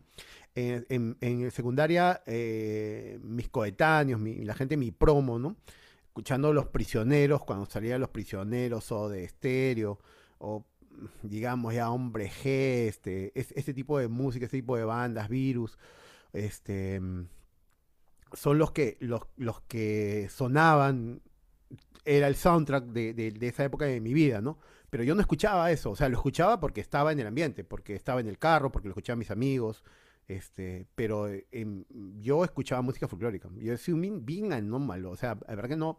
En, 0.54 1.16
en, 1.20 1.50
secundaria, 1.50 2.22
eh, 2.26 3.18
mis 3.22 3.48
coetáneos, 3.48 4.20
la 4.20 4.54
gente 4.54 4.76
mi 4.76 4.90
promo, 4.90 5.38
¿no? 5.38 5.56
Escuchando 6.08 6.52
Los 6.52 6.66
Prisioneros, 6.66 7.44
cuando 7.44 7.64
salían 7.66 8.00
Los 8.00 8.10
Prisioneros, 8.10 8.90
o 8.92 9.08
de 9.08 9.24
estéreo, 9.24 9.98
o 10.38 10.66
digamos 11.22 11.74
ya 11.74 11.90
Hombre 11.90 12.28
G, 12.28 12.88
este, 12.88 13.32
este 13.34 13.72
tipo 13.72 13.98
de 13.98 14.08
música, 14.08 14.44
este 14.44 14.58
tipo 14.58 14.76
de 14.76 14.84
bandas, 14.84 15.28
Virus, 15.28 15.78
este 16.32 17.00
son 18.32 18.58
los 18.58 18.72
que, 18.72 18.96
los, 19.00 19.22
los 19.36 19.60
que 19.62 20.28
sonaban, 20.30 21.22
era 22.04 22.26
el 22.26 22.36
soundtrack 22.36 22.84
de, 22.86 23.14
de, 23.14 23.46
esa 23.46 23.64
época 23.64 23.84
de 23.84 24.00
mi 24.00 24.12
vida, 24.12 24.40
¿no? 24.40 24.58
Pero 24.90 25.04
yo 25.04 25.14
no 25.14 25.20
escuchaba 25.20 25.70
eso, 25.70 25.90
o 25.90 25.96
sea, 25.96 26.08
lo 26.08 26.16
escuchaba 26.16 26.60
porque 26.60 26.80
estaba 26.80 27.12
en 27.12 27.20
el 27.20 27.26
ambiente, 27.26 27.64
porque 27.64 27.94
estaba 27.94 28.20
en 28.20 28.28
el 28.28 28.38
carro, 28.38 28.72
porque 28.72 28.88
lo 28.88 28.92
escuchaban 28.92 29.18
mis 29.18 29.30
amigos, 29.30 29.84
este, 30.26 30.86
pero 30.94 31.28
em, 31.50 31.84
yo 32.20 32.44
escuchaba 32.44 32.80
música 32.82 33.06
folclórica, 33.06 33.48
yo 33.56 33.76
soy 33.76 33.94
un 33.94 34.24
bien 34.24 34.52
anómalo, 34.52 35.10
o 35.10 35.16
sea, 35.16 35.38
la 35.46 35.54
verdad 35.54 35.70
que 35.70 35.76
no, 35.76 35.98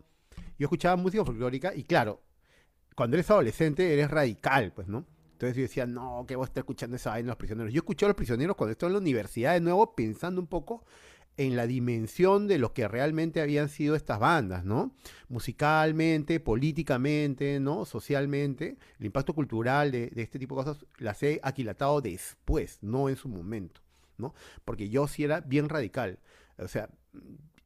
yo 0.57 0.65
escuchaba 0.65 0.95
música 0.95 1.23
folclórica 1.23 1.73
y 1.75 1.83
claro, 1.83 2.21
cuando 2.95 3.15
eres 3.15 3.29
adolescente 3.29 3.93
eres 3.93 4.09
radical, 4.09 4.73
pues, 4.73 4.87
¿no? 4.87 5.05
Entonces 5.31 5.55
yo 5.55 5.61
decía, 5.61 5.85
no, 5.85 6.25
que 6.27 6.35
voy 6.35 6.43
a 6.43 6.47
estar 6.47 6.61
escuchando 6.61 6.97
esa 6.97 7.11
vaina 7.11 7.29
los 7.29 7.37
prisioneros. 7.37 7.71
Yo 7.71 7.79
escuché 7.79 8.05
a 8.05 8.09
los 8.09 8.17
prisioneros 8.17 8.57
cuando 8.57 8.73
estoy 8.73 8.87
en 8.87 8.93
la 8.93 8.99
universidad 8.99 9.53
de 9.53 9.61
nuevo, 9.61 9.95
pensando 9.95 10.41
un 10.41 10.47
poco 10.47 10.83
en 11.39 11.55
la 11.55 11.67
dimensión 11.67 12.49
de 12.49 12.57
lo 12.57 12.73
que 12.73 12.85
realmente 12.89 13.39
habían 13.39 13.69
sido 13.69 13.95
estas 13.95 14.19
bandas, 14.19 14.65
¿no? 14.65 14.93
Musicalmente, 15.29 16.41
políticamente, 16.41 17.61
¿no? 17.61 17.85
Socialmente, 17.85 18.75
el 18.99 19.05
impacto 19.05 19.33
cultural 19.33 19.89
de, 19.89 20.11
este 20.17 20.37
tipo 20.37 20.57
de 20.57 20.65
cosas 20.65 20.85
las 20.97 21.23
he 21.23 21.39
aquilatado 21.41 22.01
después, 22.01 22.79
no 22.81 23.07
en 23.07 23.15
su 23.15 23.29
momento, 23.29 23.79
¿no? 24.17 24.33
Porque 24.65 24.89
yo 24.89 25.07
sí 25.07 25.23
era 25.23 25.39
bien 25.39 25.69
radical. 25.69 26.19
O 26.57 26.67
sea, 26.67 26.89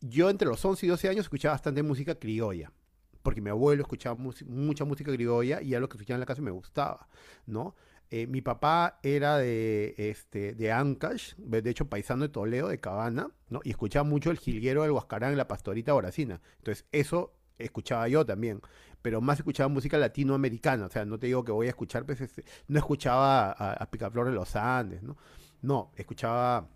yo 0.01 0.30
entre 0.30 0.47
los 0.47 0.63
11 0.63 0.86
y 0.86 0.89
12 0.89 1.09
años 1.09 1.26
escuchaba 1.26 1.55
bastante 1.55 1.82
música 1.82 2.13
criolla, 2.13 2.71
porque 3.24 3.41
mi 3.41 3.49
abuelo 3.49 3.82
escuchaba 3.82 4.15
mucha 4.45 4.86
música 4.86 5.11
criolla 5.11 5.63
y 5.63 5.74
a 5.74 5.80
lo 5.80 5.89
que 5.89 5.97
escuchaba 5.97 6.17
en 6.17 6.19
la 6.19 6.28
casa 6.28 6.43
me 6.43 6.51
gustaba, 6.51 7.07
¿no? 7.47 7.74
Eh, 8.16 8.28
mi 8.28 8.41
papá 8.41 8.99
era 9.01 9.39
de, 9.39 9.95
este, 9.97 10.53
de 10.53 10.72
Ancash, 10.72 11.34
de 11.36 11.68
hecho 11.68 11.89
paisano 11.89 12.22
de 12.22 12.30
Toledo, 12.30 12.68
de 12.68 12.78
Cabana, 12.78 13.32
¿no? 13.49 13.59
Y 13.64 13.72
escuchaba 13.72 14.03
mucho 14.03 14.30
el 14.30 14.38
jilguero 14.38 14.84
del 14.84 14.91
Huascarán, 14.91 15.36
la 15.36 15.47
pastorita 15.47 15.95
Horacina. 15.95 16.39
Entonces, 16.59 16.86
eso 16.91 17.34
escuchaba 17.57 18.07
yo 18.07 18.24
también. 18.24 18.61
Pero 19.01 19.20
más 19.20 19.39
escuchaba 19.39 19.68
música 19.68 19.97
latinoamericana. 19.97 20.86
O 20.86 20.89
sea, 20.91 21.05
no 21.05 21.18
te 21.18 21.26
digo 21.26 21.43
que 21.43 21.51
voy 21.51 21.66
a 21.66 21.70
escuchar, 21.72 22.05
pues, 22.05 22.22
este, 22.22 22.45
no 22.68 22.78
escuchaba 22.78 23.51
a, 23.51 23.74
a 23.74 23.89
Picaflor 23.89 24.28
de 24.28 24.34
los 24.34 24.55
Andes, 24.55 25.01
¿no? 25.01 25.18
No, 25.64 25.91
escuchaba 25.95 26.70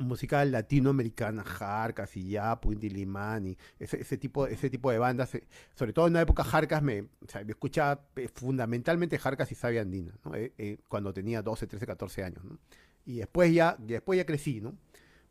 música 0.00 0.44
latinoamericana, 0.44 1.44
Jarcas 1.44 2.16
y 2.16 2.30
ya, 2.30 2.58
Inti 2.64 2.90
Limani, 2.90 3.56
ese, 3.78 4.00
ese, 4.00 4.16
tipo, 4.18 4.46
ese 4.46 4.70
tipo 4.70 4.90
de 4.90 4.98
bandas, 4.98 5.34
eh, 5.34 5.44
sobre 5.74 5.92
todo 5.92 6.06
en 6.06 6.14
la 6.14 6.22
época 6.22 6.44
Jarcas, 6.44 6.82
me, 6.82 7.06
escuchaba 7.48 8.06
eh, 8.16 8.28
fundamentalmente 8.28 9.18
Jarcas 9.18 9.52
y 9.52 9.54
Sabia 9.54 9.82
Andina, 9.82 10.12
eh, 10.34 10.78
cuando 10.88 11.12
tenía 11.12 11.42
12, 11.42 11.66
13, 11.66 11.86
14 11.86 12.24
años, 12.24 12.42
Y 13.04 13.18
después 13.18 13.52
ya, 13.52 13.76
después 13.78 14.16
ya 14.16 14.26
crecí, 14.26 14.60
¿no? 14.60 14.76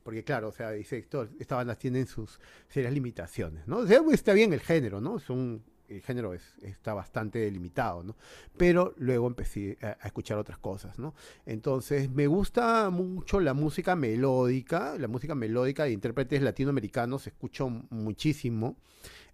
Porque 0.03 0.23
claro, 0.23 0.49
o 0.49 0.51
sea, 0.51 0.71
dice, 0.71 0.97
estas 0.97 1.57
bandas 1.57 1.77
tienen 1.77 2.07
sus 2.07 2.39
serias 2.67 2.93
limitaciones, 2.93 3.67
¿no? 3.67 3.83
está 3.83 4.33
bien 4.33 4.53
el 4.53 4.61
género, 4.61 5.01
¿no? 5.01 5.19
Son, 5.19 5.63
el 5.89 6.01
género 6.01 6.33
es, 6.33 6.55
está 6.61 6.93
bastante 6.93 7.39
delimitado, 7.39 8.03
¿no? 8.03 8.15
Pero 8.57 8.93
luego 8.97 9.27
empecé 9.27 9.77
a, 9.81 9.97
a, 10.01 10.07
escuchar 10.07 10.37
otras 10.37 10.57
cosas, 10.57 10.99
¿no? 10.99 11.13
Entonces, 11.45 12.09
me 12.09 12.27
gusta 12.27 12.89
mucho 12.89 13.39
la 13.39 13.53
música 13.53 13.95
melódica, 13.95 14.95
la 14.97 15.07
música 15.07 15.35
melódica 15.35 15.83
de 15.83 15.91
intérpretes 15.91 16.41
latinoamericanos, 16.41 17.27
escucho 17.27 17.69
muchísimo, 17.89 18.77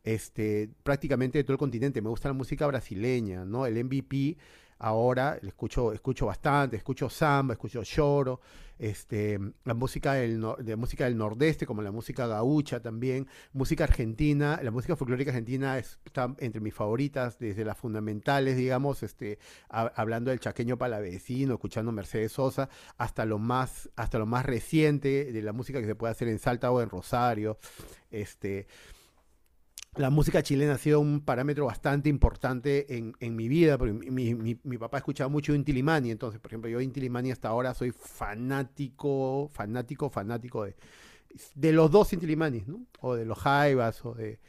este, 0.03 0.69
prácticamente 0.83 1.39
de 1.39 1.43
todo 1.43 1.53
el 1.53 1.59
continente, 1.59 2.01
me 2.01 2.09
gusta 2.09 2.29
la 2.29 2.33
música 2.33 2.67
brasileña, 2.67 3.43
¿no? 3.43 3.65
El 3.65 3.83
MVP 3.83 4.37
ahora 4.79 5.37
escucho, 5.41 5.93
escucho 5.93 6.25
bastante, 6.25 6.77
escucho 6.77 7.09
samba, 7.09 7.53
escucho 7.53 7.83
lloro, 7.83 8.41
este, 8.77 9.39
la 9.63 9.73
música 9.73 10.13
del, 10.13 10.43
de 10.59 10.75
música 10.75 11.05
del 11.05 11.17
nordeste, 11.17 11.65
como 11.65 11.81
la 11.81 11.91
música 11.91 12.27
gaucha 12.27 12.81
también, 12.81 13.27
música 13.53 13.85
argentina, 13.85 14.59
la 14.61 14.71
música 14.71 14.95
folclórica 14.95 15.31
argentina 15.31 15.77
está 15.77 16.35
entre 16.39 16.59
mis 16.59 16.73
favoritas, 16.73 17.39
desde 17.39 17.63
las 17.63 17.77
fundamentales, 17.77 18.57
digamos, 18.57 19.03
este, 19.03 19.39
hablando 19.69 20.31
del 20.31 20.39
chaqueño 20.39 20.77
palavecino, 20.77 21.53
escuchando 21.53 21.91
Mercedes 21.91 22.33
Sosa, 22.33 22.69
hasta 22.97 23.25
lo 23.25 23.39
más, 23.39 23.89
hasta 23.95 24.19
lo 24.19 24.25
más 24.25 24.45
reciente 24.45 25.31
de 25.31 25.41
la 25.41 25.53
música 25.53 25.79
que 25.79 25.87
se 25.87 25.95
puede 25.95 26.11
hacer 26.11 26.27
en 26.27 26.39
Salta 26.39 26.71
o 26.71 26.81
en 26.81 26.89
Rosario, 26.89 27.57
este, 28.11 28.67
la 29.97 30.09
música 30.09 30.43
chilena 30.43 30.73
ha 30.73 30.77
sido 30.77 30.99
un 30.99 31.21
parámetro 31.21 31.65
bastante 31.65 32.09
importante 32.09 32.97
en, 32.97 33.13
en 33.19 33.35
mi 33.35 33.47
vida, 33.47 33.77
porque 33.77 33.93
mi, 33.93 34.35
mi, 34.35 34.59
mi, 34.61 34.77
papá 34.77 34.97
escuchaba 34.97 35.29
mucho 35.29 35.53
Inti 35.55 35.71
Limani, 35.73 36.11
entonces, 36.11 36.39
por 36.39 36.51
ejemplo, 36.51 36.69
yo 36.69 36.81
Inti 36.81 36.99
Limani 36.99 37.31
hasta 37.31 37.47
ahora 37.47 37.73
soy 37.73 37.91
fanático, 37.91 39.49
fanático, 39.53 40.09
fanático 40.09 40.65
de, 40.65 40.75
de 41.55 41.71
los 41.71 41.91
dos 41.91 42.11
Inti 42.13 42.25
Limanis, 42.25 42.67
¿no? 42.67 42.85
O 42.99 43.15
de 43.15 43.25
los 43.25 43.37
Jaivas, 43.39 44.03
o 44.05 44.13
de, 44.13 44.39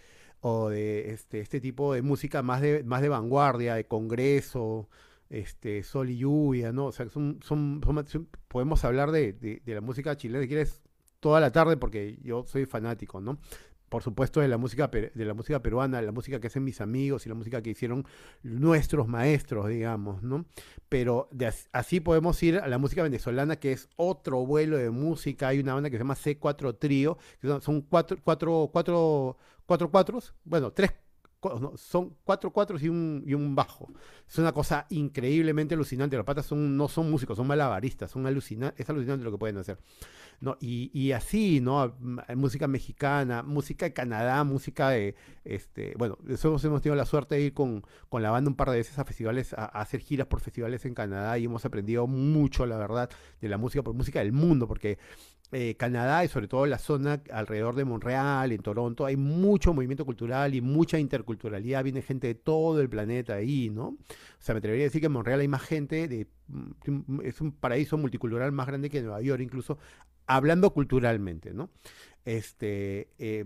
o 0.41 0.69
de 0.69 1.13
este, 1.13 1.41
este 1.41 1.61
tipo 1.61 1.95
de 1.95 2.03
música 2.03 2.43
más 2.43 2.61
de, 2.61 2.83
más 2.85 3.03
de 3.03 3.09
vanguardia, 3.09 3.75
de 3.75 3.87
congreso, 3.87 4.89
este, 5.31 5.83
sol 5.83 6.11
y 6.11 6.19
lluvia, 6.19 6.73
¿no? 6.73 6.87
O 6.87 6.93
sea, 6.93 7.09
son, 7.09 7.41
son, 7.43 7.81
son 7.85 8.29
podemos 8.49 8.85
hablar 8.85 9.11
de, 9.11 9.33
de, 9.33 9.63
de, 9.65 9.75
la 9.75 9.81
música 9.81 10.17
chilena 10.17 10.43
si 10.43 10.49
quieres 10.49 10.83
toda 11.21 11.41
la 11.41 11.51
tarde 11.51 11.77
porque 11.77 12.19
yo 12.23 12.45
soy 12.45 12.67
fanático, 12.67 13.21
¿no? 13.21 13.39
Por 13.89 14.03
supuesto, 14.03 14.41
de 14.41 14.49
la 14.49 14.59
música 14.59 14.89
de 14.89 15.25
la 15.25 15.35
música 15.35 15.63
peruana, 15.63 16.03
la 16.03 16.13
música 16.13 16.41
que 16.41 16.49
hacen 16.49 16.65
mis 16.65 16.81
amigos 16.81 17.27
y 17.27 17.29
la 17.29 17.35
música 17.35 17.63
que 17.63 17.71
hicieron 17.71 18.05
nuestros 18.43 19.09
maestros, 19.09 19.69
digamos, 19.69 20.23
¿no? 20.23 20.45
Pero 20.89 21.29
así 21.73 22.01
podemos 22.01 22.43
ir 22.43 22.59
a 22.59 22.69
la 22.69 22.79
música 22.79 23.03
venezolana, 23.03 23.57
que 23.57 23.73
es 23.73 23.89
otro 23.97 24.45
vuelo 24.45 24.77
de 24.77 24.91
música. 24.91 25.49
Hay 25.49 25.61
una 25.61 25.75
banda 25.75 25.91
que 25.91 25.97
se 25.97 26.03
llama 26.03 26.17
C4 26.17 26.79
Trío, 26.79 27.19
que 27.41 27.61
son 27.61 27.83
cuatro, 27.83 28.19
cuatro, 28.23 28.71
cuatro, 28.73 29.37
cuatro 29.67 29.91
cuatros, 29.91 30.35
bueno, 30.45 30.73
tres 30.73 30.91
son 31.77 32.17
cuatro 32.25 32.51
cuatros 32.53 32.83
y 32.83 32.89
un, 32.89 33.23
y 33.27 33.35
un 33.35 33.55
bajo. 33.55 33.89
Es 34.29 34.39
una 34.39 34.53
cosa 34.53 34.87
increíblemente 34.91 35.75
alucinante. 35.75 36.17
Los 36.17 36.25
patas 36.25 36.47
son, 36.47 36.77
no 36.77 36.89
son 36.89 37.11
músicos, 37.11 37.37
son 37.37 37.47
malabaristas. 37.47 38.11
Son 38.11 38.27
alucina 38.27 38.75
es 38.77 38.89
alucinante 38.89 39.25
lo 39.25 39.31
que 39.33 39.39
pueden 39.39 39.59
hacer. 39.59 39.79
¿no? 40.41 40.57
Y, 40.61 40.91
y, 40.93 41.13
así, 41.13 41.61
¿no? 41.61 41.97
Música 42.37 42.69
mexicana, 42.69 43.43
música 43.43 43.87
de 43.87 43.93
Canadá, 43.93 44.45
música 44.45 44.91
de, 44.91 45.15
este, 45.45 45.95
bueno, 45.97 46.19
nosotros 46.23 46.63
hemos 46.65 46.83
tenido 46.83 46.97
la 46.97 47.07
suerte 47.07 47.37
de 47.37 47.43
ir 47.43 47.55
con, 47.55 47.83
con 48.09 48.23
la 48.23 48.31
banda 48.31 48.51
un 48.51 48.57
par 48.57 48.71
de 48.71 48.77
veces 48.77 48.99
a 48.99 49.05
festivales, 49.05 49.55
a, 49.55 49.65
a, 49.65 49.81
hacer 49.81 50.01
giras 50.01 50.27
por 50.27 50.41
festivales 50.41 50.85
en 50.85 50.95
Canadá 50.95 51.39
y 51.39 51.45
hemos 51.45 51.65
aprendido 51.65 52.07
mucho, 52.07 52.67
la 52.67 52.77
verdad, 52.77 53.11
de 53.41 53.49
la 53.49 53.57
música, 53.57 53.83
por 53.83 53.95
música 53.95 54.19
del 54.19 54.33
mundo, 54.33 54.69
porque 54.69 54.99
eh, 55.53 55.77
Canadá 55.77 56.25
y 56.25 56.29
sobre 56.29 56.49
todo 56.49 56.67
la 56.67 56.79
zona 56.79 57.23
alrededor 57.31 57.77
de 57.77 57.85
Montreal, 57.85 58.51
en 58.51 58.63
Toronto, 58.63 59.07
hay 59.07 59.17
mucho 59.17 59.73
movimiento 59.73 60.05
cultural 60.05 60.55
y 60.55 60.61
mucha 60.61 60.99
interculturalidad, 60.99 61.85
viene 61.85 62.03
gente 62.03 62.27
de 62.27 62.35
todo 62.35 62.81
el 62.81 62.89
planeta 62.89 63.35
ahí, 63.35 63.71
¿no? 63.71 63.89
O 63.89 63.97
sea, 64.41 64.55
me 64.55 64.59
atrevería 64.59 64.85
a 64.85 64.89
decir 64.89 65.01
que 65.01 65.07
en 65.07 65.13
Montreal 65.13 65.41
hay 65.41 65.49
más 65.49 65.63
gente, 65.63 66.09
de, 66.09 66.27
mm, 66.49 67.21
es 67.23 67.41
un 67.41 67.53
paraíso 67.53 67.97
multicultural 67.97 68.51
más 68.53 68.67
grande 68.67 68.91
que 68.91 69.03
Nueva 69.03 69.21
York, 69.21 69.41
incluso 69.41 69.79
hablando 70.27 70.73
culturalmente, 70.73 71.55
¿no? 71.55 71.71
Este, 72.25 73.11
eh, 73.19 73.45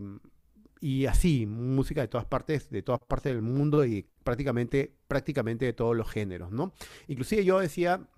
y 0.81 1.05
así, 1.05 1.45
música 1.47 2.01
de 2.01 2.09
todas 2.09 2.25
partes, 2.25 2.71
de 2.71 2.83
todas 2.83 3.01
partes 3.07 3.35
del 3.35 3.43
mundo 3.43 3.85
y 3.85 4.07
prácticamente, 4.25 4.91
prácticamente 5.07 5.67
de 5.67 5.75
todos 5.75 5.95
los 5.95 6.11
géneros, 6.11 6.51
¿no? 6.51 6.73
Inclusive 7.07 7.45
yo 7.45 7.61
decía, 7.61 8.09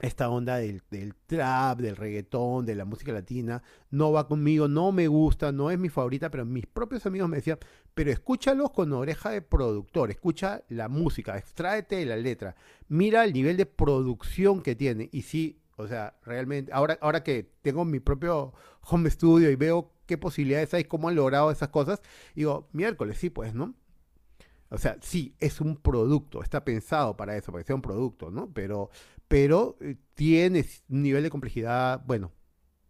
esta 0.00 0.28
onda 0.30 0.58
del, 0.58 0.82
del, 0.90 1.14
trap, 1.14 1.80
del 1.80 1.96
reggaetón, 1.96 2.66
de 2.66 2.74
la 2.74 2.84
música 2.84 3.12
latina, 3.12 3.62
no 3.90 4.12
va 4.12 4.28
conmigo, 4.28 4.68
no 4.68 4.92
me 4.92 5.08
gusta, 5.08 5.52
no 5.52 5.70
es 5.70 5.78
mi 5.78 5.88
favorita, 5.88 6.30
pero 6.30 6.44
mis 6.44 6.66
propios 6.66 7.04
amigos 7.06 7.28
me 7.28 7.38
decían, 7.38 7.58
pero 7.94 8.10
escúchalos 8.10 8.70
con 8.70 8.92
oreja 8.92 9.30
de 9.30 9.42
productor, 9.42 10.10
escucha 10.10 10.62
la 10.68 10.88
música, 10.88 11.36
extráete 11.36 11.96
de 11.96 12.06
la 12.06 12.16
letra, 12.16 12.54
mira 12.88 13.24
el 13.24 13.32
nivel 13.32 13.56
de 13.56 13.66
producción 13.66 14.62
que 14.62 14.76
tiene. 14.76 15.08
Y 15.12 15.22
sí, 15.22 15.60
o 15.76 15.86
sea, 15.86 16.16
realmente, 16.24 16.72
ahora, 16.72 16.98
ahora 17.00 17.22
que 17.22 17.50
tengo 17.62 17.84
mi 17.84 18.00
propio 18.00 18.52
home 18.82 19.10
studio 19.10 19.50
y 19.50 19.56
veo 19.56 19.92
qué 20.06 20.16
posibilidades 20.18 20.74
hay, 20.74 20.84
cómo 20.84 21.08
han 21.08 21.16
logrado 21.16 21.50
esas 21.50 21.68
cosas, 21.68 22.00
digo, 22.34 22.68
miércoles, 22.72 23.18
sí, 23.18 23.30
pues, 23.30 23.54
¿no? 23.54 23.74
O 24.70 24.78
sea, 24.78 24.98
sí, 25.00 25.34
es 25.40 25.60
un 25.60 25.76
producto, 25.76 26.42
está 26.42 26.64
pensado 26.64 27.16
para 27.16 27.36
eso, 27.36 27.52
para 27.52 27.62
que 27.62 27.66
sea 27.68 27.76
un 27.76 27.82
producto, 27.82 28.30
¿no? 28.30 28.52
Pero, 28.52 28.90
pero 29.28 29.76
eh, 29.80 29.96
tiene 30.14 30.64
un 30.88 31.02
nivel 31.02 31.22
de 31.22 31.30
complejidad, 31.30 32.02
bueno, 32.06 32.32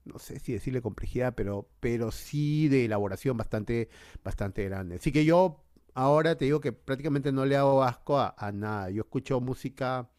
no 0.04 0.18
sé 0.18 0.38
si 0.40 0.52
decirle 0.52 0.82
complejidad, 0.82 1.34
pero, 1.34 1.68
pero 1.80 2.10
sí 2.10 2.68
de 2.68 2.86
elaboración 2.86 3.36
bastante, 3.36 3.88
bastante 4.24 4.64
grande. 4.64 4.96
Así 4.96 5.12
que 5.12 5.24
yo 5.24 5.64
ahora 5.94 6.36
te 6.36 6.46
digo 6.46 6.60
que 6.60 6.72
prácticamente 6.72 7.32
no 7.32 7.44
le 7.46 7.56
hago 7.56 7.82
asco 7.84 8.18
a, 8.18 8.34
a 8.38 8.52
nada. 8.52 8.90
Yo 8.90 9.02
escucho 9.02 9.40
música. 9.40 10.10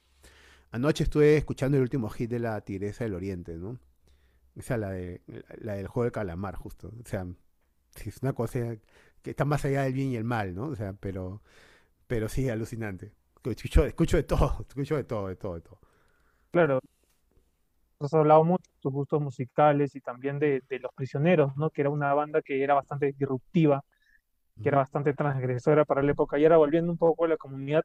Anoche 0.71 1.03
estuve 1.05 1.37
escuchando 1.37 1.77
el 1.77 1.83
último 1.83 2.09
hit 2.09 2.29
de 2.29 2.39
la 2.39 2.61
Tigresa 2.61 3.03
del 3.05 3.15
Oriente, 3.15 3.57
¿no? 3.57 3.79
Esa 4.55 4.77
la, 4.77 4.91
de, 4.91 5.21
la 5.59 5.75
del 5.75 5.87
juego 5.87 6.05
de 6.05 6.11
calamar, 6.11 6.55
justo. 6.55 6.89
O 7.03 7.07
sea, 7.07 7.27
es 8.05 8.19
una 8.21 8.33
cosa 8.33 8.77
que 9.21 9.31
está 9.31 9.45
más 9.45 9.65
allá 9.65 9.83
del 9.83 9.93
bien 9.93 10.09
y 10.09 10.15
el 10.15 10.23
mal, 10.23 10.55
¿no? 10.55 10.65
O 10.65 10.75
sea, 10.75 10.93
pero, 10.99 11.41
pero 12.07 12.29
sí, 12.29 12.49
alucinante. 12.49 13.13
Escucho, 13.43 13.85
escucho 13.85 14.17
de 14.17 14.23
todo, 14.23 14.57
escucho 14.67 14.95
de 14.95 15.03
todo, 15.03 15.27
de 15.27 15.35
todo, 15.35 15.55
de 15.55 15.61
todo. 15.61 15.79
Claro, 16.51 16.79
has 17.99 18.13
hablado 18.13 18.43
mucho 18.43 18.69
de 18.71 18.79
tus 18.81 18.91
gustos 18.91 19.21
musicales 19.21 19.95
y 19.95 20.01
también 20.01 20.39
de, 20.39 20.63
de, 20.67 20.79
Los 20.79 20.93
Prisioneros, 20.93 21.55
¿no? 21.57 21.69
Que 21.69 21.81
era 21.81 21.89
una 21.89 22.13
banda 22.13 22.41
que 22.41 22.63
era 22.63 22.73
bastante 22.73 23.07
disruptiva, 23.07 23.83
que 24.61 24.69
era 24.69 24.77
bastante 24.77 25.13
transgresora 25.13 25.85
para 25.85 26.01
la 26.01 26.11
época. 26.11 26.37
Y 26.37 26.43
ahora 26.43 26.57
volviendo 26.57 26.91
un 26.91 26.97
poco 26.97 27.25
a 27.25 27.27
la 27.27 27.37
comunidad, 27.37 27.83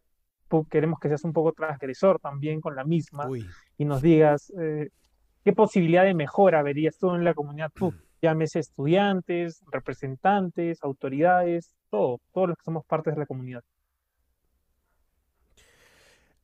queremos 0.70 1.00
que 1.00 1.08
seas 1.08 1.24
un 1.24 1.32
poco 1.32 1.52
transgresor 1.52 2.20
también 2.20 2.60
con 2.60 2.76
la 2.76 2.84
misma 2.84 3.26
Uy. 3.26 3.46
y 3.76 3.84
nos 3.84 4.02
digas 4.02 4.52
eh, 4.58 4.90
qué 5.44 5.52
posibilidad 5.52 6.04
de 6.04 6.14
mejora 6.14 6.62
verías 6.62 6.98
tú 6.98 7.14
en 7.14 7.24
la 7.24 7.34
comunidad. 7.34 7.72
Llámese 8.24 8.58
estudiantes, 8.58 9.62
representantes, 9.70 10.82
autoridades, 10.82 11.74
todo, 11.90 12.22
todos 12.32 12.48
los 12.48 12.56
que 12.56 12.64
somos 12.64 12.82
partes 12.86 13.12
de 13.12 13.20
la 13.20 13.26
comunidad. 13.26 13.62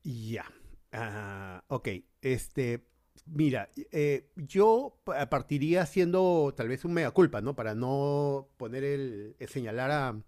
Ya. 0.03 0.45
Uh, 0.93 1.75
ok. 1.75 1.89
Este, 2.21 2.85
mira, 3.25 3.71
eh, 3.93 4.29
yo 4.37 5.01
partiría 5.31 5.81
haciendo 5.81 6.53
tal 6.55 6.69
vez 6.69 6.85
un 6.85 6.93
mea 6.93 7.13
culpa, 7.13 7.41
¿no? 7.41 7.57
Para 7.57 7.75
no 7.75 8.49
poner 8.59 8.85
el, 8.85 9.37
señalar 9.49 9.91
a 9.91 10.21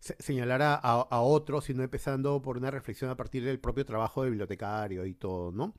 señalar 0.00 0.60
a, 0.60 0.74
a, 0.74 1.22
otros, 1.22 1.64
sino 1.64 1.82
empezando 1.82 2.42
por 2.42 2.58
una 2.58 2.70
reflexión 2.70 3.08
a 3.08 3.16
partir 3.16 3.42
del 3.42 3.58
propio 3.58 3.86
trabajo 3.86 4.22
de 4.22 4.28
bibliotecario 4.28 5.06
y 5.06 5.14
todo, 5.14 5.50
¿no? 5.50 5.72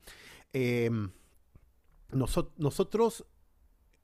Noso 2.10 2.52
nosotros 2.58 3.24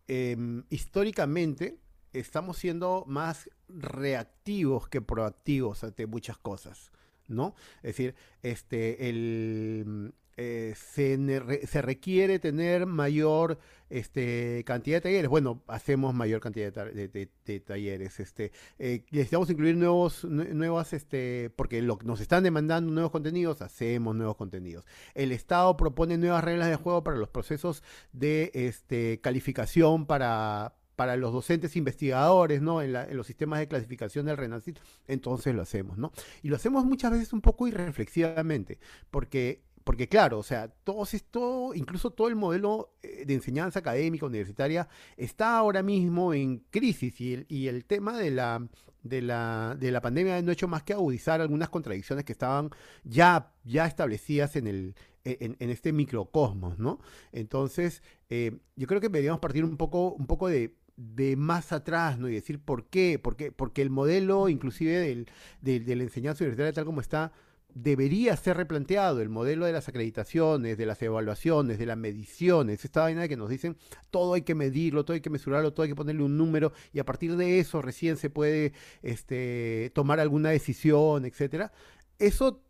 eh, 0.09 0.37
históricamente 0.71 1.79
estamos 2.13 2.59
siendo 2.59 3.05
más 3.07 3.51
reactivos 3.69 4.89
que 4.89 5.01
proactivos 5.01 5.85
ante 5.85 6.07
muchas 6.07 6.39
cosas, 6.39 6.91
¿no? 7.27 7.55
Es 7.77 7.97
decir, 7.97 8.15
este, 8.43 9.09
el, 9.09 10.15
eh, 10.41 10.75
se, 10.77 11.19
se, 11.67 11.83
requiere 11.83 12.39
tener 12.39 12.87
mayor 12.87 13.59
este, 13.91 14.63
cantidad 14.65 14.99
de 14.99 15.01
talleres. 15.01 15.29
Bueno, 15.29 15.65
hacemos 15.67 16.15
mayor 16.15 16.41
cantidad 16.41 16.73
de, 16.73 17.61
talleres. 17.61 18.21
Este, 18.21 18.53
eh, 18.79 19.05
necesitamos 19.11 19.51
incluir 19.51 19.77
nuevos, 19.77 20.23
nuevas, 20.25 20.93
este, 20.93 21.51
porque 21.57 21.83
lo, 21.83 21.99
nos 22.05 22.21
están 22.21 22.45
demandando 22.45 22.93
nuevos 22.93 23.11
contenidos, 23.11 23.63
hacemos 23.63 24.15
nuevos 24.15 24.37
contenidos. 24.37 24.85
El 25.15 25.33
Estado 25.33 25.77
propone 25.77 26.17
nuevas 26.19 26.45
reglas 26.45 26.71
de 26.71 26.77
juego 26.77 27.03
para 27.03 27.17
los 27.17 27.31
procesos 27.31 27.83
de 28.13 28.53
este, 28.55 29.21
calificación 29.21 30.07
para, 30.07 30.77
para 30.99 31.17
los 31.17 31.33
docentes 31.33 31.77
investigadores, 31.77 32.61
¿no? 32.61 32.83
En, 32.83 32.93
los 33.17 33.27
sistemas 33.27 33.61
de 33.61 33.69
clasificación 33.69 34.27
del 34.27 34.37
RENACIT, 34.37 34.81
entonces 35.07 35.55
lo 35.55 35.63
hacemos, 35.63 35.97
¿no? 35.97 36.11
Y 36.43 36.49
lo 36.49 36.57
hacemos 36.57 36.85
muchas 36.85 37.13
veces 37.13 37.33
un 37.33 37.41
poco 37.41 37.69
irreflexivamente, 37.69 38.81
porque 39.11 39.63
porque 39.89 40.07
claro, 40.07 40.39
o 40.39 40.43
sea, 40.43 40.69
todo 40.69 41.03
esto, 41.11 41.73
incluso 41.75 42.11
todo 42.11 42.29
el 42.29 42.37
modelo 42.37 42.93
eh, 43.03 43.25
de 43.25 43.33
enseñanza 43.33 43.79
académica 43.79 44.27
universitaria 44.27 44.87
está 45.17 45.57
ahora 45.57 45.83
mismo 45.83 46.35
en 46.35 46.59
crisis 46.69 47.19
y 47.19 47.69
el, 47.69 47.87
tema 47.87 48.19
de 48.19 48.31
la, 48.31 48.69
de, 49.03 49.23
la, 49.23 49.79
de 49.81 49.91
la 49.91 50.03
pandemia 50.03 50.43
no 50.43 50.51
ha 50.51 50.53
hecho 50.53 50.69
más 50.69 50.83
que 50.83 50.93
agudizar 50.93 51.41
algunas 51.41 51.71
contradicciones 51.71 52.27
que 52.27 52.33
estaban 52.33 52.69
ya, 53.03 53.55
establecidas 53.65 54.57
en, 54.57 54.67
el, 54.67 54.95
en, 55.25 55.57
en 55.59 55.71
este 55.71 55.95
microcosmos, 55.95 56.79
¿no? 56.79 57.01
Entonces, 57.33 58.03
eh, 58.29 58.59
yo 58.77 58.87
creo 58.87 59.01
que 59.01 59.09
deberíamos 59.09 59.41
partir 59.41 59.65
un 59.65 59.79
poco, 59.79 60.19
de, 60.49 61.37
más 61.39 61.73
atrás, 61.73 62.19
¿no? 62.19 62.29
Y 62.29 62.35
decir 62.35 62.61
por 62.61 62.91
qué, 62.91 63.19
por 63.19 63.37
qué? 63.37 63.53
porque 63.53 63.81
el 63.81 63.89
modelo 63.89 64.51
inclusive 64.51 64.99
del, 64.99 65.31
de 65.63 65.97
la 65.97 66.03
enseñanza 66.03 66.45
universitaria 66.45 66.75
tal 66.75 66.85
como 66.85 67.01
está, 67.01 67.33
debería 67.75 68.37
ser 68.37 68.57
replanteado 68.57 69.21
el 69.21 69.29
modelo 69.29 69.67
de 69.67 69.73
las 69.73 69.89
acreditaciones, 69.89 70.79
de 70.79 70.87
las 70.87 71.01
evaluaciones, 71.03 71.79
de 71.79 71.87
las 71.87 71.97
mediciones, 71.97 72.85
esta 72.85 73.03
vaina 73.03 73.23
de 73.23 73.29
que 73.29 73.37
nos 73.37 73.51
dicen 73.51 73.77
todo 74.11 74.35
hay 74.35 74.43
que 74.43 74.55
medirlo, 74.55 75.05
todo 75.05 75.15
hay 75.15 75.21
que 75.21 75.31
mesurarlo, 75.31 75.73
todo 75.73 75.85
hay 75.85 75.91
que 75.91 75.97
ponerle 75.97 76.23
un 76.23 76.37
número 76.37 76.73
y 76.93 76.99
a 76.99 77.05
partir 77.05 77.37
de 77.37 77.59
eso 77.59 77.83
recién 77.83 78.17
se 78.17 78.31
puede 78.31 78.73
este, 79.03 79.93
tomar 79.95 80.19
alguna 80.21 80.51
decisión, 80.51 81.25
etcétera. 81.25 81.73
Eso 82.19 82.63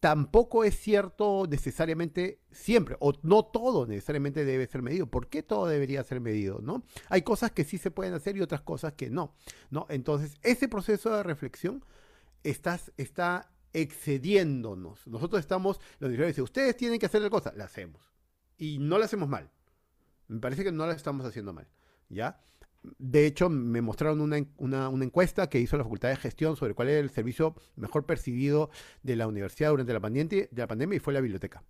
tampoco 0.00 0.64
es 0.64 0.78
cierto 0.78 1.46
necesariamente 1.48 2.40
siempre, 2.50 2.96
o 3.00 3.12
no 3.22 3.44
todo 3.44 3.86
necesariamente 3.86 4.44
debe 4.44 4.66
ser 4.66 4.82
medido. 4.82 5.06
¿Por 5.06 5.28
qué 5.28 5.42
todo 5.42 5.66
debería 5.66 6.02
ser 6.02 6.20
medido? 6.20 6.60
¿no? 6.62 6.82
Hay 7.08 7.22
cosas 7.22 7.52
que 7.52 7.64
sí 7.64 7.78
se 7.78 7.90
pueden 7.90 8.14
hacer 8.14 8.36
y 8.36 8.40
otras 8.40 8.62
cosas 8.62 8.94
que 8.94 9.10
no. 9.10 9.34
¿no? 9.70 9.86
Entonces, 9.90 10.38
ese 10.42 10.68
proceso 10.68 11.14
de 11.14 11.22
reflexión 11.22 11.84
está, 12.42 12.80
está 12.96 13.49
excediéndonos. 13.72 15.06
Nosotros 15.06 15.40
estamos, 15.40 15.80
la 15.98 16.08
universidad 16.08 16.28
dice, 16.28 16.42
ustedes 16.42 16.76
tienen 16.76 16.98
que 16.98 17.06
hacer 17.06 17.22
la 17.22 17.30
cosa, 17.30 17.52
la 17.56 17.64
hacemos. 17.64 18.12
Y 18.58 18.78
no 18.78 18.98
la 18.98 19.06
hacemos 19.06 19.28
mal. 19.28 19.50
Me 20.28 20.40
parece 20.40 20.64
que 20.64 20.72
no 20.72 20.86
la 20.86 20.92
estamos 20.92 21.26
haciendo 21.26 21.52
mal. 21.52 21.68
¿Ya? 22.08 22.40
De 22.98 23.26
hecho, 23.26 23.50
me 23.50 23.82
mostraron 23.82 24.20
una, 24.20 24.38
una, 24.56 25.04
encuesta 25.04 25.48
que 25.48 25.60
hizo 25.60 25.76
la 25.76 25.84
Facultad 25.84 26.08
de 26.08 26.16
Gestión 26.16 26.56
sobre 26.56 26.74
cuál 26.74 26.88
era 26.88 27.00
el 27.00 27.10
servicio 27.10 27.54
mejor 27.76 28.06
percibido 28.06 28.70
de 29.02 29.16
la 29.16 29.26
universidad 29.26 29.70
durante 29.70 29.92
la, 29.92 30.00
de 30.00 30.48
la 30.52 30.66
pandemia 30.66 30.96
y 30.96 31.00
fue 31.00 31.12
la 31.12 31.20
biblioteca. 31.20 31.62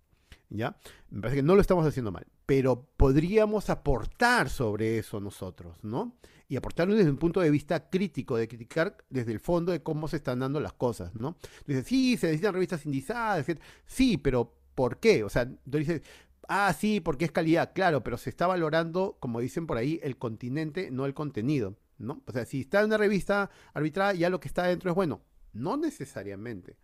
¿Ya? 0.53 0.75
Me 1.09 1.21
parece 1.21 1.37
que 1.37 1.43
no 1.43 1.55
lo 1.55 1.61
estamos 1.61 1.85
haciendo 1.85 2.11
mal, 2.11 2.27
pero 2.45 2.85
podríamos 2.97 3.69
aportar 3.69 4.49
sobre 4.49 4.97
eso 4.97 5.21
nosotros, 5.21 5.81
¿no? 5.81 6.17
Y 6.49 6.57
aportarlo 6.57 6.93
desde 6.93 7.09
un 7.09 7.17
punto 7.17 7.39
de 7.39 7.49
vista 7.49 7.89
crítico, 7.89 8.35
de 8.35 8.49
criticar 8.49 8.97
desde 9.09 9.31
el 9.31 9.39
fondo 9.39 9.71
de 9.71 9.81
cómo 9.81 10.09
se 10.09 10.17
están 10.17 10.39
dando 10.39 10.59
las 10.59 10.73
cosas, 10.73 11.15
¿no? 11.15 11.37
Dice, 11.65 11.83
sí, 11.83 12.17
se 12.17 12.27
necesitan 12.27 12.53
revistas 12.53 12.85
indizadas, 12.85 13.47
etc. 13.47 13.61
Sí, 13.85 14.17
pero 14.17 14.53
¿por 14.75 14.99
qué? 14.99 15.23
O 15.23 15.29
sea, 15.29 15.49
dice, 15.63 16.01
ah, 16.49 16.73
sí, 16.77 16.99
porque 16.99 17.23
es 17.23 17.31
calidad, 17.31 17.71
claro, 17.73 18.03
pero 18.03 18.17
se 18.17 18.29
está 18.29 18.45
valorando, 18.45 19.15
como 19.21 19.39
dicen 19.39 19.65
por 19.65 19.77
ahí, 19.77 20.01
el 20.03 20.17
continente, 20.17 20.91
no 20.91 21.05
el 21.05 21.13
contenido, 21.13 21.77
¿no? 21.97 22.23
O 22.27 22.33
sea, 22.33 22.43
si 22.43 22.59
está 22.59 22.81
en 22.81 22.87
una 22.87 22.97
revista 22.97 23.49
arbitrada, 23.73 24.13
ya 24.13 24.29
lo 24.29 24.41
que 24.41 24.49
está 24.49 24.63
dentro 24.63 24.89
es 24.89 24.95
bueno. 24.95 25.21
No 25.53 25.77
necesariamente, 25.77 26.77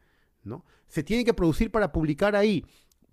¿no? 0.43 0.63
Se 0.87 1.03
tiene 1.03 1.25
que 1.25 1.33
producir 1.33 1.69
para 1.69 1.91
publicar 1.91 2.35
ahí 2.35 2.65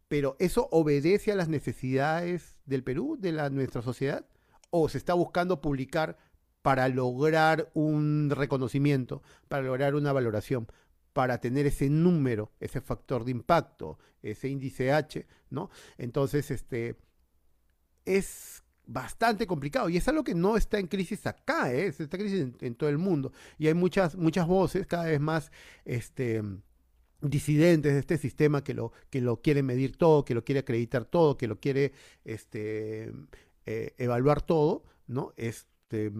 pero 0.08 0.36
¿eso 0.38 0.68
obedece 0.70 1.32
a 1.32 1.36
las 1.36 1.48
necesidades 1.48 2.56
del 2.66 2.82
Perú, 2.82 3.16
de 3.18 3.32
nuestra 3.50 3.82
sociedad? 3.82 4.26
¿O 4.70 4.88
se 4.88 4.98
está 4.98 5.14
buscando 5.14 5.60
publicar 5.60 6.18
para 6.62 6.88
lograr 6.88 7.70
un 7.74 8.30
reconocimiento, 8.30 9.22
para 9.48 9.62
lograr 9.62 9.94
una 9.94 10.12
valoración, 10.12 10.66
para 11.12 11.38
tener 11.38 11.66
ese 11.66 11.88
número, 11.90 12.52
ese 12.58 12.80
factor 12.80 13.24
de 13.24 13.30
impacto, 13.30 13.98
ese 14.22 14.48
índice 14.48 14.92
H, 14.92 15.26
¿no? 15.50 15.70
Entonces, 15.98 16.50
este, 16.50 16.96
es 18.04 18.62
bastante 18.86 19.46
complicado 19.46 19.88
y 19.88 19.96
es 19.96 20.08
algo 20.08 20.24
que 20.24 20.34
no 20.34 20.56
está 20.56 20.78
en 20.78 20.88
crisis 20.88 21.26
acá, 21.26 21.72
¿eh? 21.72 21.86
está 21.86 22.04
en 22.04 22.08
crisis 22.22 22.40
en, 22.40 22.56
en, 22.60 22.74
todo 22.74 22.90
el 22.90 22.98
mundo 22.98 23.32
y 23.56 23.66
hay 23.66 23.74
muchas 23.74 24.14
muchas 24.14 24.46
voces 24.46 24.86
cada 24.86 25.04
vez 25.04 25.20
más 25.20 25.50
este 25.86 26.42
disidentes 27.24 27.92
de 27.94 27.98
este 27.98 28.18
sistema 28.18 28.62
que 28.62 28.74
lo, 28.74 28.92
que 29.10 29.20
lo 29.20 29.40
quiere 29.40 29.62
medir 29.62 29.96
todo, 29.96 30.24
que 30.24 30.34
lo 30.34 30.44
quiere 30.44 30.60
acreditar 30.60 31.04
todo, 31.04 31.36
que 31.36 31.48
lo 31.48 31.58
quiere 31.58 31.92
este, 32.24 33.12
eh, 33.66 33.94
evaluar 33.98 34.42
todo, 34.42 34.84
¿no? 35.06 35.32
Este, 35.36 36.12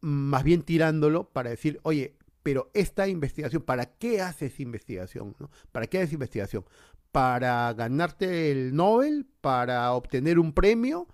más 0.00 0.44
bien 0.44 0.62
tirándolo 0.62 1.30
para 1.30 1.50
decir, 1.50 1.80
oye, 1.82 2.16
pero 2.42 2.70
esta 2.72 3.08
investigación, 3.08 3.62
¿para 3.62 3.86
qué 3.86 4.22
haces 4.22 4.60
investigación? 4.60 5.36
¿no? 5.38 5.50
¿Para 5.72 5.86
qué 5.86 5.98
haces 5.98 6.14
investigación? 6.14 6.64
¿Para 7.12 7.72
ganarte 7.74 8.50
el 8.50 8.74
Nobel? 8.74 9.26
¿Para 9.40 9.92
obtener 9.92 10.38
un 10.38 10.52
premio? 10.52 11.08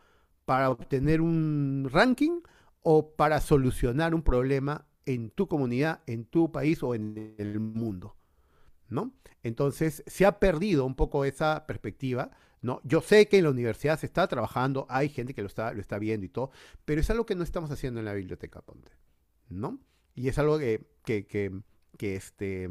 ¿Para 0.44 0.70
obtener 0.70 1.20
un 1.20 1.88
ranking? 1.90 2.40
¿O 2.82 3.16
para 3.16 3.40
solucionar 3.40 4.14
un 4.14 4.22
problema 4.22 4.86
en 5.06 5.30
tu 5.30 5.48
comunidad, 5.48 6.02
en 6.06 6.24
tu 6.24 6.52
país 6.52 6.82
o 6.82 6.94
en 6.94 7.34
el 7.38 7.58
mundo? 7.58 8.16
¿No? 8.88 9.12
Entonces 9.42 10.02
se 10.06 10.26
ha 10.26 10.38
perdido 10.38 10.84
un 10.84 10.94
poco 10.94 11.24
esa 11.24 11.66
perspectiva, 11.66 12.30
¿no? 12.62 12.80
Yo 12.84 13.00
sé 13.00 13.28
que 13.28 13.38
en 13.38 13.44
la 13.44 13.50
universidad 13.50 13.98
se 13.98 14.06
está 14.06 14.26
trabajando, 14.26 14.86
hay 14.88 15.08
gente 15.08 15.34
que 15.34 15.42
lo 15.42 15.48
está, 15.48 15.72
lo 15.72 15.80
está 15.80 15.98
viendo 15.98 16.24
y 16.26 16.30
todo, 16.30 16.50
pero 16.84 17.00
es 17.00 17.10
algo 17.10 17.26
que 17.26 17.34
no 17.34 17.44
estamos 17.44 17.70
haciendo 17.70 18.00
en 18.00 18.06
la 18.06 18.14
biblioteca 18.14 18.62
Ponte, 18.62 18.92
¿no? 19.48 19.78
Y 20.14 20.28
es 20.28 20.38
algo 20.38 20.58
que, 20.58 20.86
que, 21.04 21.26
que, 21.26 21.60
que 21.98 22.16
este, 22.16 22.68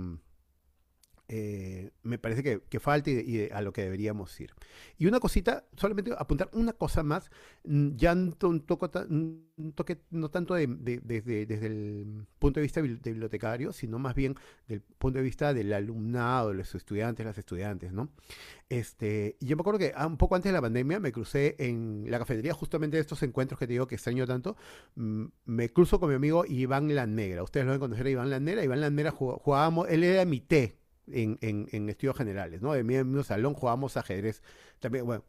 eh, 1.35 1.89
me 2.03 2.19
parece 2.19 2.43
que, 2.43 2.61
que 2.69 2.79
falta 2.79 3.09
y, 3.09 3.13
y, 3.13 3.49
a 3.51 3.59
lo 3.61 3.73
que 3.73 3.81
deberíamos 3.81 4.39
ir. 4.39 4.53
Y 4.99 5.07
una 5.07 5.19
cosita, 5.19 5.65
solamente 5.75 6.11
apuntar 6.15 6.47
una 6.53 6.73
cosa 6.73 7.01
más, 7.01 7.31
mm, 7.63 7.95
ya 7.95 8.13
un, 8.13 8.61
toco, 8.67 8.91
toque 9.73 10.03
no 10.11 10.29
tanto 10.29 10.53
de, 10.53 10.67
de, 10.67 10.99
de, 11.01 11.47
desde 11.47 11.65
el 11.65 12.27
punto 12.37 12.59
de 12.59 12.61
vista 12.61 12.83
de 12.83 12.87
bibliotecario, 12.87 13.73
sino 13.73 13.97
más 13.97 14.13
bien 14.13 14.35
del 14.67 14.81
punto 14.81 15.17
de 15.17 15.23
vista 15.23 15.55
del 15.55 15.73
alumnado, 15.73 16.49
de 16.49 16.53
los 16.53 16.75
estudiantes, 16.75 17.25
las 17.25 17.39
estudiantes, 17.39 17.91
¿no? 17.91 18.09
Este, 18.69 19.35
yo 19.39 19.55
me 19.55 19.61
acuerdo 19.61 19.79
que 19.79 19.91
ah, 19.95 20.05
un 20.05 20.17
poco 20.17 20.35
antes 20.35 20.51
de 20.51 20.53
la 20.53 20.61
pandemia 20.61 20.99
me 20.99 21.11
crucé 21.11 21.55
en 21.57 22.05
la 22.09 22.19
cafetería 22.19 22.53
justamente 22.53 22.97
de 22.97 23.01
estos 23.01 23.23
encuentros 23.23 23.57
que 23.57 23.65
te 23.65 23.73
digo 23.73 23.87
que 23.87 23.95
extraño 23.95 24.27
tanto, 24.27 24.55
mm, 24.97 25.25
me 25.45 25.69
cruzo 25.69 25.99
con 25.99 26.09
mi 26.09 26.15
amigo 26.15 26.45
Iván 26.47 26.93
Lannegra, 26.93 27.41
ustedes 27.41 27.65
lo 27.65 27.71
ven 27.71 27.79
conocer 27.79 28.05
a 28.05 28.09
Iván 28.11 28.29
Lannegra, 28.29 28.63
Iván 28.63 28.81
Lannegra 28.81 29.09
jugábamos, 29.09 29.89
él 29.89 30.03
era 30.03 30.25
mi 30.25 30.39
té, 30.39 30.82
en, 31.11 31.37
en, 31.41 31.67
en, 31.71 31.89
estudios 31.89 32.17
generales, 32.17 32.61
¿no? 32.61 32.75
En 32.75 32.85
mi, 32.85 32.95
en 32.95 33.11
mi 33.11 33.23
salón 33.23 33.53
jugábamos 33.53 33.97
ajedrez. 33.97 34.41
También, 34.79 35.05
bueno, 35.05 35.23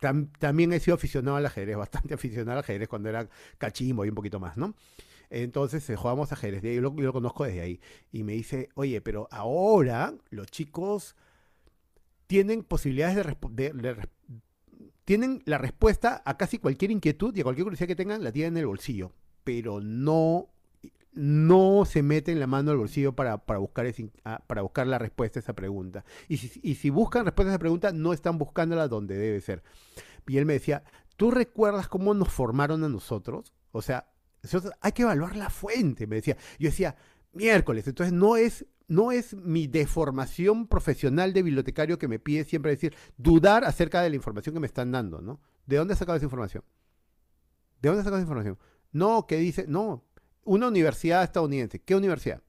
tam, 0.00 0.30
también 0.38 0.72
he 0.72 0.80
sido 0.80 0.94
aficionado 0.94 1.36
al 1.36 1.46
ajedrez, 1.46 1.76
bastante 1.78 2.14
aficionado 2.14 2.52
al 2.52 2.64
ajedrez 2.64 2.88
cuando 2.88 3.08
era 3.08 3.28
cachimbo 3.58 4.04
y 4.04 4.08
un 4.08 4.14
poquito 4.14 4.40
más, 4.40 4.56
¿no? 4.56 4.74
Entonces 5.28 5.88
eh, 5.90 5.96
jugábamos 5.96 6.32
ajedrez, 6.32 6.62
yo 6.62 6.80
lo, 6.80 6.94
yo 6.94 7.02
lo 7.02 7.12
conozco 7.12 7.44
desde 7.44 7.60
ahí. 7.60 7.80
Y 8.12 8.22
me 8.22 8.34
dice, 8.34 8.68
oye, 8.74 9.00
pero 9.00 9.28
ahora 9.30 10.14
los 10.30 10.46
chicos 10.46 11.16
tienen 12.26 12.62
posibilidades 12.62 13.16
de, 13.16 13.72
de, 13.72 13.72
de, 13.72 14.08
tienen 15.04 15.42
la 15.46 15.58
respuesta 15.58 16.22
a 16.24 16.36
casi 16.36 16.58
cualquier 16.58 16.90
inquietud 16.90 17.34
y 17.36 17.40
a 17.40 17.44
cualquier 17.44 17.64
curiosidad 17.64 17.88
que 17.88 17.96
tengan, 17.96 18.22
la 18.22 18.32
tienen 18.32 18.54
en 18.54 18.58
el 18.58 18.66
bolsillo, 18.66 19.12
pero 19.44 19.80
no 19.80 20.48
no 21.16 21.84
se 21.86 22.02
mete 22.02 22.30
en 22.30 22.38
la 22.38 22.46
mano 22.46 22.70
al 22.70 22.76
bolsillo 22.76 23.14
para, 23.14 23.38
para, 23.38 23.58
buscar, 23.58 23.86
ese, 23.86 24.10
para 24.46 24.62
buscar 24.62 24.86
la 24.86 24.98
respuesta 24.98 25.38
a 25.38 25.42
esa 25.42 25.54
pregunta. 25.54 26.04
Y 26.28 26.36
si, 26.36 26.60
y 26.62 26.76
si 26.76 26.90
buscan 26.90 27.24
respuesta 27.24 27.50
a 27.50 27.54
esa 27.54 27.58
pregunta, 27.58 27.92
no 27.92 28.12
están 28.12 28.38
buscándola 28.38 28.86
donde 28.86 29.16
debe 29.16 29.40
ser. 29.40 29.62
Y 30.28 30.36
él 30.38 30.44
me 30.44 30.52
decía, 30.52 30.84
¿tú 31.16 31.30
recuerdas 31.30 31.88
cómo 31.88 32.14
nos 32.14 32.28
formaron 32.28 32.84
a 32.84 32.88
nosotros? 32.88 33.54
O 33.72 33.82
sea, 33.82 34.08
hay 34.80 34.92
que 34.92 35.02
evaluar 35.02 35.36
la 35.36 35.50
fuente, 35.50 36.06
me 36.06 36.16
decía. 36.16 36.36
Yo 36.58 36.68
decía, 36.68 36.96
miércoles, 37.32 37.86
entonces 37.86 38.12
no 38.12 38.36
es, 38.36 38.66
no 38.88 39.12
es 39.12 39.34
mi 39.34 39.66
deformación 39.66 40.66
profesional 40.66 41.32
de 41.32 41.42
bibliotecario 41.42 41.98
que 41.98 42.08
me 42.08 42.18
pide 42.18 42.44
siempre 42.44 42.72
decir, 42.72 42.94
dudar 43.16 43.64
acerca 43.64 44.02
de 44.02 44.10
la 44.10 44.16
información 44.16 44.54
que 44.54 44.60
me 44.60 44.66
están 44.66 44.92
dando, 44.92 45.20
¿no? 45.20 45.40
¿De 45.66 45.76
dónde 45.76 45.94
has 45.94 45.98
sacado 45.98 46.16
esa 46.16 46.26
información? 46.26 46.62
¿De 47.80 47.88
dónde 47.88 48.00
has 48.00 48.04
sacado 48.04 48.18
esa 48.18 48.26
información? 48.26 48.58
No, 48.92 49.26
que 49.26 49.36
dice, 49.36 49.66
no, 49.66 50.04
una 50.46 50.68
universidad 50.68 51.22
estadounidense. 51.22 51.80
¿Qué 51.80 51.94
universidad? 51.94 52.42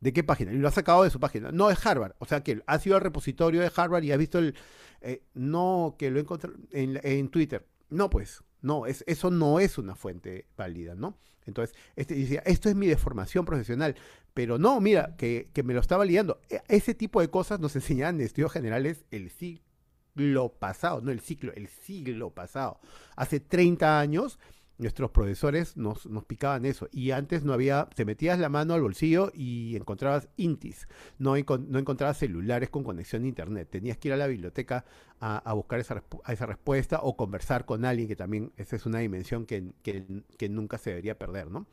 ¿De 0.00 0.12
qué 0.12 0.24
página? 0.24 0.52
Y 0.52 0.56
lo 0.56 0.68
ha 0.68 0.72
sacado 0.72 1.02
de 1.02 1.10
su 1.10 1.20
página. 1.20 1.50
No 1.52 1.70
es 1.70 1.84
Harvard. 1.84 2.14
O 2.18 2.24
sea 2.24 2.42
que 2.42 2.62
ha 2.66 2.78
sido 2.78 2.96
al 2.96 3.02
repositorio 3.02 3.60
de 3.60 3.70
Harvard 3.74 4.04
y 4.04 4.12
ha 4.12 4.16
visto 4.16 4.38
el. 4.38 4.54
Eh, 5.02 5.22
no, 5.34 5.96
que 5.98 6.10
lo 6.10 6.20
encontré 6.20 6.50
en, 6.70 7.00
en, 7.02 7.28
Twitter. 7.28 7.66
No, 7.88 8.08
pues. 8.08 8.42
No, 8.62 8.86
es, 8.86 9.04
eso 9.06 9.30
no 9.30 9.58
es 9.58 9.78
una 9.78 9.94
fuente 9.94 10.46
válida, 10.56 10.94
¿no? 10.94 11.18
Entonces, 11.46 11.74
este 11.96 12.14
decía, 12.14 12.42
esto 12.44 12.68
es 12.68 12.76
mi 12.76 12.86
deformación 12.86 13.44
profesional. 13.44 13.96
Pero 14.34 14.58
no, 14.58 14.80
mira, 14.80 15.16
que, 15.16 15.50
que 15.52 15.62
me 15.62 15.74
lo 15.74 15.80
está 15.80 15.96
validando. 15.96 16.40
E, 16.48 16.62
ese 16.68 16.94
tipo 16.94 17.20
de 17.20 17.28
cosas 17.28 17.60
nos 17.60 17.74
enseñan 17.76 18.16
en 18.16 18.26
estudios 18.26 18.52
generales 18.52 19.04
el 19.10 19.30
siglo 19.30 20.54
pasado, 20.58 21.00
no 21.00 21.10
el 21.10 21.20
ciclo, 21.20 21.52
el 21.54 21.68
siglo 21.68 22.30
pasado. 22.30 22.80
Hace 23.16 23.40
30 23.40 23.98
años 23.98 24.38
nuestros 24.80 25.10
profesores 25.10 25.76
nos, 25.76 26.06
nos, 26.06 26.24
picaban 26.24 26.64
eso. 26.64 26.88
Y 26.92 27.10
antes 27.12 27.44
no 27.44 27.52
había, 27.52 27.88
te 27.94 28.04
metías 28.04 28.38
la 28.38 28.48
mano 28.48 28.74
al 28.74 28.82
bolsillo 28.82 29.30
y 29.34 29.76
encontrabas 29.76 30.28
intis, 30.36 30.88
no, 31.18 31.36
encontrabas 31.36 32.18
celulares 32.18 32.70
con 32.70 32.82
conexión 32.82 33.24
a 33.24 33.28
internet. 33.28 33.68
Tenías 33.70 33.98
que 33.98 34.08
ir 34.08 34.14
a 34.14 34.16
la 34.16 34.26
biblioteca 34.26 34.84
a, 35.20 35.38
a 35.38 35.52
buscar 35.52 35.80
esa, 35.80 36.02
respuesta 36.46 37.00
o 37.02 37.16
conversar 37.16 37.64
con 37.64 37.84
alguien, 37.84 38.08
que 38.08 38.16
también 38.16 38.52
esa 38.56 38.76
es 38.76 38.86
una 38.86 38.98
dimensión 38.98 39.46
que, 39.46 39.72
que 39.82 40.48
nunca 40.48 40.78
se 40.78 40.90
debería 40.90 41.18
perder, 41.18 41.50
¿no? 41.50 41.66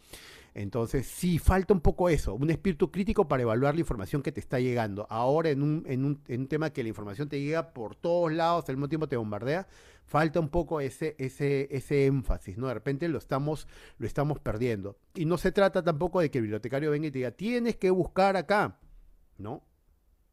Entonces, 0.57 1.05
sí, 1.05 1.37
falta 1.37 1.71
un 1.71 1.81
poco 1.81 2.09
eso, 2.09 2.33
un 2.33 2.49
espíritu 2.49 2.89
crítico 2.89 3.27
para 3.27 3.43
evaluar 3.43 3.75
la 3.75 3.81
información 3.81 4.23
que 4.23 4.31
te 4.31 4.39
está 4.39 4.59
llegando. 4.59 5.05
Ahora, 5.07 5.51
en 5.51 5.61
un, 5.61 5.83
en 5.85 6.03
un, 6.03 6.19
en 6.27 6.41
un 6.41 6.47
tema 6.47 6.71
que 6.71 6.81
la 6.81 6.89
información 6.89 7.29
te 7.29 7.39
llega 7.39 7.73
por 7.73 7.95
todos 7.95 8.31
lados, 8.31 8.67
al 8.67 8.75
mismo 8.75 8.89
tiempo 8.89 9.07
te 9.07 9.17
bombardea, 9.17 9.67
falta 10.03 10.39
un 10.39 10.49
poco 10.49 10.81
ese, 10.81 11.15
ese, 11.19 11.67
ese 11.69 12.07
énfasis, 12.07 12.57
¿no? 12.57 12.69
De 12.69 12.73
repente 12.73 13.07
lo 13.07 13.19
estamos, 13.19 13.67
lo 13.99 14.07
estamos 14.07 14.39
perdiendo. 14.39 14.97
Y 15.13 15.25
no 15.25 15.37
se 15.37 15.51
trata 15.51 15.83
tampoco 15.83 16.21
de 16.21 16.31
que 16.31 16.39
el 16.39 16.45
bibliotecario 16.45 16.89
venga 16.89 17.05
y 17.05 17.11
te 17.11 17.19
diga, 17.19 17.31
tienes 17.31 17.75
que 17.75 17.91
buscar 17.91 18.35
acá, 18.35 18.79
¿no? 19.37 19.63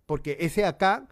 Porque 0.07 0.39
ese 0.41 0.65
acá 0.65 1.07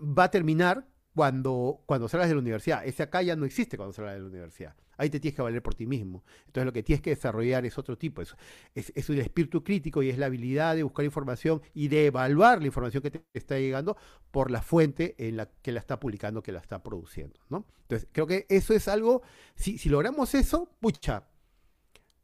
va 0.00 0.24
a 0.24 0.30
terminar 0.30 0.86
cuando, 1.14 1.82
cuando 1.86 2.08
salgas 2.08 2.28
de 2.28 2.34
la 2.34 2.40
universidad. 2.40 2.86
Ese 2.86 3.02
acá 3.02 3.22
ya 3.22 3.36
no 3.36 3.44
existe 3.44 3.76
cuando 3.76 3.92
salgas 3.92 4.14
de 4.14 4.20
la 4.20 4.26
universidad. 4.26 4.74
Ahí 4.96 5.10
te 5.10 5.20
tienes 5.20 5.36
que 5.36 5.42
valer 5.42 5.62
por 5.62 5.74
ti 5.74 5.86
mismo. 5.86 6.24
Entonces 6.46 6.66
lo 6.66 6.72
que 6.72 6.82
tienes 6.82 7.02
que 7.02 7.10
desarrollar 7.10 7.64
es 7.66 7.76
otro 7.78 7.98
tipo. 7.98 8.22
Es, 8.22 8.34
es, 8.74 8.92
es 8.94 9.10
el 9.10 9.18
espíritu 9.18 9.62
crítico 9.64 10.02
y 10.02 10.10
es 10.10 10.18
la 10.18 10.26
habilidad 10.26 10.76
de 10.76 10.82
buscar 10.82 11.04
información 11.04 11.60
y 11.74 11.88
de 11.88 12.06
evaluar 12.06 12.60
la 12.60 12.66
información 12.66 13.02
que 13.02 13.10
te 13.10 13.24
está 13.34 13.58
llegando 13.58 13.96
por 14.30 14.50
la 14.50 14.62
fuente 14.62 15.14
en 15.18 15.36
la 15.36 15.46
que 15.46 15.72
la 15.72 15.80
está 15.80 15.98
publicando, 15.98 16.42
que 16.42 16.52
la 16.52 16.60
está 16.60 16.82
produciendo. 16.82 17.40
¿no? 17.48 17.66
Entonces 17.82 18.08
creo 18.12 18.26
que 18.26 18.46
eso 18.48 18.74
es 18.74 18.88
algo, 18.88 19.22
si, 19.54 19.78
si 19.78 19.88
logramos 19.88 20.34
eso, 20.34 20.70
pucha, 20.80 21.28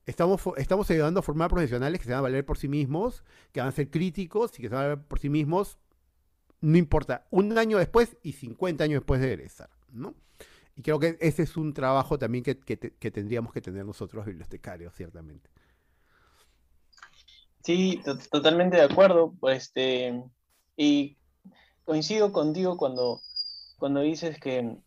Estamos, 0.06 0.40
estamos 0.56 0.90
ayudando 0.90 1.20
a 1.20 1.22
formar 1.22 1.50
profesionales 1.50 2.00
que 2.00 2.06
se 2.06 2.12
van 2.12 2.20
a 2.20 2.22
valer 2.22 2.42
por 2.46 2.56
sí 2.56 2.66
mismos, 2.66 3.24
que 3.52 3.60
van 3.60 3.68
a 3.68 3.72
ser 3.72 3.90
críticos 3.90 4.58
y 4.58 4.62
que 4.62 4.70
se 4.70 4.74
van 4.74 4.84
a 4.84 4.88
valer 4.88 5.04
por 5.04 5.18
sí 5.18 5.28
mismos, 5.28 5.76
no 6.60 6.76
importa, 6.76 7.26
un 7.30 7.56
año 7.56 7.78
después 7.78 8.16
y 8.22 8.32
50 8.32 8.84
años 8.84 9.00
después 9.00 9.20
de 9.20 9.32
egresar, 9.32 9.70
¿no? 9.92 10.14
Y 10.76 10.82
creo 10.82 11.00
que 11.00 11.16
ese 11.20 11.42
es 11.42 11.56
un 11.56 11.74
trabajo 11.74 12.18
también 12.18 12.44
que, 12.44 12.58
que, 12.58 13.10
tendríamos 13.10 13.52
que 13.52 13.60
tener 13.60 13.84
nosotros 13.84 14.24
bibliotecarios, 14.24 14.94
ciertamente. 14.94 15.50
Sí, 17.64 18.00
totalmente 18.30 18.76
de 18.76 18.84
acuerdo. 18.84 19.34
Este, 19.48 20.22
y 20.76 21.16
coincido 21.84 22.32
contigo 22.32 22.76
cuando, 22.76 23.20
cuando 23.76 24.02
dices 24.02 24.38
que 24.38 24.78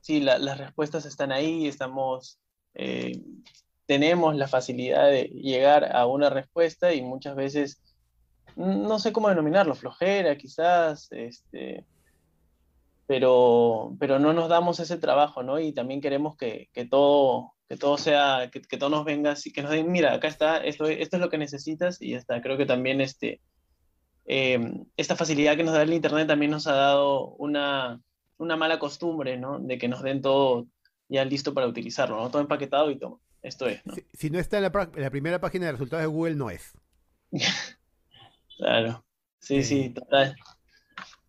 sí, 0.00 0.20
la, 0.20 0.38
las 0.38 0.56
respuestas 0.56 1.04
están 1.04 1.32
ahí, 1.32 1.66
estamos, 1.66 2.38
eh, 2.74 3.20
tenemos 3.86 4.36
la 4.36 4.48
facilidad 4.48 5.10
de 5.10 5.24
llegar 5.24 5.96
a 5.96 6.06
una 6.06 6.30
respuesta 6.30 6.94
y 6.94 7.02
muchas 7.02 7.34
veces, 7.34 7.82
no 8.56 8.98
sé 8.98 9.12
cómo 9.12 9.28
denominarlo, 9.28 9.74
flojera 9.74 10.36
quizás, 10.36 11.08
este, 11.12 11.84
pero, 13.06 13.94
pero 14.00 14.18
no 14.18 14.32
nos 14.32 14.48
damos 14.48 14.80
ese 14.80 14.96
trabajo, 14.96 15.42
¿no? 15.42 15.60
Y 15.60 15.72
también 15.72 16.00
queremos 16.00 16.36
que, 16.36 16.68
que 16.72 16.86
todo, 16.86 17.52
que 17.68 17.76
todo 17.76 17.98
sea, 17.98 18.50
que, 18.50 18.62
que, 18.62 18.76
todo 18.78 18.90
nos 18.90 19.04
venga 19.04 19.32
así, 19.32 19.52
que 19.52 19.62
nos 19.62 19.70
den, 19.70 19.92
mira, 19.92 20.14
acá 20.14 20.28
está, 20.28 20.58
esto, 20.58 20.86
esto 20.86 21.16
es 21.16 21.22
lo 21.22 21.28
que 21.28 21.38
necesitas 21.38 22.00
y 22.00 22.12
ya 22.12 22.18
está. 22.18 22.40
Creo 22.40 22.56
que 22.56 22.66
también 22.66 23.00
este, 23.00 23.40
eh, 24.26 24.58
esta 24.96 25.16
facilidad 25.16 25.56
que 25.56 25.64
nos 25.64 25.74
da 25.74 25.82
el 25.82 25.92
Internet 25.92 26.26
también 26.26 26.50
nos 26.50 26.66
ha 26.66 26.74
dado 26.74 27.28
una, 27.36 28.00
una 28.38 28.56
mala 28.56 28.78
costumbre, 28.78 29.36
¿no? 29.36 29.58
De 29.60 29.78
que 29.78 29.88
nos 29.88 30.02
den 30.02 30.22
todo 30.22 30.66
ya 31.08 31.24
listo 31.24 31.54
para 31.54 31.68
utilizarlo, 31.68 32.16
¿no? 32.16 32.30
Todo 32.30 32.42
empaquetado 32.42 32.90
y 32.90 32.98
todo. 32.98 33.20
Esto 33.42 33.68
es, 33.68 33.86
¿no? 33.86 33.94
Si, 33.94 34.04
si 34.12 34.30
no 34.30 34.40
está 34.40 34.56
en 34.56 34.64
la, 34.64 34.90
en 34.94 35.02
la, 35.02 35.10
primera 35.10 35.40
página 35.40 35.66
de 35.66 35.72
resultados 35.72 36.02
de 36.02 36.08
Google, 36.08 36.34
no 36.34 36.50
es. 36.50 36.72
claro. 38.56 39.04
Sí, 39.38 39.62
sí, 39.62 39.82
sí 39.84 39.90
total. 39.90 40.36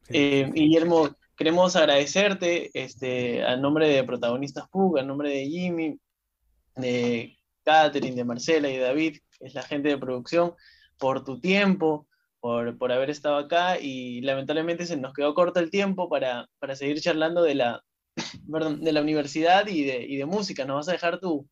Eh, 0.09 0.49
Guillermo, 0.53 1.15
queremos 1.35 1.75
agradecerte 1.75 2.71
este, 2.73 3.43
a 3.43 3.55
nombre 3.57 3.87
de 3.87 4.03
Protagonistas 4.03 4.67
PUC, 4.69 4.99
a 4.99 5.03
nombre 5.03 5.29
de 5.29 5.45
Jimmy, 5.45 5.99
de 6.75 7.37
Catherine, 7.63 8.15
de 8.15 8.23
Marcela 8.23 8.69
y 8.69 8.77
de 8.77 8.83
David, 8.83 9.17
que 9.37 9.45
es 9.45 9.53
la 9.53 9.63
gente 9.63 9.89
de 9.89 9.97
producción, 9.97 10.55
por 10.97 11.23
tu 11.23 11.39
tiempo, 11.39 12.07
por, 12.39 12.77
por, 12.77 12.91
haber 12.91 13.09
estado 13.09 13.37
acá 13.37 13.79
y 13.79 14.21
lamentablemente 14.21 14.85
se 14.85 14.97
nos 14.97 15.13
quedó 15.13 15.33
corto 15.33 15.59
el 15.59 15.69
tiempo 15.69 16.09
para, 16.09 16.49
para 16.59 16.75
seguir 16.75 17.01
charlando 17.01 17.43
de 17.43 17.55
la, 17.55 17.83
perdón, 18.51 18.81
de 18.81 18.91
la 18.91 19.01
universidad 19.01 19.67
y 19.67 19.83
de, 19.83 20.03
y 20.03 20.15
de 20.15 20.25
música. 20.25 20.65
Nos 20.65 20.77
vas 20.77 20.89
a 20.89 20.93
dejar 20.93 21.19
tu, 21.19 21.47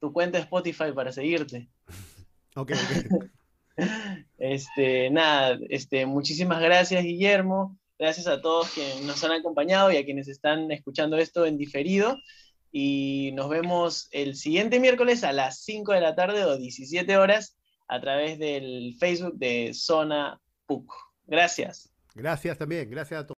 tu 0.00 0.12
cuenta 0.12 0.38
de 0.38 0.44
Spotify 0.44 0.92
para 0.94 1.12
seguirte. 1.12 1.68
Ok, 2.54 2.72
ok. 2.72 3.30
Este, 4.38 5.10
nada, 5.10 5.58
este, 5.68 6.06
muchísimas 6.06 6.60
gracias, 6.60 7.02
Guillermo. 7.02 7.78
Gracias 7.98 8.26
a 8.26 8.40
todos 8.40 8.70
quienes 8.70 9.02
nos 9.02 9.22
han 9.22 9.32
acompañado 9.32 9.92
y 9.92 9.96
a 9.96 10.04
quienes 10.04 10.28
están 10.28 10.70
escuchando 10.72 11.16
esto 11.16 11.46
en 11.46 11.56
diferido. 11.56 12.16
Y 12.72 13.30
nos 13.34 13.48
vemos 13.48 14.08
el 14.10 14.34
siguiente 14.34 14.80
miércoles 14.80 15.24
a 15.24 15.32
las 15.32 15.62
5 15.62 15.92
de 15.92 16.00
la 16.00 16.14
tarde 16.14 16.44
o 16.44 16.56
17 16.56 17.16
horas 17.16 17.56
a 17.86 18.00
través 18.00 18.38
del 18.38 18.96
Facebook 18.98 19.34
de 19.34 19.72
Zona 19.74 20.40
PUC. 20.66 20.92
Gracias. 21.26 21.92
Gracias 22.14 22.58
también. 22.58 22.90
Gracias 22.90 23.20
a 23.20 23.26
todos. 23.26 23.30